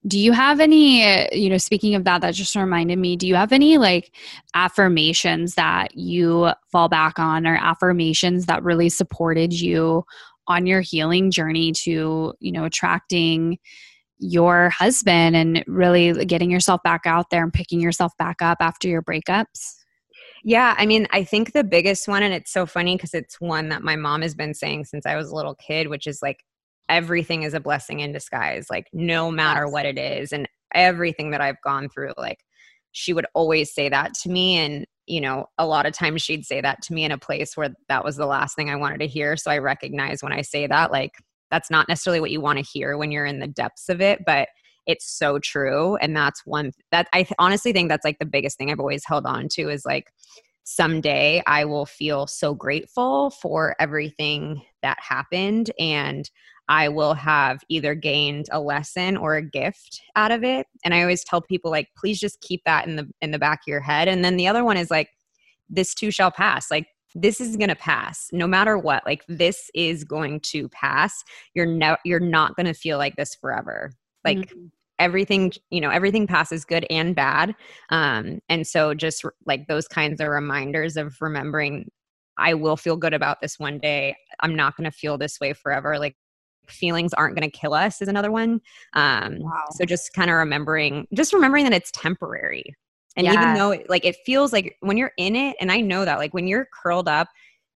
Do 0.07 0.17
you 0.17 0.31
have 0.31 0.59
any, 0.59 1.03
uh, 1.03 1.27
you 1.33 1.49
know, 1.49 1.57
speaking 1.57 1.95
of 1.95 2.05
that, 2.05 2.21
that 2.21 2.33
just 2.33 2.55
reminded 2.55 2.97
me, 2.97 3.17
do 3.17 3.27
you 3.27 3.35
have 3.35 3.51
any 3.51 3.77
like 3.77 4.15
affirmations 4.53 5.55
that 5.55 5.95
you 5.95 6.51
fall 6.71 6.87
back 6.87 7.19
on 7.19 7.45
or 7.45 7.57
affirmations 7.57 8.45
that 8.45 8.63
really 8.63 8.87
supported 8.89 9.51
you 9.51 10.05
on 10.47 10.65
your 10.65 10.81
healing 10.81 11.29
journey 11.29 11.73
to, 11.73 12.33
you 12.39 12.51
know, 12.51 12.63
attracting 12.63 13.59
your 14.17 14.69
husband 14.69 15.35
and 15.35 15.63
really 15.67 16.25
getting 16.25 16.51
yourself 16.51 16.81
back 16.83 17.01
out 17.05 17.29
there 17.31 17.43
and 17.43 17.53
picking 17.53 17.81
yourself 17.81 18.13
back 18.17 18.41
up 18.41 18.57
after 18.61 18.87
your 18.87 19.01
breakups? 19.01 19.75
Yeah, 20.43 20.73
I 20.77 20.85
mean, 20.85 21.07
I 21.11 21.23
think 21.23 21.51
the 21.51 21.63
biggest 21.63 22.07
one, 22.07 22.23
and 22.23 22.33
it's 22.33 22.51
so 22.51 22.65
funny 22.65 22.95
because 22.95 23.13
it's 23.13 23.41
one 23.41 23.69
that 23.69 23.83
my 23.83 23.97
mom 23.97 24.21
has 24.21 24.35
been 24.35 24.53
saying 24.53 24.85
since 24.85 25.05
I 25.05 25.15
was 25.15 25.29
a 25.29 25.35
little 25.35 25.55
kid, 25.55 25.87
which 25.87 26.07
is 26.07 26.21
like 26.21 26.43
everything 26.89 27.43
is 27.43 27.53
a 27.53 27.59
blessing 27.59 27.99
in 28.01 28.11
disguise, 28.11 28.67
like 28.69 28.87
no 28.93 29.31
matter 29.31 29.65
Yes. 29.65 29.73
what 29.73 29.85
it 29.85 29.97
is, 29.97 30.33
and 30.33 30.47
everything 30.73 31.31
that 31.31 31.41
I've 31.41 31.61
gone 31.61 31.89
through, 31.89 32.13
like 32.17 32.39
she 32.91 33.13
would 33.13 33.27
always 33.33 33.73
say 33.73 33.89
that 33.89 34.13
to 34.15 34.29
me. 34.29 34.57
And, 34.57 34.85
you 35.05 35.21
know, 35.21 35.45
a 35.57 35.65
lot 35.65 35.85
of 35.85 35.93
times 35.93 36.21
she'd 36.21 36.45
say 36.45 36.61
that 36.61 36.81
to 36.83 36.93
me 36.93 37.03
in 37.03 37.11
a 37.11 37.17
place 37.17 37.55
where 37.55 37.69
that 37.87 38.03
was 38.03 38.15
the 38.17 38.25
last 38.25 38.55
thing 38.55 38.69
I 38.69 38.75
wanted 38.75 38.99
to 38.99 39.07
hear. 39.07 39.37
So 39.37 39.51
I 39.51 39.59
recognize 39.59 40.23
when 40.23 40.33
I 40.33 40.41
say 40.41 40.67
that, 40.67 40.91
like, 40.91 41.13
that's 41.51 41.71
not 41.71 41.87
necessarily 41.87 42.19
what 42.19 42.31
you 42.31 42.41
want 42.41 42.59
to 42.59 42.65
hear 42.65 42.97
when 42.97 43.11
you're 43.11 43.25
in 43.25 43.39
the 43.39 43.47
depths 43.47 43.89
of 43.89 44.01
it, 44.01 44.23
but 44.25 44.49
it's 44.85 45.05
so 45.05 45.39
true. 45.39 45.95
And 45.97 46.15
that's 46.15 46.45
one 46.45 46.71
that 46.91 47.07
I 47.13 47.23
th- 47.23 47.33
honestly 47.39 47.73
think 47.73 47.89
that's 47.89 48.05
like 48.05 48.19
the 48.19 48.25
biggest 48.25 48.57
thing 48.57 48.71
I've 48.71 48.79
always 48.79 49.05
held 49.05 49.25
on 49.25 49.47
to 49.49 49.69
is 49.69 49.85
like, 49.85 50.11
someday 50.63 51.41
I 51.47 51.65
will 51.65 51.85
feel 51.85 52.27
so 52.27 52.53
grateful 52.53 53.31
for 53.31 53.75
everything 53.79 54.61
that 54.83 54.97
happened 54.99 55.71
and 55.79 56.29
I 56.69 56.87
will 56.87 57.15
have 57.15 57.61
either 57.67 57.95
gained 57.95 58.45
a 58.51 58.61
lesson 58.61 59.17
or 59.17 59.35
a 59.35 59.41
gift 59.41 60.01
out 60.15 60.31
of 60.31 60.43
it. 60.43 60.67
And 60.85 60.93
I 60.93 61.01
always 61.01 61.23
tell 61.23 61.41
people 61.41 61.71
like 61.71 61.89
please 61.97 62.19
just 62.19 62.39
keep 62.41 62.63
that 62.65 62.87
in 62.87 62.95
the 62.95 63.09
in 63.21 63.31
the 63.31 63.39
back 63.39 63.61
of 63.63 63.67
your 63.67 63.81
head. 63.81 64.07
And 64.07 64.23
then 64.23 64.37
the 64.37 64.47
other 64.47 64.63
one 64.63 64.77
is 64.77 64.91
like 64.91 65.09
this 65.69 65.93
too 65.93 66.11
shall 66.11 66.31
pass. 66.31 66.71
Like 66.71 66.87
this 67.15 67.41
is 67.41 67.57
going 67.57 67.69
to 67.69 67.75
pass 67.75 68.29
no 68.31 68.45
matter 68.47 68.77
what. 68.77 69.03
Like 69.05 69.23
this 69.27 69.71
is 69.73 70.03
going 70.03 70.41
to 70.41 70.69
pass. 70.69 71.23
You're 71.55 71.65
no 71.65 71.97
you're 72.05 72.19
not 72.19 72.55
going 72.55 72.67
to 72.67 72.73
feel 72.73 72.97
like 72.99 73.15
this 73.15 73.35
forever. 73.35 73.91
Like 74.23 74.37
Mhm. 74.37 74.71
everything 74.99 75.51
you 75.71 75.81
know 75.81 75.89
everything 75.89 76.27
passes 76.27 76.65
good 76.65 76.85
and 76.89 77.15
bad 77.15 77.55
um 77.89 78.39
and 78.49 78.67
so 78.67 78.93
just 78.93 79.23
like 79.45 79.65
those 79.67 79.87
kinds 79.87 80.19
of 80.19 80.27
reminders 80.27 80.97
of 80.97 81.15
remembering 81.21 81.89
i 82.37 82.53
will 82.53 82.75
feel 82.75 82.97
good 82.97 83.13
about 83.13 83.39
this 83.41 83.57
one 83.57 83.79
day 83.79 84.13
i'm 84.41 84.55
not 84.55 84.75
going 84.75 84.83
to 84.83 84.91
feel 84.91 85.17
this 85.17 85.39
way 85.39 85.53
forever 85.53 85.97
like 85.97 86.17
feelings 86.71 87.13
aren't 87.13 87.35
going 87.37 87.49
to 87.49 87.57
kill 87.57 87.73
us 87.73 88.01
is 88.01 88.07
another 88.07 88.31
one 88.31 88.59
um 88.93 89.37
Wow. 89.39 89.63
so 89.71 89.85
just 89.85 90.13
kind 90.13 90.29
of 90.29 90.35
remembering 90.37 91.07
just 91.13 91.33
remembering 91.33 91.63
that 91.65 91.73
it's 91.73 91.91
temporary 91.91 92.63
and 93.15 93.25
even 93.27 93.53
though 93.55 93.71
it- 93.71 93.89
like 93.89 94.05
it 94.05 94.15
feels 94.25 94.53
like 94.53 94.75
when 94.81 94.97
you're 94.97 95.11
in 95.17 95.35
it 95.35 95.55
and 95.59 95.71
i 95.71 95.81
know 95.81 96.05
that 96.05 96.17
like 96.19 96.33
when 96.33 96.47
you're 96.47 96.67
curled 96.81 97.07
up 97.07 97.27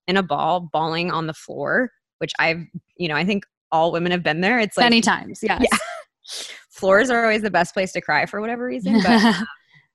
in 0.07 0.17
a 0.17 0.23
ball 0.23 0.69
bawling 0.71 1.11
on 1.11 1.27
the 1.27 1.33
floor 1.33 1.91
which 2.19 2.31
i've 2.39 2.61
you 2.97 3.07
know 3.07 3.15
i 3.15 3.25
think 3.25 3.45
all 3.71 3.91
women 3.91 4.11
have 4.11 4.23
been 4.23 4.41
there 4.41 4.59
it's 4.59 4.77
like 4.77 4.85
Many 4.85 5.01
times. 5.01 5.39
Yes. 5.41 5.65
Yeah. 5.71 5.77
floors 6.69 7.09
are 7.09 7.23
always 7.23 7.41
the 7.41 7.51
best 7.51 7.73
place 7.73 7.91
to 7.93 8.01
cry 8.01 8.25
for 8.25 8.39
whatever 8.41 8.65
reason 8.65 9.01
but 9.03 9.35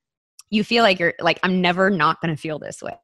you 0.49 0.63
feel 0.63 0.83
like 0.83 0.99
you're 0.99 1.13
like 1.19 1.39
i'm 1.43 1.61
never 1.61 1.89
not 1.89 2.19
going 2.21 2.33
to 2.35 2.39
feel 2.39 2.59
this 2.59 2.81
way 2.81 2.95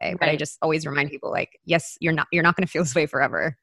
but 0.00 0.28
i 0.28 0.36
just 0.36 0.56
always 0.62 0.86
remind 0.86 1.10
people 1.10 1.30
like 1.30 1.58
yes 1.64 1.96
you're 2.00 2.12
not 2.12 2.26
you're 2.32 2.42
not 2.42 2.56
going 2.56 2.66
to 2.66 2.70
feel 2.70 2.82
this 2.82 2.94
way 2.94 3.06
forever 3.06 3.56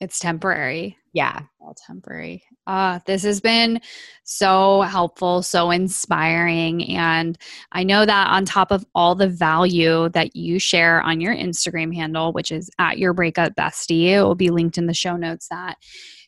it's 0.00 0.18
temporary. 0.18 0.96
Yeah 1.12 1.42
all 1.62 1.74
temporary. 1.74 2.42
Uh, 2.66 2.98
this 3.06 3.22
has 3.22 3.40
been 3.40 3.80
so 4.24 4.82
helpful, 4.82 5.42
so 5.42 5.70
inspiring. 5.70 6.88
And 6.90 7.38
I 7.72 7.82
know 7.84 8.04
that 8.04 8.28
on 8.28 8.44
top 8.44 8.70
of 8.70 8.84
all 8.94 9.14
the 9.14 9.28
value 9.28 10.08
that 10.10 10.36
you 10.36 10.58
share 10.58 11.00
on 11.02 11.20
your 11.20 11.34
Instagram 11.34 11.94
handle, 11.94 12.32
which 12.32 12.52
is 12.52 12.70
at 12.78 12.98
your 12.98 13.12
breakup 13.12 13.54
bestie, 13.54 14.10
it 14.10 14.22
will 14.22 14.34
be 14.34 14.50
linked 14.50 14.78
in 14.78 14.86
the 14.86 14.94
show 14.94 15.16
notes 15.16 15.48
that 15.48 15.78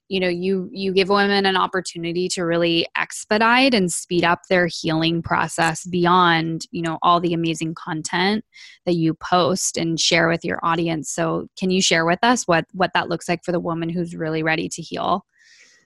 you 0.08 0.20
know 0.20 0.28
you 0.28 0.68
you 0.72 0.92
give 0.92 1.08
women 1.08 1.46
an 1.46 1.56
opportunity 1.56 2.28
to 2.28 2.44
really 2.44 2.86
expedite 2.96 3.74
and 3.74 3.90
speed 3.90 4.24
up 4.24 4.40
their 4.48 4.66
healing 4.66 5.22
process 5.22 5.86
beyond 5.86 6.66
you 6.70 6.82
know 6.82 6.98
all 7.02 7.20
the 7.20 7.32
amazing 7.32 7.74
content 7.74 8.44
that 8.84 8.94
you 8.94 9.14
post 9.14 9.76
and 9.76 9.98
share 9.98 10.28
with 10.28 10.44
your 10.44 10.60
audience. 10.62 11.10
So 11.10 11.48
can 11.58 11.70
you 11.70 11.80
share 11.80 12.04
with 12.04 12.18
us 12.22 12.46
what 12.46 12.66
what 12.72 12.90
that 12.94 13.08
looks 13.08 13.28
like 13.28 13.44
for 13.44 13.52
the 13.52 13.60
woman 13.60 13.88
who's 13.88 14.14
really 14.14 14.42
ready 14.42 14.68
to 14.68 14.82
heal? 14.82 15.24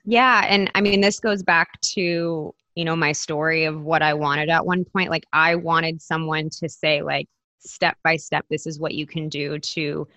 Yeah 0.05 0.45
and 0.47 0.69
i 0.75 0.81
mean 0.81 1.01
this 1.01 1.19
goes 1.19 1.43
back 1.43 1.79
to 1.81 2.53
you 2.75 2.85
know 2.85 2.95
my 2.95 3.11
story 3.11 3.65
of 3.65 3.81
what 3.83 4.01
i 4.01 4.13
wanted 4.13 4.49
at 4.49 4.65
one 4.65 4.85
point. 4.85 5.09
Like 5.09 5.25
i 5.33 5.55
wanted 5.55 6.01
someone 6.01 6.49
to 6.59 6.69
say 6.69 7.01
like 7.01 7.27
step 7.59 7.97
by 8.03 8.15
step 8.15 8.45
this 8.49 8.65
is 8.65 8.79
what 8.79 8.93
you 8.93 9.05
can 9.05 9.29
do 9.29 9.59
to 9.59 10.07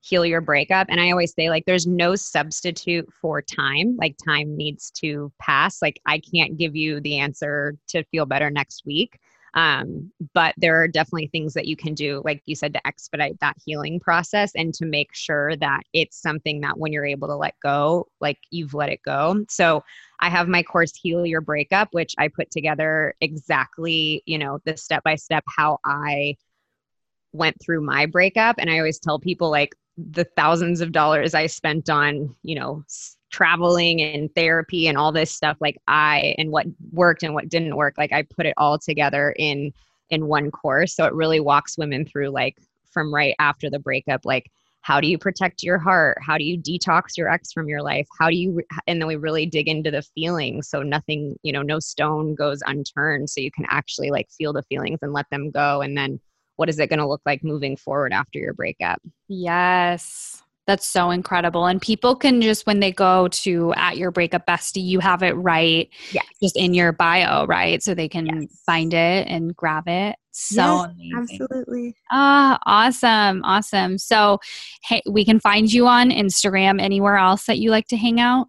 heal 0.00 0.24
your 0.24 0.40
breakup 0.40 0.86
and 0.90 1.00
i 1.00 1.10
always 1.10 1.34
say 1.34 1.50
like 1.50 1.64
there's 1.66 1.86
no 1.86 2.14
substitute 2.14 3.08
for 3.12 3.42
time 3.42 3.96
like 3.96 4.16
time 4.24 4.56
needs 4.56 4.90
to 4.90 5.32
pass 5.38 5.82
like 5.82 6.00
i 6.06 6.18
can't 6.18 6.56
give 6.56 6.76
you 6.76 7.00
the 7.00 7.18
answer 7.18 7.76
to 7.88 8.04
feel 8.04 8.26
better 8.26 8.50
next 8.50 8.84
week 8.86 9.18
um, 9.54 10.12
but 10.34 10.54
there 10.58 10.80
are 10.80 10.86
definitely 10.86 11.28
things 11.28 11.54
that 11.54 11.66
you 11.66 11.74
can 11.74 11.94
do 11.94 12.22
like 12.24 12.42
you 12.46 12.54
said 12.54 12.74
to 12.74 12.86
expedite 12.86 13.40
that 13.40 13.56
healing 13.64 13.98
process 13.98 14.52
and 14.54 14.74
to 14.74 14.84
make 14.84 15.14
sure 15.14 15.56
that 15.56 15.82
it's 15.92 16.20
something 16.20 16.60
that 16.60 16.78
when 16.78 16.92
you're 16.92 17.06
able 17.06 17.28
to 17.28 17.34
let 17.34 17.54
go 17.60 18.06
like 18.20 18.38
you've 18.50 18.74
let 18.74 18.90
it 18.90 19.02
go. 19.02 19.44
So 19.48 19.82
i 20.20 20.28
have 20.28 20.48
my 20.48 20.62
course 20.62 20.92
heal 20.94 21.24
your 21.24 21.40
breakup 21.40 21.88
which 21.92 22.14
i 22.18 22.28
put 22.28 22.50
together 22.50 23.14
exactly 23.20 24.22
you 24.26 24.38
know 24.38 24.60
the 24.64 24.76
step 24.76 25.02
by 25.02 25.14
step 25.14 25.44
how 25.48 25.78
i 25.84 26.36
went 27.32 27.56
through 27.62 27.80
my 27.80 28.06
breakup. 28.06 28.56
And 28.58 28.70
i 28.70 28.78
always 28.78 28.98
tell 28.98 29.18
people 29.18 29.50
like 29.50 29.74
the 29.96 30.24
thousands 30.36 30.80
of 30.80 30.92
dollars 30.92 31.34
i 31.34 31.46
spent 31.46 31.90
on 31.90 32.32
you 32.44 32.54
know 32.54 32.84
traveling 33.30 34.00
and 34.00 34.32
therapy 34.36 34.86
and 34.86 34.96
all 34.96 35.10
this 35.10 35.30
stuff 35.30 35.56
like 35.60 35.76
i 35.88 36.36
and 36.38 36.52
what 36.52 36.66
worked 36.92 37.24
and 37.24 37.34
what 37.34 37.48
didn't 37.48 37.74
work 37.74 37.94
like 37.98 38.12
i 38.12 38.22
put 38.22 38.46
it 38.46 38.54
all 38.56 38.78
together 38.78 39.34
in 39.36 39.72
in 40.10 40.26
one 40.26 40.50
course. 40.50 40.94
So 40.94 41.04
it 41.04 41.12
really 41.12 41.40
walks 41.40 41.78
women 41.78 42.04
through 42.04 42.28
like 42.28 42.56
from 42.90 43.14
right 43.14 43.34
after 43.38 43.68
the 43.68 43.78
breakup 43.78 44.22
like 44.24 44.50
how 44.82 45.00
do 45.00 45.08
you 45.08 45.18
protect 45.18 45.62
your 45.62 45.76
heart? 45.76 46.16
How 46.22 46.38
do 46.38 46.44
you 46.44 46.56
detox 46.56 47.16
your 47.16 47.30
ex 47.30 47.52
from 47.52 47.68
your 47.68 47.82
life? 47.82 48.06
How 48.18 48.30
do 48.30 48.36
you 48.36 48.62
and 48.86 49.00
then 49.00 49.06
we 49.06 49.16
really 49.16 49.44
dig 49.44 49.68
into 49.68 49.90
the 49.90 50.02
feelings. 50.02 50.68
So 50.68 50.82
nothing 50.82 51.36
you 51.42 51.52
know 51.52 51.62
no 51.62 51.78
stone 51.78 52.34
goes 52.34 52.62
unturned. 52.64 53.28
So 53.28 53.40
you 53.40 53.50
can 53.50 53.66
actually 53.68 54.10
like 54.10 54.30
feel 54.30 54.52
the 54.52 54.62
feelings 54.62 55.00
and 55.02 55.12
let 55.12 55.26
them 55.30 55.50
go. 55.50 55.82
And 55.82 55.96
then 55.96 56.20
what 56.58 56.68
is 56.68 56.78
it 56.78 56.88
going 56.88 56.98
to 56.98 57.06
look 57.08 57.22
like 57.26 57.42
moving 57.42 57.76
forward 57.76 58.12
after 58.12 58.38
your 58.38 58.52
breakup 58.54 59.00
Yes. 59.28 60.42
That's 60.66 60.86
so 60.86 61.10
incredible. 61.10 61.64
And 61.64 61.80
people 61.80 62.14
can 62.14 62.42
just, 62.42 62.66
when 62.66 62.80
they 62.80 62.92
go 62.92 63.28
to 63.28 63.72
at 63.74 63.96
your 63.96 64.10
breakup 64.10 64.46
bestie, 64.46 64.84
you 64.84 65.00
have 65.00 65.22
it 65.22 65.32
right 65.32 65.88
Yes. 66.12 66.26
just 66.42 66.56
in 66.58 66.74
your 66.74 66.92
bio, 66.92 67.46
right? 67.46 67.82
So 67.82 67.94
they 67.94 68.08
can 68.08 68.26
Yes. 68.26 68.62
find 68.66 68.92
it 68.92 69.26
and 69.28 69.56
grab 69.56 69.84
it. 69.86 70.16
So 70.30 70.62
amazing. 70.84 71.16
absolutely 71.16 71.96
Ah, 72.10 72.58
awesome. 72.66 73.42
Awesome. 73.44 73.96
So, 73.98 74.38
hey, 74.84 75.00
we 75.10 75.24
can 75.24 75.40
find 75.40 75.72
you 75.72 75.86
on 75.86 76.10
Instagram. 76.10 76.80
Anywhere 76.82 77.16
else 77.16 77.46
that 77.46 77.58
you 77.58 77.70
like 77.70 77.86
to 77.88 77.96
hang 77.96 78.20
out? 78.20 78.48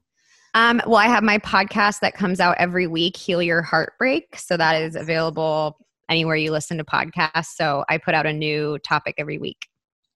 um, 0.56 0.82
well 0.88 0.96
i 0.98 1.06
have 1.06 1.24
my 1.24 1.38
podcast 1.38 2.00
that 2.00 2.16
comes 2.16 2.40
out 2.40 2.56
every 2.58 2.88
week 2.88 3.16
heal 3.16 3.40
your 3.42 3.62
heartbreak 3.62 4.36
so 4.36 4.58
that 4.58 4.82
is 4.82 4.96
available 4.96 5.78
anywhere 6.10 6.36
you 6.36 6.52
listen 6.52 6.78
to 6.78 6.84
podcasts 6.84 7.56
so 7.56 7.84
i 7.90 7.98
put 7.98 8.14
out 8.14 8.26
a 8.26 8.34
new 8.34 8.78
topic 8.80 9.16
every 9.18 9.38
week 9.38 9.68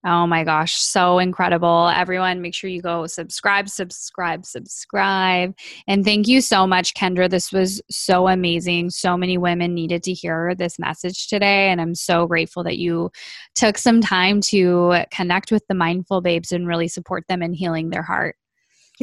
Oh 0.06 0.28
my 0.28 0.44
gosh, 0.44 0.76
so 0.76 1.20
incredible. 1.20 1.88
Everyone, 1.88 2.42
make 2.42 2.54
sure 2.54 2.70
you 2.70 2.82
go 2.82 3.08
subscribe, 3.08 3.70
subscribe, 3.70 4.46
subscribe. 4.46 5.56
And 5.88 6.04
thank 6.04 6.28
you 6.28 6.42
so 6.42 6.68
much, 6.68 6.94
Kendra. 6.94 7.30
This 7.30 7.54
was 7.54 7.82
so 7.90 8.28
amazing. 8.28 8.90
So 8.90 9.16
many 9.16 9.38
women 9.38 9.74
needed 9.74 10.04
to 10.04 10.14
hear 10.14 10.56
this 10.56 10.78
message 10.78 11.28
today. 11.28 11.70
And 11.70 11.80
I'm 11.80 11.96
so 11.96 12.28
grateful 12.28 12.66
that 12.66 12.78
you 12.78 13.12
took 13.56 13.78
some 13.78 14.02
time 14.02 14.42
to 14.42 15.06
connect 15.10 15.54
with 15.54 15.66
the 15.70 15.76
mindful 15.76 16.20
babes 16.20 16.52
and 16.52 16.68
really 16.68 16.90
support 16.90 17.24
them 17.30 17.42
in 17.42 17.54
healing 17.54 17.90
their 17.90 18.04
heart. 18.04 18.36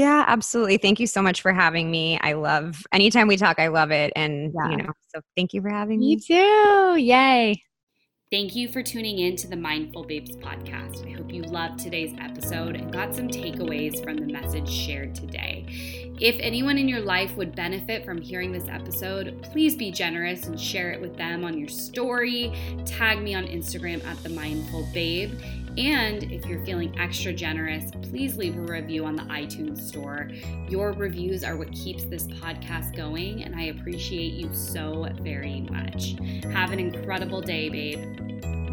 Yeah, 0.00 0.24
absolutely. 0.26 0.78
Thank 0.78 0.98
you 0.98 1.06
so 1.06 1.20
much 1.20 1.42
for 1.42 1.52
having 1.52 1.90
me. 1.90 2.18
I 2.22 2.32
love 2.32 2.82
anytime 2.90 3.28
we 3.28 3.36
talk, 3.36 3.58
I 3.58 3.68
love 3.68 3.90
it. 3.90 4.14
And, 4.16 4.50
yeah. 4.54 4.70
you 4.70 4.76
know, 4.78 4.92
so 5.14 5.20
thank 5.36 5.52
you 5.52 5.60
for 5.60 5.68
having 5.68 6.00
me. 6.00 6.12
You 6.12 6.20
too. 6.20 6.96
Yay. 6.98 7.62
Thank 8.30 8.56
you 8.56 8.68
for 8.68 8.82
tuning 8.82 9.18
in 9.18 9.36
to 9.36 9.46
the 9.46 9.56
Mindful 9.56 10.04
Babes 10.04 10.36
podcast. 10.36 11.06
I 11.06 11.18
hope 11.18 11.30
you 11.30 11.42
loved 11.42 11.80
today's 11.80 12.16
episode 12.18 12.76
and 12.76 12.90
got 12.90 13.14
some 13.14 13.28
takeaways 13.28 14.02
from 14.02 14.16
the 14.16 14.32
message 14.32 14.70
shared 14.70 15.14
today. 15.14 15.66
If 16.18 16.36
anyone 16.38 16.78
in 16.78 16.88
your 16.88 17.00
life 17.00 17.36
would 17.36 17.54
benefit 17.54 18.04
from 18.04 18.22
hearing 18.22 18.52
this 18.52 18.68
episode, 18.68 19.42
please 19.42 19.76
be 19.76 19.90
generous 19.90 20.46
and 20.46 20.58
share 20.58 20.92
it 20.92 21.00
with 21.00 21.16
them 21.16 21.44
on 21.44 21.58
your 21.58 21.68
story. 21.68 22.52
Tag 22.86 23.20
me 23.20 23.34
on 23.34 23.46
Instagram 23.46 24.02
at 24.06 24.22
the 24.22 24.30
Mindful 24.30 24.88
Babe. 24.94 25.32
And 25.78 26.24
if 26.24 26.46
you're 26.46 26.64
feeling 26.64 26.98
extra 26.98 27.32
generous, 27.32 27.90
please 28.02 28.36
leave 28.36 28.56
a 28.56 28.60
review 28.60 29.04
on 29.04 29.14
the 29.14 29.22
iTunes 29.24 29.80
store. 29.80 30.30
Your 30.68 30.92
reviews 30.92 31.44
are 31.44 31.56
what 31.56 31.72
keeps 31.72 32.04
this 32.04 32.26
podcast 32.26 32.96
going, 32.96 33.44
and 33.44 33.54
I 33.54 33.64
appreciate 33.64 34.32
you 34.32 34.52
so 34.52 35.08
very 35.20 35.62
much. 35.70 36.16
Have 36.52 36.72
an 36.72 36.80
incredible 36.80 37.40
day, 37.40 37.68
babe. 37.68 38.69